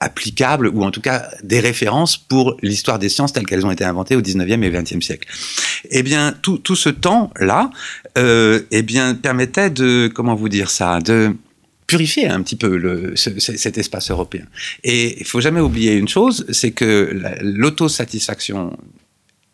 applicables 0.00 0.68
ou 0.68 0.82
en 0.82 0.90
tout 0.90 1.00
cas 1.00 1.28
des 1.42 1.60
références 1.60 2.16
pour 2.16 2.56
l'histoire 2.62 2.98
des 2.98 3.08
sciences 3.08 3.32
telles 3.32 3.46
qu'elles 3.46 3.66
ont 3.66 3.70
été 3.70 3.84
inventées 3.84 4.16
au 4.16 4.22
19e 4.22 4.62
et 4.62 4.70
20e 4.70 5.02
siècle. 5.02 5.28
Eh 5.90 6.02
bien, 6.02 6.34
tout, 6.42 6.58
tout 6.58 6.76
ce 6.76 6.88
temps-là, 6.88 7.70
euh, 8.18 8.62
eh 8.70 8.82
bien, 8.82 9.14
permettait 9.14 9.70
de, 9.70 10.10
comment 10.12 10.34
vous 10.34 10.48
dire 10.48 10.70
ça, 10.70 11.00
de 11.00 11.34
purifier 11.86 12.28
un 12.28 12.40
petit 12.42 12.56
peu 12.56 13.14
cet 13.16 13.76
espace 13.76 14.10
européen. 14.10 14.44
Et 14.84 15.20
il 15.20 15.26
faut 15.26 15.40
jamais 15.40 15.60
oublier 15.60 15.94
une 15.94 16.08
chose, 16.08 16.46
c'est 16.50 16.70
que 16.70 17.20
l'autosatisfaction 17.42 18.76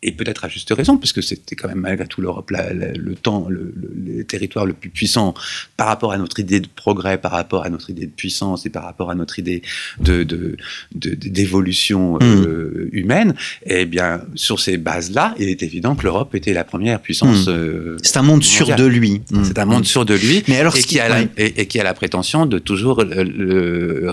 et 0.07 0.12
peut-être 0.12 0.44
à 0.44 0.48
juste 0.48 0.72
raison, 0.72 0.96
parce 0.98 1.12
que 1.12 1.20
c'était 1.20 1.57
quand 1.57 1.66
même 1.66 1.80
malgré 1.80 2.07
tout 2.07 2.20
l'Europe 2.20 2.52
le 2.52 3.14
temps, 3.16 3.48
le, 3.48 3.74
le, 3.74 4.24
territoire 4.24 4.64
le 4.64 4.72
plus 4.72 4.88
puissant 4.88 5.34
par 5.76 5.88
rapport 5.88 6.12
à 6.12 6.16
notre 6.16 6.38
idée 6.38 6.61
de 6.61 6.68
progrès, 6.68 7.18
par 7.18 7.32
rapport 7.32 7.64
à 7.64 7.70
notre 7.70 7.90
idée 7.90 8.07
de 8.07 8.12
puissance 8.12 8.66
et 8.66 8.70
par 8.70 8.84
rapport 8.84 9.11
à 9.11 9.16
notre 9.16 9.40
idée 9.40 9.62
de, 9.98 10.24
d'évolution 10.94 12.18
euh, 12.22 12.88
hmm. 12.92 12.96
humaine. 12.96 13.34
Et 13.64 13.80
eh 13.80 13.84
bien, 13.84 14.22
sur 14.36 14.61
ces 14.61 14.76
bases-là, 14.76 15.34
il 15.40 15.48
est 15.48 15.64
évident 15.64 15.96
que 15.96 16.04
l'Europe 16.04 16.36
était 16.36 16.52
la 16.52 16.64
première 16.64 17.00
puissance. 17.00 17.48
Hmm. 17.48 17.50
Euh, 17.50 17.96
C'est 18.02 18.16
un 18.16 18.22
monde 18.22 18.44
sûr 18.44 18.76
de 18.76 18.86
lui. 18.86 19.22
C'est 19.42 19.59
un 19.59 19.64
monde 19.64 19.86
sûr 19.86 20.04
de 20.04 20.14
lui. 20.14 20.44
Mais 20.46 20.59
alors, 20.59 20.76
et, 20.76 20.82
qui, 20.82 21.00
a 21.00 21.09
la, 21.09 21.22
et, 21.36 21.66
qui 21.66 21.80
a 21.80 21.84
la 21.84 21.94
prétention 21.94 22.46
de 22.46 22.61
toujours 22.61 23.02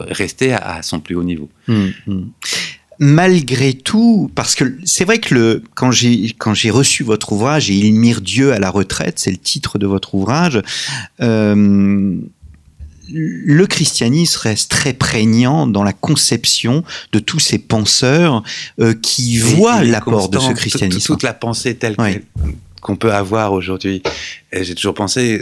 rester 0.10 0.54
à, 0.54 0.78
à, 0.78 0.82
son 0.82 1.00
plus 1.00 1.14
haut 1.16 1.24
niveau 1.24 1.50
malgré 3.00 3.74
tout, 3.74 4.32
parce 4.36 4.56
que 4.56 4.78
c'est 4.86 5.06
vrai 5.06 5.20
que 5.20 5.34
le, 5.34 5.64
quand 5.76 5.92
j'ai 5.92 6.34
quand 6.38 6.54
j'ai 6.54 6.70
reçu 6.70 7.04
votre 7.04 7.34
ouvrage 7.34 7.70
et 7.70 7.74
Il 7.74 7.94
mire 7.94 8.22
Dieu 8.22 8.54
à 8.54 8.60
la 8.60 8.70
retraite, 8.70 9.20
c'est 9.20 9.32
le 9.32 9.38
titre 9.38 9.78
de 9.78 9.88
votre 9.88 10.16
ouvrage. 10.16 10.62
Euh, 11.22 12.16
le 13.12 13.68
christianisme 13.68 14.40
reste 14.42 14.72
très 14.72 14.94
prégnant 14.94 15.68
dans 15.68 15.84
la 15.84 15.94
conception 15.94 16.84
de 17.12 17.20
tous 17.20 17.40
ces 17.40 17.60
penseurs 17.60 18.44
euh, 18.80 18.94
qui 18.94 19.38
voient 19.38 19.84
l'apport 19.84 20.30
de 20.30 20.40
ce 20.40 20.52
christianisme. 20.54 21.14
Toute, 21.14 21.24
la 21.24 21.34
pensée 21.34 21.76
telle 21.76 21.96
qu'on 22.84 22.96
peut 22.96 23.14
avoir 23.14 23.54
aujourd'hui 23.54 24.04
et 24.54 24.64
j'ai 24.64 24.76
toujours 24.76 24.94
pensé, 24.94 25.42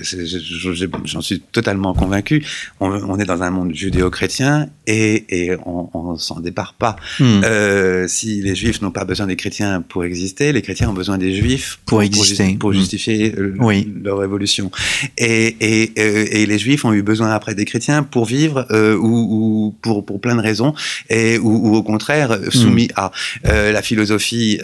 j'en 1.03 1.21
suis 1.21 1.41
totalement 1.41 1.93
convaincu, 1.93 2.45
on, 2.79 3.19
est 3.19 3.25
dans 3.25 3.43
un 3.43 3.49
monde 3.49 3.73
judéo-chrétien 3.73 4.69
et, 4.87 5.25
et 5.29 5.57
on, 5.65 6.13
ne 6.13 6.17
s'en 6.17 6.39
départ 6.39 6.73
pas. 6.73 6.95
Hmm. 7.19 7.41
Euh, 7.43 8.07
si 8.07 8.41
les 8.41 8.55
juifs 8.55 8.81
n'ont 8.81 8.91
pas 8.91 9.03
besoin 9.03 9.27
des 9.27 9.35
chrétiens 9.35 9.81
pour 9.81 10.05
exister, 10.05 10.53
les 10.53 10.61
chrétiens 10.61 10.89
ont 10.89 10.93
besoin 10.93 11.17
des 11.17 11.35
juifs 11.35 11.79
pour, 11.85 12.01
exister, 12.01 12.55
pour, 12.57 12.69
hmm. 12.69 12.73
justifier 12.73 13.35
euh, 13.37 13.53
leur 14.01 14.23
évolution. 14.23 14.71
Et, 15.17 15.57
et, 15.59 15.91
euh, 15.97 16.25
et, 16.31 16.45
les 16.45 16.57
juifs 16.57 16.85
ont 16.85 16.93
eu 16.93 17.01
besoin 17.01 17.31
après 17.31 17.53
des 17.53 17.65
chrétiens 17.65 18.03
pour 18.03 18.25
vivre 18.25 18.65
ou, 18.71 19.07
ou, 19.07 19.75
pour, 19.81 20.05
pour 20.05 20.21
plein 20.21 20.35
de 20.35 20.41
raisons, 20.41 20.73
et, 21.09 21.37
ou, 21.37 21.75
au 21.75 21.83
contraire 21.83 22.39
soumis 22.49 22.87
hmm. 22.95 22.99
à 22.99 23.11
la 23.43 23.81
philosophie. 23.81 24.59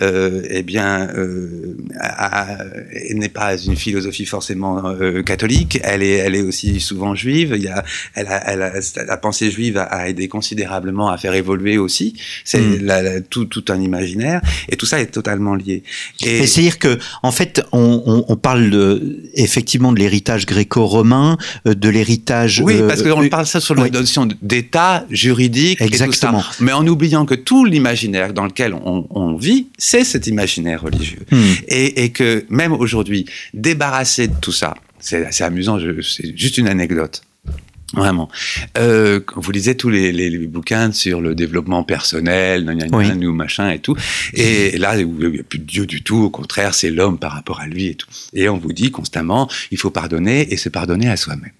eh 0.49 0.63
bien, 0.63 1.09
n'est 3.13 3.29
pas 3.29 3.57
une 3.57 3.75
philosophie 3.75 4.25
forcément 4.25 4.87
euh, 4.87 5.23
catholique, 5.23 5.79
elle 5.83 6.03
est, 6.03 6.17
elle 6.17 6.35
est 6.35 6.41
aussi 6.41 6.79
souvent 6.79 7.15
juive. 7.15 7.53
Il 7.55 7.63
y 7.63 7.67
a, 7.67 7.83
elle 8.15 8.27
a, 8.27 8.51
elle 8.51 8.61
a, 8.61 8.73
la 9.05 9.17
pensée 9.17 9.51
juive 9.51 9.77
a, 9.77 10.09
aidé 10.09 10.27
considérablement 10.27 11.09
à 11.09 11.17
faire 11.17 11.33
évoluer 11.33 11.77
aussi. 11.77 12.15
C'est 12.43 12.59
mm. 12.59 13.23
tout, 13.29 13.45
tout 13.45 13.65
un 13.69 13.79
imaginaire 13.81 14.41
et 14.69 14.75
tout 14.75 14.85
ça 14.85 14.99
est 14.99 15.07
totalement 15.07 15.55
lié. 15.55 15.83
Et, 16.21 16.45
c'est-à-dire 16.45 16.79
que, 16.79 16.97
en 17.23 17.31
fait, 17.31 17.63
on, 17.71 18.25
on, 18.27 18.35
parle 18.35 18.69
de, 18.69 19.21
effectivement 19.33 19.91
de 19.91 19.99
l'héritage 19.99 20.45
gréco-romain, 20.45 21.37
euh, 21.67 21.73
de 21.73 21.89
l'héritage. 21.89 22.61
Oui, 22.63 22.75
parce 22.87 23.03
qu'on 23.03 23.23
euh, 23.23 23.29
parle 23.29 23.45
ça 23.45 23.59
sur 23.59 23.75
la 23.75 23.89
notion 23.89 24.27
d'État 24.41 25.05
juridique. 25.09 25.81
Exactement. 25.81 26.39
Et 26.39 26.41
tout 26.41 26.53
ça. 26.53 26.63
Mais 26.63 26.73
en 26.73 26.85
oubliant 26.87 27.25
que 27.25 27.35
tout 27.35 27.65
l'imaginaire 27.65 28.33
dans 28.33 28.45
lequel 28.45 28.73
on, 28.73 29.07
on 29.09 29.35
vit, 29.35 29.67
c'est 29.77 30.03
cet 30.03 30.27
imaginaire 30.27 30.81
religieux. 30.81 31.25
Mm. 31.31 31.37
Et, 31.67 32.03
et 32.03 32.09
que 32.09 32.45
même 32.57 32.73
aujourd'hui, 32.73 33.25
débarrasser 33.53 34.27
de 34.27 34.35
tout 34.41 34.51
ça, 34.51 34.73
c'est 34.99 35.25
assez 35.27 35.43
amusant, 35.43 35.79
c'est 36.01 36.35
juste 36.35 36.57
une 36.57 36.67
anecdote. 36.67 37.21
Vraiment. 37.93 38.29
Euh, 38.77 39.21
vous 39.37 39.51
lisez 39.51 39.77
tous 39.77 39.89
les, 39.89 40.11
les, 40.11 40.37
bouquins 40.45 40.91
sur 40.91 41.21
le 41.21 41.35
développement 41.35 41.83
personnel, 41.83 42.65
nous 42.65 43.33
machin 43.33 43.69
et 43.69 43.79
tout. 43.79 43.95
Et 44.33 44.77
là, 44.77 44.99
il 44.99 45.07
n'y 45.07 45.39
a 45.39 45.43
plus 45.43 45.59
de 45.59 45.63
Dieu 45.63 45.85
du 45.85 46.03
tout. 46.03 46.17
Au 46.17 46.29
contraire, 46.29 46.73
c'est 46.73 46.89
l'homme 46.89 47.17
par 47.17 47.31
rapport 47.31 47.61
à 47.61 47.67
lui 47.67 47.87
et 47.87 47.95
tout. 47.95 48.09
Et 48.33 48.49
on 48.49 48.57
vous 48.57 48.73
dit 48.73 48.91
constamment, 48.91 49.49
il 49.71 49.77
faut 49.77 49.89
pardonner 49.89 50.51
et 50.51 50.57
se 50.57 50.67
pardonner 50.67 51.07
à 51.09 51.15
soi-même. 51.15 51.53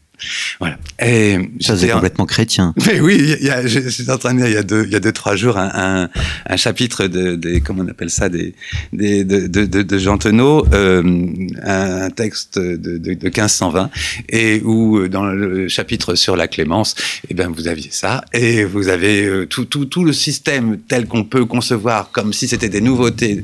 Voilà. 0.59 0.77
Et 0.99 1.37
ça, 1.59 1.77
c'est 1.77 1.89
complètement 1.89 2.25
chrétien. 2.25 2.73
Mais 2.87 2.99
oui, 2.99 3.35
il 3.39 3.45
y 3.45 3.49
a, 3.49 3.65
je, 3.67 3.87
suis 3.89 4.09
en 4.09 4.17
train 4.17 4.33
de 4.33 4.39
dire, 4.39 4.47
il 4.47 4.53
y 4.53 4.57
a 4.57 4.63
deux, 4.63 4.83
il 4.85 4.91
y 4.91 4.95
a 4.95 4.99
deux 4.99 5.11
trois 5.11 5.35
jours, 5.35 5.57
un, 5.57 5.71
un, 5.73 6.09
un 6.45 6.57
chapitre 6.57 7.07
de, 7.07 7.35
des, 7.35 7.61
comment 7.61 7.83
on 7.83 7.87
appelle 7.87 8.09
ça, 8.09 8.29
des, 8.29 8.55
des 8.93 9.23
de, 9.23 9.47
de, 9.47 9.65
de, 9.65 9.81
de 9.83 9.97
Jean 9.97 10.17
Tenot, 10.17 10.65
euh, 10.73 11.25
un 11.63 12.09
texte 12.09 12.57
de, 12.57 12.97
de, 12.97 13.13
de 13.13 13.25
1520, 13.25 13.89
et 14.29 14.61
où 14.63 15.07
dans 15.07 15.25
le 15.25 15.67
chapitre 15.67 16.15
sur 16.15 16.35
la 16.35 16.47
clémence, 16.47 16.95
eh 17.29 17.33
ben 17.33 17.49
vous 17.49 17.67
aviez 17.67 17.91
ça, 17.91 18.23
et 18.33 18.63
vous 18.63 18.87
avez 18.87 19.25
euh, 19.25 19.45
tout, 19.45 19.65
tout, 19.65 19.85
tout 19.85 20.03
le 20.03 20.13
système 20.13 20.77
tel 20.87 21.07
qu'on 21.07 21.23
peut 21.23 21.45
concevoir, 21.45 22.11
comme 22.11 22.33
si 22.33 22.47
c'était 22.47 22.69
des 22.69 22.81
nouveautés 22.81 23.43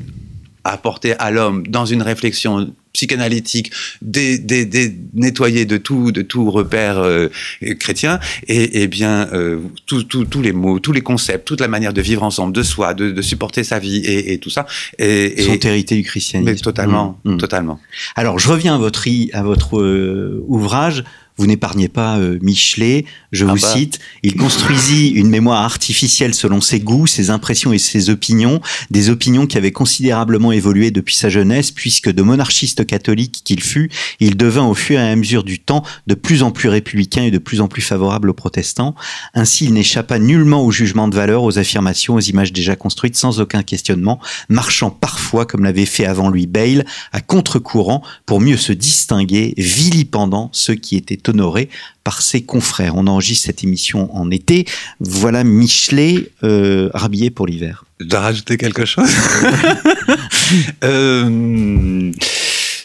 apportées 0.64 1.14
à 1.18 1.30
l'homme 1.30 1.66
dans 1.66 1.84
une 1.84 2.02
réflexion 2.02 2.74
psychanalytique, 2.94 3.72
des, 4.00 4.38
des, 4.38 4.64
des, 4.64 4.94
nettoyé 5.12 5.66
de 5.66 5.76
tout, 5.76 6.12
de 6.12 6.22
tout 6.22 6.50
repère 6.50 6.98
euh, 6.98 7.28
chrétien, 7.78 8.20
et, 8.48 8.82
et 8.82 8.86
bien 8.86 9.28
euh, 9.34 9.58
tous 9.86 10.40
les 10.40 10.52
mots, 10.52 10.78
tous 10.78 10.92
les 10.92 11.02
concepts, 11.02 11.46
toute 11.46 11.60
la 11.60 11.68
manière 11.68 11.92
de 11.92 12.00
vivre 12.00 12.22
ensemble, 12.22 12.54
de 12.54 12.62
soi, 12.62 12.94
de, 12.94 13.10
de 13.10 13.22
supporter 13.22 13.64
sa 13.64 13.78
vie 13.78 13.98
et, 13.98 14.32
et 14.32 14.38
tout 14.38 14.50
ça. 14.50 14.66
Et, 14.98 15.42
Sont 15.42 15.58
hérités 15.68 15.96
du 15.96 16.04
christianisme. 16.04 16.50
Mais 16.50 16.56
totalement, 16.56 17.20
mmh, 17.24 17.34
mmh. 17.34 17.38
totalement. 17.38 17.80
Alors 18.14 18.38
je 18.38 18.48
reviens 18.48 18.76
à 18.76 18.78
votre, 18.78 19.04
à 19.32 19.42
votre 19.42 19.78
euh, 19.78 20.42
ouvrage. 20.46 21.04
Vous 21.36 21.48
n'épargnez 21.48 21.88
pas 21.88 22.18
euh, 22.18 22.38
Michelet, 22.42 23.06
je 23.32 23.44
ah 23.44 23.54
vous 23.54 23.60
bah. 23.60 23.72
cite, 23.74 23.98
il 24.22 24.36
construisit 24.36 25.08
une 25.08 25.28
mémoire 25.28 25.62
artificielle 25.62 26.32
selon 26.32 26.60
ses 26.60 26.78
goûts, 26.78 27.08
ses 27.08 27.30
impressions 27.30 27.72
et 27.72 27.78
ses 27.78 28.08
opinions, 28.08 28.60
des 28.92 29.10
opinions 29.10 29.48
qui 29.48 29.58
avaient 29.58 29.72
considérablement 29.72 30.52
évolué 30.52 30.92
depuis 30.92 31.16
sa 31.16 31.30
jeunesse, 31.30 31.72
puisque 31.72 32.08
de 32.08 32.22
monarchiste 32.22 32.86
catholique 32.86 33.42
qu'il 33.44 33.64
fut, 33.64 33.90
il 34.20 34.36
devint 34.36 34.64
au 34.66 34.74
fur 34.74 35.00
et 35.00 35.10
à 35.10 35.16
mesure 35.16 35.42
du 35.42 35.58
temps 35.58 35.82
de 36.06 36.14
plus 36.14 36.44
en 36.44 36.52
plus 36.52 36.68
républicain 36.68 37.24
et 37.24 37.32
de 37.32 37.38
plus 37.38 37.60
en 37.60 37.66
plus 37.66 37.82
favorable 37.82 38.30
aux 38.30 38.34
protestants. 38.34 38.94
Ainsi, 39.34 39.64
il 39.64 39.72
n'échappa 39.72 40.20
nullement 40.20 40.64
au 40.64 40.70
jugement 40.70 41.08
de 41.08 41.16
valeur, 41.16 41.42
aux 41.42 41.58
affirmations, 41.58 42.14
aux 42.14 42.20
images 42.20 42.52
déjà 42.52 42.76
construites 42.76 43.16
sans 43.16 43.40
aucun 43.40 43.64
questionnement, 43.64 44.20
marchant 44.48 44.90
parfois, 44.90 45.46
comme 45.46 45.64
l'avait 45.64 45.84
fait 45.84 46.06
avant 46.06 46.30
lui 46.30 46.46
Bale, 46.46 46.86
à 47.12 47.20
contre-courant 47.20 48.02
pour 48.24 48.40
mieux 48.40 48.56
se 48.56 48.72
distinguer, 48.72 49.54
vilipendant 49.56 50.48
ceux 50.52 50.76
qui 50.76 50.94
étaient 50.96 51.23
honoré 51.28 51.68
par 52.02 52.22
ses 52.22 52.42
confrères. 52.42 52.94
On 52.96 53.06
enregistre 53.06 53.46
cette 53.46 53.64
émission 53.64 54.14
en 54.14 54.30
été. 54.30 54.66
Voilà 55.00 55.44
Michelet 55.44 56.30
euh, 56.42 56.90
rhabillé 56.94 57.30
pour 57.30 57.46
l'hiver. 57.46 57.84
Je 58.00 58.06
dois 58.06 58.20
rajouter 58.20 58.56
quelque 58.56 58.84
chose? 58.84 59.08
euh, 60.84 62.12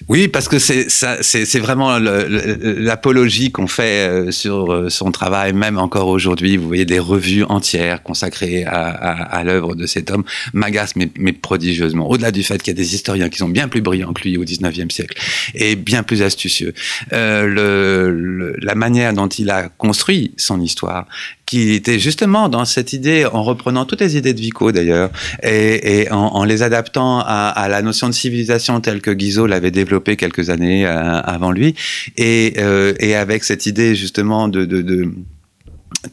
oui, 0.09 0.27
parce 0.27 0.47
que 0.47 0.57
c'est 0.57 1.59
vraiment 1.59 1.99
l'apologie 1.99 3.51
qu'on 3.51 3.67
fait 3.67 4.09
euh, 4.09 4.31
sur 4.31 4.73
euh, 4.73 4.89
son 4.89 5.11
travail, 5.11 5.53
même 5.53 5.77
encore 5.77 6.07
aujourd'hui. 6.07 6.57
Vous 6.57 6.67
voyez 6.67 6.85
des 6.85 6.97
revues 6.97 7.43
entières 7.43 8.01
consacrées 8.01 8.65
à, 8.65 8.87
à, 8.89 9.11
à 9.37 9.43
l'œuvre 9.43 9.75
de 9.75 9.85
cet 9.85 10.09
homme 10.09 10.23
m'agacent 10.53 10.95
mais, 10.95 11.09
mais, 11.19 11.31
prodigieusement. 11.31 12.09
Au-delà 12.09 12.31
du 12.31 12.41
fait 12.41 12.57
qu'il 12.57 12.73
y 12.73 12.75
a 12.75 12.81
des 12.81 12.95
historiens 12.95 13.29
qui 13.29 13.37
sont 13.37 13.49
bien 13.49 13.67
plus 13.67 13.81
brillants 13.81 14.13
que 14.13 14.23
lui 14.23 14.35
au 14.37 14.43
19e 14.43 14.91
siècle 14.91 15.15
et 15.53 15.75
bien 15.75 16.01
plus 16.01 16.23
astucieux. 16.23 16.73
Euh, 17.13 17.45
le, 17.45 18.09
le, 18.09 18.55
la 18.61 18.73
manière 18.73 19.13
dont 19.13 19.27
il 19.27 19.51
a 19.51 19.69
construit 19.69 20.33
son 20.37 20.59
histoire 20.59 21.05
qui 21.49 21.71
était 21.71 21.97
justement 21.97 22.47
dans 22.47 22.63
cette 22.63 22.93
idée, 22.93 23.25
en 23.25 23.41
reprenant 23.41 23.83
toutes 23.85 24.01
les 24.01 24.15
idées 24.15 24.35
de 24.35 24.39
Vico 24.39 24.71
d'ailleurs, 24.71 25.09
et, 25.41 26.01
et 26.01 26.11
en, 26.11 26.17
en, 26.17 26.43
les 26.43 26.61
adaptant 26.61 27.21
à, 27.21 27.47
à, 27.47 27.67
la 27.67 27.81
notion 27.81 28.07
de 28.07 28.13
civilisation 28.13 28.79
telle 28.81 29.01
que 29.01 29.09
Guizot 29.09 29.47
l'avait 29.47 29.71
développée 29.71 30.15
quelques 30.15 30.51
années 30.51 30.85
euh, 30.85 31.19
avant 31.21 31.49
lui, 31.49 31.73
et, 32.17 32.53
euh, 32.59 32.93
et, 32.99 33.15
avec 33.15 33.43
cette 33.43 33.65
idée 33.65 33.95
justement 33.95 34.47
de, 34.47 34.65
de, 34.65 34.83
de 34.83 35.11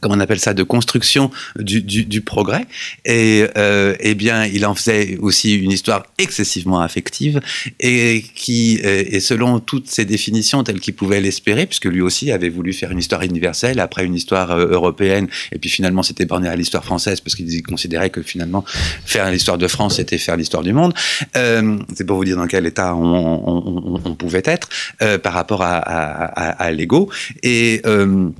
comment 0.01 0.17
on 0.17 0.21
appelle 0.21 0.41
ça, 0.41 0.55
de 0.55 0.63
construction 0.63 1.31
du, 1.59 1.83
du, 1.83 2.05
du 2.05 2.21
progrès. 2.21 2.67
Et 3.05 3.47
euh, 3.57 3.95
eh 4.01 4.15
bien, 4.15 4.45
il 4.45 4.65
en 4.67 4.75
faisait 4.75 5.17
aussi 5.19 5.55
une 5.55 5.73
histoire 5.73 6.05
excessivement 6.19 6.81
affective 6.81 7.41
et 7.81 8.25
qui, 8.35 8.81
euh, 8.85 9.05
et 9.07 9.21
selon 9.21 9.61
toutes 9.61 9.89
ces 9.89 10.05
définitions 10.05 10.65
telles 10.65 10.81
qu'il 10.81 10.95
pouvait 10.95 11.21
l'espérer, 11.21 11.67
puisque 11.67 11.87
lui 11.87 12.01
aussi 12.01 12.33
avait 12.33 12.49
voulu 12.49 12.73
faire 12.73 12.91
une 12.91 12.99
histoire 12.99 13.23
universelle, 13.23 13.81
après 13.81 14.05
une 14.05 14.15
histoire 14.15 14.51
euh, 14.51 14.67
européenne, 14.69 15.29
et 15.53 15.59
puis 15.59 15.71
finalement 15.71 16.03
c'était 16.03 16.27
borné 16.27 16.49
à 16.49 16.57
l'histoire 16.57 16.85
française, 16.85 17.21
parce 17.21 17.35
qu'il 17.35 17.63
considérait 17.63 18.11
que 18.11 18.23
finalement 18.23 18.65
faire 19.05 19.31
l'histoire 19.31 19.59
de 19.59 19.69
France, 19.69 19.97
c'était 19.97 20.19
faire 20.19 20.37
l'histoire 20.37 20.63
du 20.63 20.73
monde. 20.73 20.93
Euh, 21.37 21.79
C'est 21.95 22.05
pour 22.05 22.17
vous 22.17 22.25
dire 22.25 22.37
dans 22.37 22.47
quel 22.47 22.67
état 22.67 22.95
on, 22.95 23.03
on, 23.05 23.95
on, 23.95 24.01
on 24.05 24.15
pouvait 24.15 24.43
être 24.45 24.69
euh, 25.03 25.19
par 25.19 25.33
rapport 25.33 25.63
à, 25.63 25.77
à, 25.77 26.25
à, 26.27 26.65
à 26.67 26.71
l'ego. 26.73 27.11
Et 27.43 27.83
euh, 27.87 28.31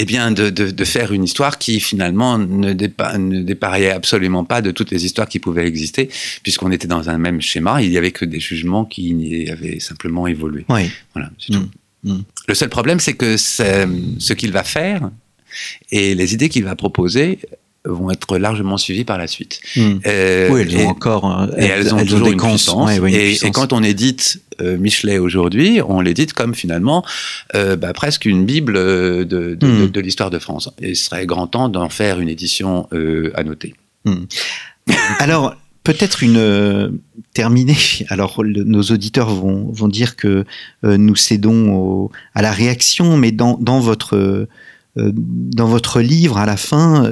eh 0.00 0.04
bien, 0.04 0.30
de, 0.30 0.48
de, 0.48 0.70
de, 0.70 0.84
faire 0.84 1.12
une 1.12 1.24
histoire 1.24 1.58
qui 1.58 1.80
finalement 1.80 2.38
ne, 2.38 2.72
dépa 2.72 3.18
ne 3.18 3.42
dépareillait 3.42 3.90
absolument 3.90 4.44
pas 4.44 4.62
de 4.62 4.70
toutes 4.70 4.92
les 4.92 5.04
histoires 5.04 5.28
qui 5.28 5.40
pouvaient 5.40 5.66
exister, 5.66 6.08
puisqu'on 6.44 6.70
était 6.70 6.86
dans 6.86 7.10
un 7.10 7.18
même 7.18 7.40
schéma. 7.40 7.82
Il 7.82 7.90
n'y 7.90 7.96
avait 7.96 8.12
que 8.12 8.24
des 8.24 8.38
jugements 8.38 8.84
qui 8.84 9.48
avaient 9.50 9.80
simplement 9.80 10.28
évolué. 10.28 10.64
Oui. 10.68 10.88
Voilà, 11.14 11.30
c'est 11.38 11.52
mmh. 11.52 11.60
tout. 11.60 11.70
Mmh. 12.04 12.18
Le 12.46 12.54
seul 12.54 12.68
problème, 12.68 13.00
c'est 13.00 13.14
que 13.14 13.36
ce 13.36 14.32
qu'il 14.34 14.52
va 14.52 14.62
faire 14.62 15.10
et 15.90 16.14
les 16.14 16.32
idées 16.32 16.48
qu'il 16.48 16.62
va 16.62 16.76
proposer 16.76 17.40
vont 17.84 18.10
être 18.10 18.38
largement 18.38 18.76
suivies 18.76 19.04
par 19.04 19.18
la 19.18 19.26
suite. 19.26 19.60
Mmh. 19.76 19.94
Euh, 20.06 20.48
oui, 20.50 20.60
elles 20.62 20.76
ont 20.78 20.88
encore 20.88 21.48
elles, 21.56 21.64
et 21.64 21.66
elles 21.68 21.94
ont 21.94 21.98
elles 21.98 22.08
toujours 22.08 22.28
ont 22.28 22.32
une, 22.32 22.38
puissance. 22.38 22.86
Ouais, 22.86 22.98
ouais, 22.98 23.10
une 23.10 23.16
et, 23.16 23.24
puissance. 23.28 23.48
Et, 23.48 23.52
quand 23.52 23.72
on 23.72 23.82
édite 23.82 24.42
euh, 24.60 24.76
Michelet 24.76 25.18
aujourd'hui, 25.18 25.80
on 25.86 26.00
l'édite 26.00 26.32
comme 26.32 26.54
finalement 26.54 27.04
euh, 27.54 27.76
bah, 27.76 27.92
presque 27.92 28.24
une 28.24 28.44
bible 28.44 28.74
de, 28.74 29.24
de, 29.24 29.54
mmh. 29.54 29.80
de, 29.80 29.86
de 29.86 30.00
l'histoire 30.00 30.30
de 30.30 30.38
France. 30.38 30.70
Et 30.80 30.90
il 30.90 30.96
serait 30.96 31.26
grand 31.26 31.46
temps 31.46 31.68
d'en 31.68 31.88
faire 31.88 32.20
une 32.20 32.28
édition 32.28 32.88
annotée. 33.34 33.74
Mmh. 34.04 34.14
Alors, 35.18 35.54
peut-être 35.88 36.22
une 36.22 36.36
euh, 36.36 36.90
terminée. 37.32 37.76
Alors, 38.08 38.42
le, 38.42 38.64
nos 38.64 38.82
auditeurs 38.82 39.30
vont, 39.30 39.70
vont 39.72 39.88
dire 39.88 40.16
que 40.16 40.44
euh, 40.84 40.96
nous 40.98 41.16
cédons 41.16 41.74
au, 41.74 42.12
à 42.34 42.42
la 42.42 42.52
réaction, 42.52 43.16
mais 43.16 43.32
dans, 43.32 43.56
dans 43.58 43.80
votre 43.80 44.46
dans 44.96 45.68
votre 45.68 46.00
livre, 46.00 46.38
à 46.38 46.46
la 46.46 46.56
fin, 46.56 47.08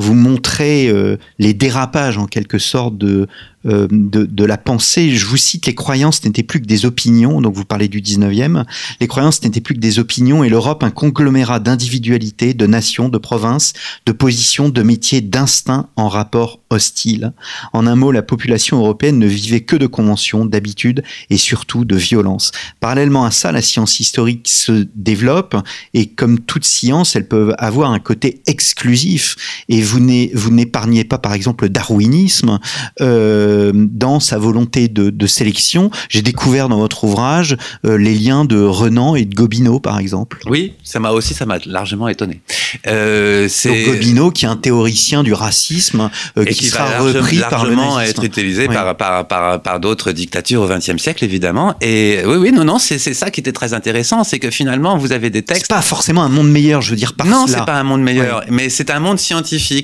vous 0.00 0.14
montrez 0.14 0.88
euh, 0.88 1.18
les 1.38 1.52
dérapages 1.52 2.16
en 2.16 2.26
quelque 2.26 2.58
sorte 2.58 2.96
de, 2.96 3.28
euh, 3.66 3.86
de, 3.90 4.24
de, 4.24 4.44
la 4.46 4.56
pensée. 4.56 5.10
Je 5.10 5.26
vous 5.26 5.36
cite, 5.36 5.66
les 5.66 5.74
croyances 5.74 6.24
n'étaient 6.24 6.42
plus 6.42 6.62
que 6.62 6.66
des 6.66 6.86
opinions, 6.86 7.42
donc 7.42 7.54
vous 7.54 7.66
parlez 7.66 7.88
du 7.88 8.00
19e, 8.00 8.64
les 9.00 9.06
croyances 9.06 9.42
n'étaient 9.42 9.60
plus 9.60 9.74
que 9.74 9.80
des 9.80 9.98
opinions 9.98 10.42
et 10.42 10.48
l'Europe 10.48 10.82
un 10.82 10.90
conglomérat 10.90 11.60
d'individualités, 11.60 12.54
de 12.54 12.66
nations, 12.66 13.10
de 13.10 13.18
provinces, 13.18 13.74
de 14.06 14.12
positions, 14.12 14.70
de 14.70 14.82
métiers, 14.82 15.20
d'instincts 15.20 15.90
en 15.96 16.08
rapport 16.08 16.60
hostile. 16.70 17.34
En 17.74 17.86
un 17.86 17.96
mot, 17.96 18.12
la 18.12 18.22
population 18.22 18.78
européenne 18.78 19.18
ne 19.18 19.26
vivait 19.26 19.60
que 19.60 19.76
de 19.76 19.86
conventions, 19.86 20.46
d'habitudes 20.46 21.02
et 21.28 21.36
surtout 21.36 21.84
de 21.84 21.96
violence. 21.96 22.52
Parallèlement 22.80 23.26
à 23.26 23.30
ça, 23.30 23.52
la 23.52 23.60
science 23.60 24.00
historique 24.00 24.48
se 24.48 24.86
développe 24.94 25.54
et 25.92 26.06
comme 26.06 26.40
toute 26.40 26.64
science, 26.64 27.14
elles 27.14 27.28
peuvent 27.28 27.54
avoir 27.58 27.90
un 27.90 27.98
côté 27.98 28.40
exclusif 28.46 29.36
et 29.68 29.82
vous 29.90 30.50
n'épargnez 30.50 31.04
pas 31.04 31.18
par 31.18 31.32
exemple 31.32 31.64
le 31.64 31.70
darwinisme 31.70 32.58
euh, 33.00 33.72
dans 33.74 34.20
sa 34.20 34.38
volonté 34.38 34.88
de, 34.88 35.10
de 35.10 35.26
sélection. 35.26 35.90
J'ai 36.08 36.22
découvert 36.22 36.68
dans 36.68 36.78
votre 36.78 37.04
ouvrage 37.04 37.56
euh, 37.84 37.98
les 37.98 38.14
liens 38.14 38.44
de 38.44 38.60
Renan 38.60 39.14
et 39.14 39.24
de 39.24 39.34
Gobineau 39.34 39.80
par 39.80 39.98
exemple. 39.98 40.40
Oui, 40.46 40.74
ça 40.82 41.00
m'a 41.00 41.10
aussi 41.10 41.34
ça 41.34 41.46
m'a 41.46 41.58
largement 41.66 42.08
étonné. 42.08 42.40
Euh, 42.86 43.48
c'est 43.48 43.84
Gobineau 43.84 44.30
qui 44.30 44.44
est 44.44 44.48
un 44.48 44.56
théoricien 44.56 45.22
du 45.22 45.32
racisme 45.32 46.10
euh, 46.36 46.44
qui, 46.44 46.54
qui, 46.54 46.66
sera 46.66 46.86
va 46.86 47.00
repris 47.00 47.36
largement 47.36 47.94
par 47.94 48.00
le 48.00 48.08
être 48.08 48.24
utilisé 48.24 48.68
oui. 48.68 48.74
par, 48.74 48.96
par, 48.96 49.26
par, 49.26 49.62
par 49.62 49.80
d'autres 49.80 50.12
dictatures 50.12 50.62
au 50.62 50.68
XXe 50.68 50.96
siècle 50.98 51.24
évidemment. 51.24 51.74
Et 51.80 52.20
oui 52.26 52.36
oui 52.36 52.52
non 52.52 52.64
non 52.64 52.78
c'est 52.78 52.98
ça 52.98 53.30
qui 53.30 53.40
était 53.40 53.52
très 53.52 53.74
intéressant, 53.74 54.24
c'est 54.24 54.38
que 54.38 54.50
finalement 54.50 54.96
vous 54.96 55.12
avez 55.12 55.30
des 55.30 55.42
textes. 55.42 55.62
C'est 55.62 55.74
pas 55.74 55.82
forcément 55.82 56.22
un 56.22 56.28
monde 56.28 56.50
meilleur, 56.50 56.82
je 56.82 56.90
veux 56.90 56.96
dire 56.96 57.14
par 57.14 57.26
Non, 57.26 57.46
c'est 57.46 57.64
pas 57.64 57.78
un 57.78 57.84
monde 57.84 58.02
meilleur, 58.02 58.40
ouais. 58.40 58.46
mais 58.50 58.68
c'est 58.68 58.90
un 58.90 59.00
monde 59.00 59.18
scientifique. 59.18 59.79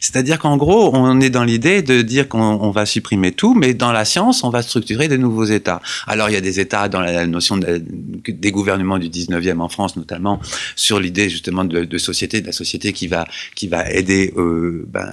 C'est-à-dire 0.00 0.38
qu'en 0.38 0.56
gros, 0.56 0.90
on 0.94 1.20
est 1.20 1.30
dans 1.30 1.44
l'idée 1.44 1.82
de 1.82 2.02
dire 2.02 2.28
qu'on 2.28 2.70
va 2.70 2.86
supprimer 2.86 3.32
tout, 3.32 3.54
mais 3.54 3.74
dans 3.74 3.92
la 3.92 4.04
science, 4.04 4.44
on 4.44 4.50
va 4.50 4.62
structurer 4.62 5.08
de 5.08 5.16
nouveaux 5.16 5.44
États. 5.44 5.80
Alors, 6.06 6.28
il 6.28 6.32
y 6.32 6.36
a 6.36 6.40
des 6.40 6.60
États 6.60 6.88
dans 6.88 7.00
la 7.00 7.26
notion 7.26 7.56
de, 7.56 7.82
des 8.28 8.50
gouvernements 8.50 8.98
du 8.98 9.08
19e 9.08 9.60
en 9.60 9.68
France, 9.68 9.96
notamment, 9.96 10.40
sur 10.76 11.00
l'idée 11.00 11.28
justement 11.28 11.64
de, 11.64 11.84
de, 11.84 11.98
société, 11.98 12.40
de 12.40 12.46
la 12.46 12.52
société 12.52 12.92
qui 12.92 13.08
va, 13.08 13.26
qui 13.54 13.68
va 13.68 13.90
aider 13.90 14.32
euh, 14.36 14.86
ben, 14.88 15.12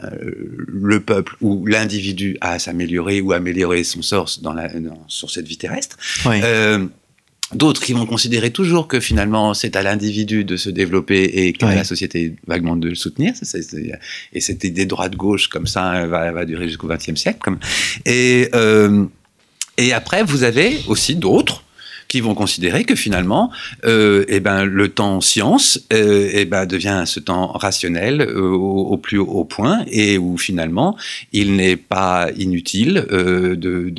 le 0.68 1.00
peuple 1.00 1.36
ou 1.42 1.66
l'individu 1.66 2.38
à 2.42 2.60
s'améliorer 2.60 3.22
ou 3.22 3.32
améliorer 3.32 3.84
son 3.84 4.02
sort 4.02 4.30
dans 4.42 4.54
la, 4.54 4.68
dans, 4.68 5.04
sur 5.08 5.30
cette 5.30 5.48
vie 5.48 5.58
terrestre. 5.58 5.98
Oui. 6.26 6.40
Euh, 6.44 6.88
D'autres 7.54 7.82
qui 7.82 7.94
vont 7.94 8.06
considérer 8.06 8.52
toujours 8.52 8.88
que 8.88 9.00
finalement 9.00 9.54
c'est 9.54 9.76
à 9.76 9.82
l'individu 9.82 10.44
de 10.44 10.56
se 10.56 10.70
développer 10.70 11.24
et 11.24 11.54
qu'à 11.54 11.68
ouais. 11.68 11.76
la 11.76 11.84
société 11.84 12.36
vaguement 12.46 12.76
de 12.76 12.90
le 12.90 12.96
soutenir. 12.96 13.34
Et 14.34 14.40
cette 14.40 14.64
idée 14.64 14.86
droite-gauche 14.86 15.48
comme 15.48 15.66
ça 15.66 16.06
va, 16.06 16.32
va 16.32 16.46
durer 16.46 16.68
jusqu'au 16.68 16.88
XXe 16.88 17.16
siècle. 17.16 17.40
Comme. 17.42 17.60
Et, 18.06 18.50
euh, 18.54 19.06
et 19.78 19.94
après, 19.94 20.24
vous 20.24 20.44
avez 20.44 20.80
aussi 20.88 21.16
d'autres 21.16 21.64
qui 22.10 22.20
vont 22.20 22.36
considérer 22.36 22.84
que 22.84 22.96
finalement, 22.96 23.52
euh, 23.86 24.26
eh 24.28 24.42
ben, 24.42 24.66
le 24.66 24.90
temps 24.90 25.22
science 25.22 25.80
euh, 25.94 26.30
eh 26.34 26.44
ben, 26.44 26.66
devient 26.66 27.04
ce 27.06 27.22
temps 27.22 27.48
rationnel 27.48 28.22
euh, 28.22 28.52
au, 28.52 28.98
plus 28.98 29.20
haut 29.20 29.46
point 29.46 29.86
et 29.90 30.18
où 30.18 30.38
finalement, 30.38 30.98
il 31.32 31.56
n'est 31.56 31.78
pas 31.78 32.30
inutile 32.38 33.06
euh, 33.12 33.56
de, 33.56 33.94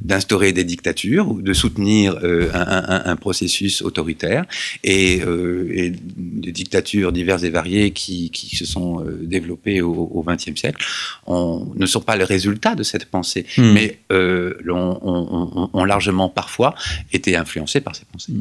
d'instaurer 0.00 0.52
des 0.52 0.64
dictatures 0.64 1.30
ou 1.30 1.42
de 1.42 1.52
soutenir 1.52 2.16
un, 2.24 2.84
un, 2.88 3.02
un, 3.04 3.16
processus 3.16 3.82
autoritaire 3.82 4.46
et, 4.82 5.20
et, 5.20 5.92
des 6.16 6.52
dictatures 6.52 7.12
diverses 7.12 7.44
et 7.44 7.50
variées 7.50 7.90
qui, 7.92 8.30
qui 8.30 8.56
se 8.56 8.64
sont 8.64 9.04
développées 9.22 9.82
au 9.82 10.24
XXe 10.26 10.58
siècle 10.58 10.80
on, 11.26 11.66
ne 11.74 11.86
sont 11.86 12.00
pas 12.00 12.16
le 12.16 12.24
résultat 12.24 12.74
de 12.74 12.82
cette 12.82 13.06
pensée, 13.06 13.46
hmm. 13.56 13.72
mais 13.72 13.98
euh, 14.12 14.54
ont, 14.68 15.84
largement 15.84 16.28
parfois 16.28 16.74
été 17.12 17.36
influencés 17.36 17.80
par 17.80 17.94
ces 17.96 18.04
pensées. 18.10 18.32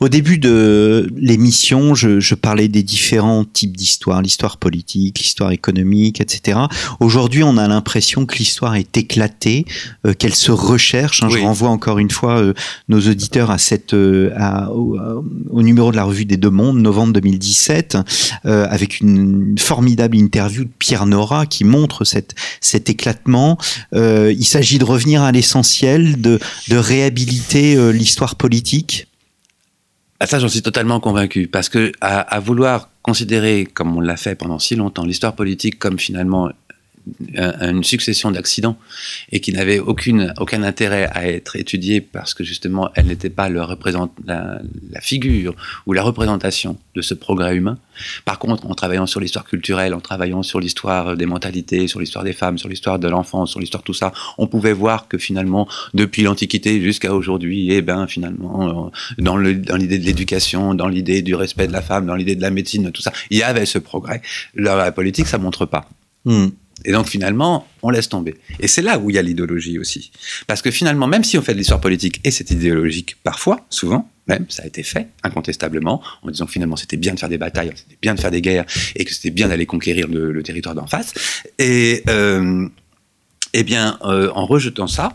Au 0.00 0.08
début 0.08 0.38
de 0.38 1.10
l'émission, 1.16 1.94
je, 1.94 2.34
parlais 2.34 2.68
des 2.68 2.82
différents 2.82 3.44
types 3.44 3.76
d'histoires, 3.76 4.22
l'histoire 4.22 4.56
politique, 4.56 5.18
l'histoire 5.18 5.50
économique, 5.50 6.20
etc. 6.20 6.58
Aujourd'hui, 7.00 7.42
on 7.42 7.56
a 7.56 7.68
l'impression 7.68 8.26
que 8.26 8.36
l'histoire 8.36 8.76
est 8.76 8.96
éclatée, 8.96 9.66
euh, 10.06 10.14
qu'elle 10.14 10.34
se 10.34 10.52
recherche. 10.52 11.22
Hein. 11.22 11.28
Je 11.30 11.38
renvoie 11.38 11.68
encore 11.68 11.98
une 11.98 12.10
fois 12.10 12.38
euh, 12.38 12.54
nos 12.88 13.00
auditeurs 13.00 13.50
à 13.50 13.58
cette, 13.58 13.94
euh, 13.94 14.32
à, 14.36 14.70
au, 14.70 14.98
au, 15.50 15.62
numéro 15.62 15.90
de 15.90 15.96
la 15.96 16.04
revue 16.04 16.24
des 16.24 16.36
Deux 16.36 16.50
Mondes, 16.50 16.78
novembre 16.78 17.12
2017, 17.14 17.98
avec 18.44 19.00
une 19.00 19.56
formidable 19.58 20.16
interview 20.16 20.64
de 20.64 20.70
Pierre 20.78 21.06
Nora 21.06 21.46
qui 21.46 21.64
montre 21.64 22.04
cette, 22.04 22.34
cet 22.60 22.88
éclatement. 22.88 23.58
Il 23.92 24.44
s'agit 24.44 24.78
de 24.78 24.84
revenir 24.84 25.22
à 25.22 25.32
l'essentiel, 25.32 26.20
de, 26.20 26.38
de 26.68 26.76
réhabiliter 26.76 27.76
euh, 27.76 27.90
l'histoire 28.10 28.34
politique. 28.34 29.06
Ah, 30.18 30.26
ça, 30.26 30.40
j'en 30.40 30.48
suis 30.48 30.62
totalement 30.62 30.98
convaincu, 30.98 31.46
parce 31.46 31.68
que 31.68 31.92
à, 32.00 32.18
à 32.18 32.40
vouloir 32.40 32.90
considérer, 33.02 33.68
comme 33.72 33.96
on 33.96 34.00
l'a 34.00 34.16
fait 34.16 34.34
pendant 34.34 34.58
si 34.58 34.74
longtemps, 34.74 35.04
l'histoire 35.04 35.36
politique 35.36 35.78
comme 35.78 35.96
finalement 35.96 36.50
une 37.34 37.84
succession 37.84 38.30
d'accidents 38.30 38.76
et 39.32 39.40
qui 39.40 39.52
n'avaient 39.52 39.78
aucune, 39.78 40.34
aucun 40.38 40.62
intérêt 40.62 41.08
à 41.12 41.28
être 41.28 41.56
étudiées 41.56 42.00
parce 42.00 42.34
que 42.34 42.44
justement 42.44 42.90
elle 42.94 43.06
n'était 43.06 43.30
pas 43.30 43.48
le 43.48 43.62
représente, 43.62 44.12
la, 44.26 44.60
figure 45.00 45.54
ou 45.86 45.92
la 45.92 46.02
représentation 46.02 46.78
de 46.94 47.02
ce 47.02 47.14
progrès 47.14 47.56
humain. 47.56 47.78
Par 48.24 48.38
contre, 48.38 48.66
en 48.66 48.74
travaillant 48.74 49.06
sur 49.06 49.20
l'histoire 49.20 49.44
culturelle, 49.44 49.94
en 49.94 50.00
travaillant 50.00 50.42
sur 50.42 50.60
l'histoire 50.60 51.16
des 51.16 51.26
mentalités, 51.26 51.88
sur 51.88 52.00
l'histoire 52.00 52.24
des 52.24 52.32
femmes, 52.32 52.58
sur 52.58 52.68
l'histoire 52.68 52.98
de 52.98 53.08
l'enfance, 53.08 53.50
sur 53.50 53.60
l'histoire 53.60 53.82
tout 53.82 53.94
ça, 53.94 54.12
on 54.38 54.46
pouvait 54.46 54.72
voir 54.72 55.08
que 55.08 55.18
finalement, 55.18 55.68
depuis 55.94 56.22
l'Antiquité 56.22 56.80
jusqu'à 56.80 57.14
aujourd'hui, 57.14 57.72
eh 57.72 57.82
ben 57.82 58.06
finalement, 58.06 58.90
dans 59.18 59.36
l'idée 59.36 59.98
de 59.98 60.04
l'éducation, 60.04 60.74
dans 60.74 60.88
l'idée 60.88 61.22
du 61.22 61.34
respect 61.34 61.66
de 61.66 61.72
la 61.72 61.82
femme, 61.82 62.06
dans 62.06 62.14
l'idée 62.14 62.36
de 62.36 62.42
la 62.42 62.50
médecine, 62.50 62.90
tout 62.92 63.02
ça, 63.02 63.12
il 63.30 63.38
y 63.38 63.42
avait 63.42 63.66
ce 63.66 63.78
progrès. 63.78 64.22
La, 64.54 64.76
la 64.76 64.92
politique, 64.92 65.26
ça 65.26 65.38
montre 65.38 65.66
pas. 65.66 65.88
Hmm. 66.24 66.48
Et 66.84 66.92
donc 66.92 67.08
finalement, 67.08 67.66
on 67.82 67.90
laisse 67.90 68.08
tomber. 68.08 68.36
Et 68.58 68.68
c'est 68.68 68.82
là 68.82 68.98
où 68.98 69.10
il 69.10 69.16
y 69.16 69.18
a 69.18 69.22
l'idéologie 69.22 69.78
aussi. 69.78 70.10
Parce 70.46 70.62
que 70.62 70.70
finalement, 70.70 71.06
même 71.06 71.24
si 71.24 71.38
on 71.38 71.42
fait 71.42 71.52
de 71.52 71.58
l'histoire 71.58 71.80
politique, 71.80 72.20
et 72.24 72.30
c'est 72.30 72.50
idéologique 72.50 73.16
parfois, 73.22 73.66
souvent, 73.70 74.10
même, 74.26 74.46
ça 74.48 74.62
a 74.62 74.66
été 74.66 74.82
fait, 74.82 75.08
incontestablement, 75.22 76.02
en 76.22 76.30
disant 76.30 76.46
que 76.46 76.52
finalement 76.52 76.76
c'était 76.76 76.96
bien 76.96 77.14
de 77.14 77.18
faire 77.18 77.28
des 77.28 77.38
batailles, 77.38 77.72
c'était 77.74 77.98
bien 78.00 78.14
de 78.14 78.20
faire 78.20 78.30
des 78.30 78.42
guerres, 78.42 78.64
et 78.94 79.04
que 79.04 79.12
c'était 79.12 79.30
bien 79.30 79.48
d'aller 79.48 79.66
conquérir 79.66 80.06
le, 80.08 80.42
territoire 80.42 80.74
d'en 80.74 80.86
face. 80.86 81.12
Et 81.58 82.02
euh, 82.08 82.68
eh 83.52 83.64
bien, 83.64 83.98
euh, 84.04 84.30
en 84.34 84.46
rejetant 84.46 84.86
ça, 84.86 85.14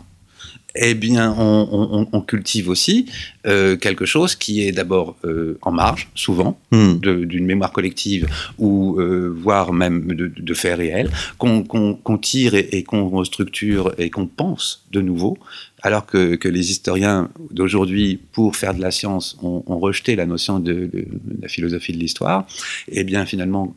eh 0.76 0.93
bien, 0.93 1.34
on, 1.38 1.67
on, 1.71 2.07
on 2.11 2.21
cultive 2.21 2.69
aussi 2.69 3.05
euh, 3.47 3.78
quelque 3.78 4.05
chose 4.05 4.36
qui 4.36 4.61
est 4.61 4.71
d'abord 4.71 5.15
euh, 5.23 5.57
en 5.61 5.71
marge, 5.71 6.09
souvent, 6.15 6.59
mm. 6.71 6.95
d'une 6.97 7.45
mémoire 7.45 7.71
collective 7.71 8.28
ou 8.57 8.99
euh, 8.99 9.34
voire 9.36 9.73
même 9.73 10.07
de, 10.07 10.28
de 10.28 10.53
faits 10.53 10.78
réels, 10.78 11.09
qu'on 11.38 11.63
qu 11.63 12.19
tire 12.19 12.55
et, 12.55 12.69
et 12.71 12.84
qu'on 12.84 13.09
restructure 13.09 13.93
et 13.97 14.09
qu'on 14.09 14.28
pense 14.28 14.86
de 14.91 15.01
nouveau, 15.01 15.38
alors 15.82 16.05
que, 16.05 16.36
que 16.36 16.47
les 16.47 16.71
historiens 16.71 17.30
d'aujourd'hui, 17.51 18.19
pour 18.32 18.55
faire 18.55 18.73
de 18.73 18.82
la 18.82 18.91
science, 18.91 19.38
ont, 19.41 19.63
ont 19.67 19.80
rejeté 19.80 20.15
la 20.15 20.26
notion 20.26 20.59
de, 20.59 20.73
de, 20.73 20.88
de, 20.88 21.41
la 21.41 21.47
philosophie 21.47 21.93
de 21.93 21.99
l'histoire. 21.99 22.47
Eh 22.89 23.03
bien, 23.03 23.26
finalement, 23.26 23.76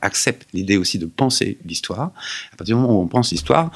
acceptent 0.00 0.48
l'idée 0.52 0.76
aussi 0.76 0.98
de 0.98 1.06
penser 1.06 1.58
l'histoire. 1.66 2.12
À 2.52 2.56
partir 2.56 2.76
du 2.76 2.82
moment 2.82 2.98
où 2.98 3.02
on 3.02 3.08
pense 3.08 3.30
l'histoire, 3.30 3.70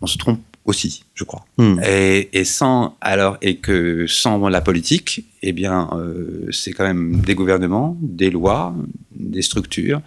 on 0.00 0.06
se 0.06 0.18
trompe 0.18 0.40
aussi, 0.64 1.04
je 1.14 1.24
crois. 1.24 1.44
Hmm. 1.58 1.80
Et, 1.84 2.28
et, 2.32 2.44
sans 2.44 2.96
alors 3.00 3.36
et 3.42 3.56
que 3.56 4.06
sans 4.06 4.48
la 4.48 4.60
politique, 4.60 5.24
eh 5.42 5.52
bien, 5.52 5.90
euh, 5.94 6.48
c'est 6.50 6.72
quand 6.72 6.84
même 6.84 7.20
des 7.20 7.34
gouvernements, 7.34 7.96
des 8.00 8.30
lois, 8.30 8.74
des 9.14 9.42
structures 9.42 10.00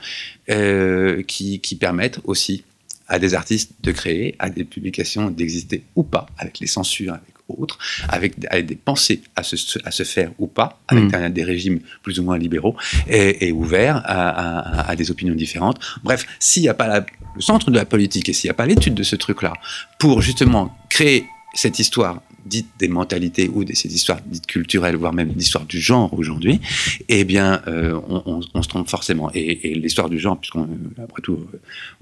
euh, 0.49 1.24
qui, 1.24 1.60
qui 1.60 1.76
permettent 1.76 2.20
aussi 2.24 2.64
à 3.08 3.20
des 3.20 3.34
artistes 3.34 3.74
de 3.82 3.91
créer, 3.91 4.36
à 4.39 4.49
des 4.49 4.64
publications 4.64 5.30
d'exister 5.30 5.84
ou 5.95 6.03
pas, 6.03 6.26
avec 6.38 6.60
les 6.60 6.68
censures, 6.68 7.14
avec 7.14 7.34
autres, 7.47 7.77
avec, 8.09 8.35
avec, 8.49 8.65
des 8.65 8.75
pensées 8.75 9.21
à 9.35 9.43
se, 9.43 9.55
à 9.83 9.91
se 9.91 10.03
faire 10.03 10.31
ou 10.39 10.47
pas, 10.47 10.79
avec 10.87 11.05
mmh. 11.05 11.29
des 11.29 11.43
régimes 11.43 11.79
plus 12.03 12.19
ou 12.19 12.23
moins 12.23 12.37
libéraux 12.37 12.75
et, 13.07 13.47
et 13.47 13.51
ouverts 13.51 13.97
à, 14.05 14.29
à, 14.29 14.89
à, 14.89 14.95
des 14.95 15.11
opinions 15.11 15.35
différentes. 15.35 15.79
Bref, 16.03 16.25
s'il 16.39 16.63
n'y 16.63 16.69
a 16.69 16.73
pas 16.73 16.87
la, 16.87 17.05
le 17.35 17.41
centre 17.41 17.71
de 17.71 17.75
la 17.75 17.85
politique 17.85 18.29
et 18.29 18.33
s'il 18.33 18.47
n'y 18.47 18.51
a 18.51 18.55
pas 18.55 18.65
l'étude 18.65 18.93
de 18.93 19.03
ce 19.03 19.15
truc-là 19.15 19.53
pour 19.99 20.21
justement 20.21 20.75
créer 20.89 21.25
cette 21.53 21.79
histoire 21.79 22.21
dite 22.45 22.67
des 22.79 22.87
mentalités 22.87 23.49
ou 23.51 23.63
de 23.63 23.73
ces 23.73 23.93
histoires 23.93 24.19
dites 24.25 24.45
culturelles, 24.45 24.95
voire 24.95 25.13
même 25.13 25.33
l'histoire 25.35 25.65
du 25.65 25.79
genre 25.79 26.13
aujourd'hui, 26.13 26.61
eh 27.09 27.23
bien, 27.23 27.61
euh, 27.67 27.99
on, 28.07 28.21
on, 28.25 28.39
on, 28.53 28.61
se 28.61 28.67
trompe 28.67 28.87
forcément. 28.87 29.31
Et, 29.33 29.71
et 29.71 29.75
l'histoire 29.75 30.09
du 30.09 30.19
genre, 30.19 30.39
puisqu'on 30.39 30.69
après 31.03 31.21
tout 31.21 31.39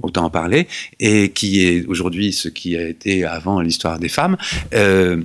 autant 0.02 0.26
en 0.26 0.30
parler, 0.30 0.68
et 1.00 1.30
qui 1.30 1.66
est 1.66 1.86
aujourd'hui 1.86 2.34
ce 2.34 2.50
qui 2.50 2.76
a 2.76 2.88
été 2.88 3.24
avant 3.24 3.62
l'histoire 3.62 4.00
des 4.00 4.10
femmes, 4.10 4.38
euh, 4.74 5.22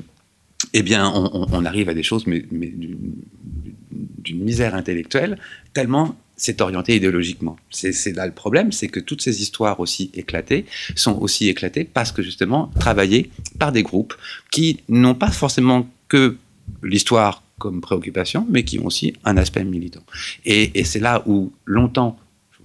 eh 0.72 0.82
bien, 0.82 1.10
on, 1.14 1.64
arrive 1.64 1.88
à 1.88 1.94
des 1.94 2.02
choses, 2.02 2.26
mais, 2.26 2.44
d'une 2.50 4.44
misère 4.44 4.74
intellectuelle 4.74 5.38
tellement 5.72 6.16
c'est 6.38 6.60
orienté 6.60 6.94
idéologiquement. 6.94 7.56
C'est 7.70 8.14
là 8.14 8.24
le 8.24 8.32
problème, 8.32 8.70
c'est 8.70 8.86
que 8.86 9.00
toutes 9.00 9.20
ces 9.20 9.42
histoires 9.42 9.80
aussi 9.80 10.10
éclatées 10.14 10.66
sont 10.94 11.18
aussi 11.18 11.48
éclatées 11.48 11.84
parce 11.84 12.12
que 12.12 12.22
justement 12.22 12.70
travaillées 12.78 13.30
par 13.58 13.72
des 13.72 13.82
groupes 13.82 14.14
qui 14.52 14.80
n'ont 14.88 15.16
pas 15.16 15.32
forcément 15.32 15.90
que 16.06 16.36
l'histoire 16.82 17.42
comme 17.58 17.80
préoccupation, 17.80 18.46
mais 18.48 18.62
qui 18.62 18.78
ont 18.78 18.86
aussi 18.86 19.14
un 19.24 19.36
aspect 19.36 19.64
militant. 19.64 20.04
Et 20.44 20.84
c'est 20.84 21.00
là 21.00 21.24
où 21.26 21.52
longtemps 21.64 22.16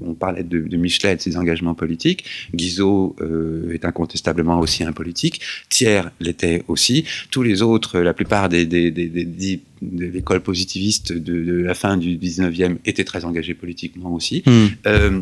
on 0.02 0.14
parlait 0.14 0.44
de, 0.44 0.60
de, 0.60 0.78
Michelet 0.78 1.14
et 1.14 1.16
de 1.16 1.22
ses 1.22 1.38
engagements 1.38 1.76
politiques. 1.76 2.26
Guizot 2.54 3.16
euh, 3.22 3.74
est 3.74 3.86
incontestablement 3.86 4.60
aussi 4.60 4.84
un 4.84 4.92
politique. 4.92 5.42
Thiers 5.70 6.04
l'était 6.20 6.64
aussi. 6.68 7.06
Tous 7.32 7.44
les 7.44 7.62
autres, 7.62 8.00
la 8.00 8.14
plupart 8.14 8.50
des, 8.50 8.66
des, 8.66 8.92
des, 8.92 9.08
des 9.08 9.60
de 9.82 10.06
l'école 10.06 10.42
positiviste 10.42 11.12
de, 11.12 11.44
de, 11.44 11.56
la 11.56 11.74
fin 11.74 11.98
du 11.98 12.18
19e 12.18 12.78
étaient 12.86 13.04
très 13.04 13.26
engagés 13.26 13.54
politiquement 13.54 14.14
aussi. 14.14 14.42
Mm. 14.46 14.68
Euh, 14.88 15.22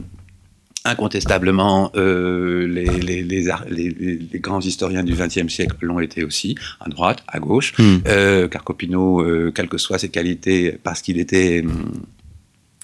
incontestablement, 0.84 1.92
euh, 1.96 2.68
les, 2.68 2.86
les, 2.86 3.24
les, 3.24 3.50
les, 3.70 4.40
grands 4.40 4.62
historiens 4.62 5.04
du 5.04 5.14
XXe 5.14 5.48
siècle 5.48 5.76
l'ont 5.82 6.00
été 6.00 6.24
aussi, 6.24 6.56
à 6.80 6.90
droite, 6.90 7.24
à 7.28 7.40
gauche. 7.40 7.74
Mm. 7.78 7.98
Euh, 8.08 8.48
Carcopino, 8.48 9.22
euh, 9.22 9.52
quelles 9.54 9.70
que 9.70 9.78
soient 9.78 10.00
ses 10.00 10.10
qualités, 10.10 10.78
parce 10.84 11.02
qu'il 11.02 11.20
était 11.20 11.64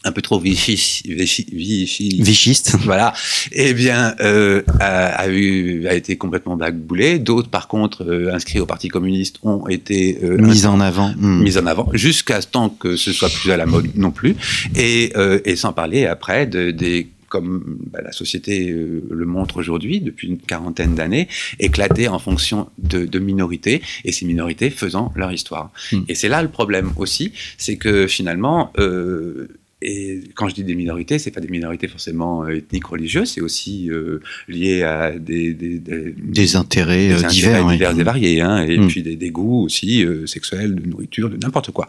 un 0.03 0.11
peu 0.11 0.21
trop 0.21 0.39
vichiste, 0.39 1.05
vichiste, 1.05 2.77
voilà, 2.83 3.13
eh 3.51 3.73
bien, 3.73 4.15
euh, 4.21 4.61
a, 4.79 5.07
a, 5.07 5.27
eu, 5.27 5.87
a 5.87 5.95
été 5.95 6.15
complètement 6.17 6.55
blackboulé. 6.55 7.19
D'autres, 7.19 7.49
par 7.49 7.67
contre, 7.67 8.03
euh, 8.03 8.33
inscrits 8.33 8.59
au 8.59 8.65
Parti 8.65 8.87
communiste, 8.87 9.39
ont 9.43 9.67
été 9.67 10.19
euh, 10.23 10.37
mis 10.37 10.65
en 10.65 10.79
avant, 10.79 11.13
hmm. 11.17 11.43
mis 11.43 11.57
en 11.57 11.65
avant, 11.65 11.89
jusqu'à 11.93 12.41
ce 12.41 12.47
temps 12.47 12.69
que 12.69 12.95
ce 12.95 13.11
soit 13.11 13.29
plus 13.29 13.51
à 13.51 13.57
la 13.57 13.65
mode 13.65 13.95
non 13.95 14.11
plus, 14.11 14.35
et, 14.75 15.11
euh, 15.15 15.39
et 15.45 15.55
sans 15.55 15.73
parler 15.73 16.05
après 16.05 16.45
de, 16.45 16.71
des 16.71 17.09
comme 17.29 17.77
bah, 17.91 17.99
la 18.03 18.11
société 18.11 18.69
euh, 18.69 19.03
le 19.09 19.25
montre 19.25 19.57
aujourd'hui 19.57 19.99
depuis 19.99 20.27
une 20.27 20.37
quarantaine 20.37 20.95
d'années, 20.95 21.27
éclatées 21.59 22.07
en 22.07 22.19
fonction 22.19 22.69
de, 22.77 23.05
de, 23.05 23.19
minorités 23.19 23.81
et 24.05 24.11
ces 24.11 24.25
minorités 24.25 24.69
faisant 24.69 25.11
leur 25.15 25.31
histoire. 25.31 25.71
Hmm. 25.91 26.03
Et 26.07 26.15
c'est 26.15 26.29
là 26.29 26.41
le 26.41 26.49
problème 26.49 26.91
aussi, 26.97 27.33
c'est 27.57 27.77
que 27.77 28.07
finalement, 28.07 28.71
euh, 28.77 29.49
et 29.81 30.23
quand 30.33 30.49
je 30.49 30.55
dis 30.55 30.63
des 30.63 30.73
minorités, 30.73 31.19
c'est 31.19 31.29
pas 31.29 31.39
des 31.39 31.47
minorités 31.47 31.87
forcément 31.87 32.43
euh, 32.43 32.57
ethniques, 32.57 32.87
religieuses, 32.87 33.33
c'est 33.33 33.41
aussi 33.41 33.91
euh, 33.91 34.21
lié 34.47 34.81
à 34.81 35.11
des, 35.11 35.53
des, 35.53 35.77
des, 35.77 36.15
des 36.17 36.55
intérêts, 36.55 37.13
divers, 37.29 37.67
divers 37.67 37.99
et 37.99 38.03
variés, 38.03 38.41
hein, 38.41 38.63
et 38.63 38.79
mm. 38.79 38.87
puis 38.87 39.03
des, 39.03 39.15
des, 39.15 39.29
goûts 39.29 39.65
aussi 39.65 40.03
euh, 40.03 40.25
sexuels, 40.25 40.73
de 40.73 40.87
nourriture, 40.87 41.29
de 41.29 41.37
n'importe 41.37 41.71
quoi. 41.71 41.87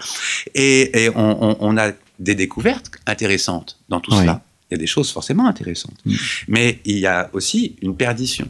Et, 0.55 1.05
et 1.05 1.09
on, 1.11 1.43
on, 1.43 1.57
on, 1.61 1.76
a 1.78 1.93
des 2.18 2.34
découvertes 2.34 2.91
intéressantes 3.07 3.78
dans 3.89 4.01
tout 4.01 4.12
oui. 4.12 4.18
cela. 4.18 4.43
Il 4.70 4.74
y 4.74 4.76
a 4.76 4.78
des 4.78 4.86
choses 4.86 5.11
forcément 5.11 5.47
intéressantes, 5.47 5.97
mm. 6.05 6.14
mais 6.49 6.80
il 6.84 6.99
y 6.99 7.07
a 7.07 7.30
aussi 7.32 7.76
une 7.80 7.97
perdition. 7.97 8.49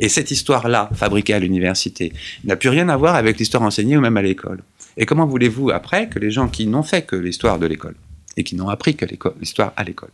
Et 0.00 0.08
cette 0.08 0.30
histoire-là, 0.30 0.88
fabriquée 0.94 1.34
à 1.34 1.40
l'université, 1.40 2.14
n'a 2.44 2.56
plus 2.56 2.70
rien 2.70 2.88
à 2.88 2.96
voir 2.96 3.16
avec 3.16 3.38
l'histoire 3.38 3.62
enseignée 3.64 3.98
ou 3.98 4.00
même 4.00 4.16
à 4.16 4.22
l'école. 4.22 4.62
Et 4.96 5.04
comment 5.04 5.26
voulez-vous 5.26 5.70
après 5.70 6.08
que 6.08 6.18
les 6.18 6.30
gens 6.30 6.48
qui 6.48 6.66
n'ont 6.66 6.82
fait 6.82 7.02
que 7.02 7.16
l'histoire 7.16 7.58
de 7.58 7.66
l'école 7.66 7.94
et 8.38 8.44
qui 8.44 8.54
n'ont 8.54 8.68
appris 8.68 8.94
que 8.94 9.04
l'histoire 9.40 9.72
à 9.76 9.82
l'école, 9.82 10.10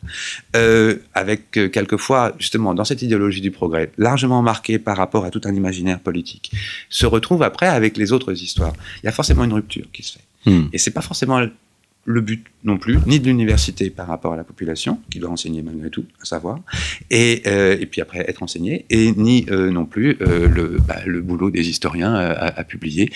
euh, 0.56 0.96
avec 1.12 1.58
euh, 1.58 1.68
quelquefois, 1.68 2.34
justement, 2.38 2.74
dans 2.74 2.84
cette 2.84 3.02
idéologie 3.02 3.42
du 3.42 3.50
progrès, 3.50 3.92
largement 3.98 4.40
marquée 4.40 4.78
par 4.78 4.96
rapport 4.96 5.26
à 5.26 5.30
tout 5.30 5.42
un 5.44 5.54
imaginaire 5.54 6.00
politique, 6.00 6.50
se 6.88 7.04
retrouvent 7.04 7.42
après 7.42 7.68
avec 7.68 7.98
les 7.98 8.12
autres 8.12 8.32
histoires. 8.42 8.72
Il 9.02 9.06
y 9.06 9.08
a 9.08 9.12
forcément 9.12 9.44
une 9.44 9.52
rupture 9.52 9.86
qui 9.92 10.02
se 10.02 10.14
fait. 10.14 10.50
Hmm. 10.50 10.68
Et 10.72 10.78
c'est 10.78 10.90
pas 10.90 11.02
forcément 11.02 11.38
le 12.04 12.20
but 12.20 12.44
non 12.64 12.78
plus, 12.78 12.98
ni 13.06 13.20
de 13.20 13.26
l'université 13.26 13.90
par 13.90 14.06
rapport 14.06 14.32
à 14.32 14.36
la 14.36 14.44
population, 14.44 14.98
qui 15.10 15.18
doit 15.18 15.30
enseigner 15.30 15.62
malgré 15.62 15.90
tout, 15.90 16.06
à 16.22 16.24
savoir, 16.24 16.60
et, 17.10 17.42
euh, 17.46 17.76
et 17.78 17.84
puis 17.84 18.00
après 18.00 18.20
être 18.20 18.42
enseigné, 18.42 18.86
et 18.88 19.12
ni 19.12 19.46
euh, 19.50 19.70
non 19.70 19.84
plus 19.84 20.16
euh, 20.22 20.48
le, 20.48 20.78
bah, 20.88 21.00
le, 21.04 21.20
boulot 21.20 21.50
des 21.50 21.68
historiens 21.68 22.14
à, 22.14 22.64
publier, 22.64 23.10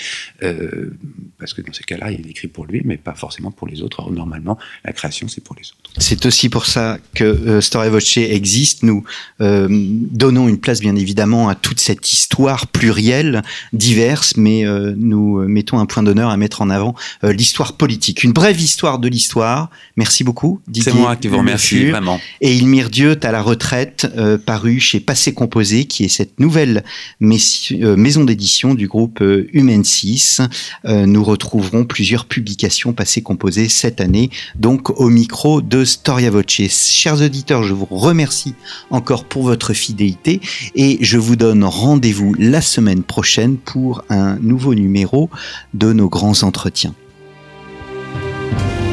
parce 1.39 1.55
que 1.55 1.63
dans 1.63 1.73
ces 1.73 1.85
cas-là, 1.85 2.11
il 2.11 2.29
écrit 2.29 2.49
pour 2.49 2.67
lui, 2.67 2.83
mais 2.85 2.99
pas 2.99 3.15
forcément 3.15 3.51
pour 3.51 3.67
les 3.67 3.83
autres. 3.83 4.11
normalement, 4.11 4.59
la 4.85 4.93
création, 4.93 5.29
c'est 5.29 5.43
pour 5.43 5.57
les 5.57 5.63
autres. 5.63 5.91
C'est 5.99 6.27
aussi 6.27 6.49
pour 6.49 6.67
ça 6.67 6.99
que 7.15 7.61
Story 7.61 7.89
Voce 7.89 8.19
existe. 8.19 8.83
Nous 8.83 9.05
donnons 9.41 10.49
une 10.49 10.59
place, 10.59 10.81
bien 10.81 10.97
évidemment, 10.97 11.49
à 11.49 11.55
toute 11.55 11.81
cette 11.81 12.13
histoire 12.13 12.67
plurielle, 12.67 13.43
diverse, 13.73 14.37
mais 14.37 14.65
nous 14.97 15.47
mettons 15.49 15.79
un 15.79 15.87
point 15.87 16.03
d'honneur 16.03 16.31
à 16.31 16.37
mettre 16.37 16.63
en 16.63 16.71
avant 16.71 16.95
l'histoire 17.23 17.77
politique, 17.77 18.25
une 18.25 18.33
brève 18.33 18.61
histoire 18.61 18.78
de 18.79 19.09
l'histoire 19.09 19.71
Merci 19.97 20.23
beaucoup, 20.23 20.61
Didier. 20.69 20.93
C'est 20.93 20.99
moi 20.99 21.17
qui 21.17 21.27
vous 21.27 21.39
remercie, 21.39 21.87
vraiment. 21.87 22.21
Et 22.41 22.57
Ilmire 22.57 22.89
Dieu, 22.89 23.19
à 23.23 23.33
la 23.33 23.43
retraite, 23.43 24.07
euh, 24.17 24.39
paru 24.39 24.79
chez 24.79 25.01
Passé 25.01 25.35
Composé, 25.35 25.87
qui 25.87 26.05
est 26.05 26.09
cette 26.09 26.39
nouvelle 26.39 26.85
euh, 27.21 27.97
maison 27.97 28.25
d'édition 28.25 28.75
du 28.75 28.87
groupe 28.87 29.21
euh, 29.21 29.49
Humain 29.53 29.83
6. 29.83 30.43
nous 30.85 31.25
retrouverons 31.25 31.85
plusieurs 31.85 32.27
publications 32.27 32.93
Passé 32.93 33.21
Composé 33.23 33.69
cette 33.69 34.01
année, 34.01 34.31
donc 34.55 34.91
au 35.01 35.09
micro 35.09 35.61
de 35.61 35.85
Storia 35.85 36.31
Voce. 36.31 36.49
Chers 36.49 37.21
auditeurs, 37.21 37.65
je 37.65 37.75
vous 37.75 37.89
remercie 37.91 38.55
encore 38.91 39.25
pour 39.25 39.43
votre 39.43 39.73
fidélité 39.73 40.41
et 40.77 40.99
je 41.01 41.19
vous 41.19 41.37
donne 41.37 41.65
rendez-vous 41.65 42.35
la 42.39 42.61
semaine 42.61 43.03
prochaine 43.03 43.57
pour 43.57 44.05
un 44.09 44.37
nouveau 44.37 44.75
numéro 44.75 45.29
de 45.75 45.93
nos 45.93 46.09
grands 46.09 46.43
entretiens. 46.45 46.95
thank 48.51 48.83
you 48.83 48.88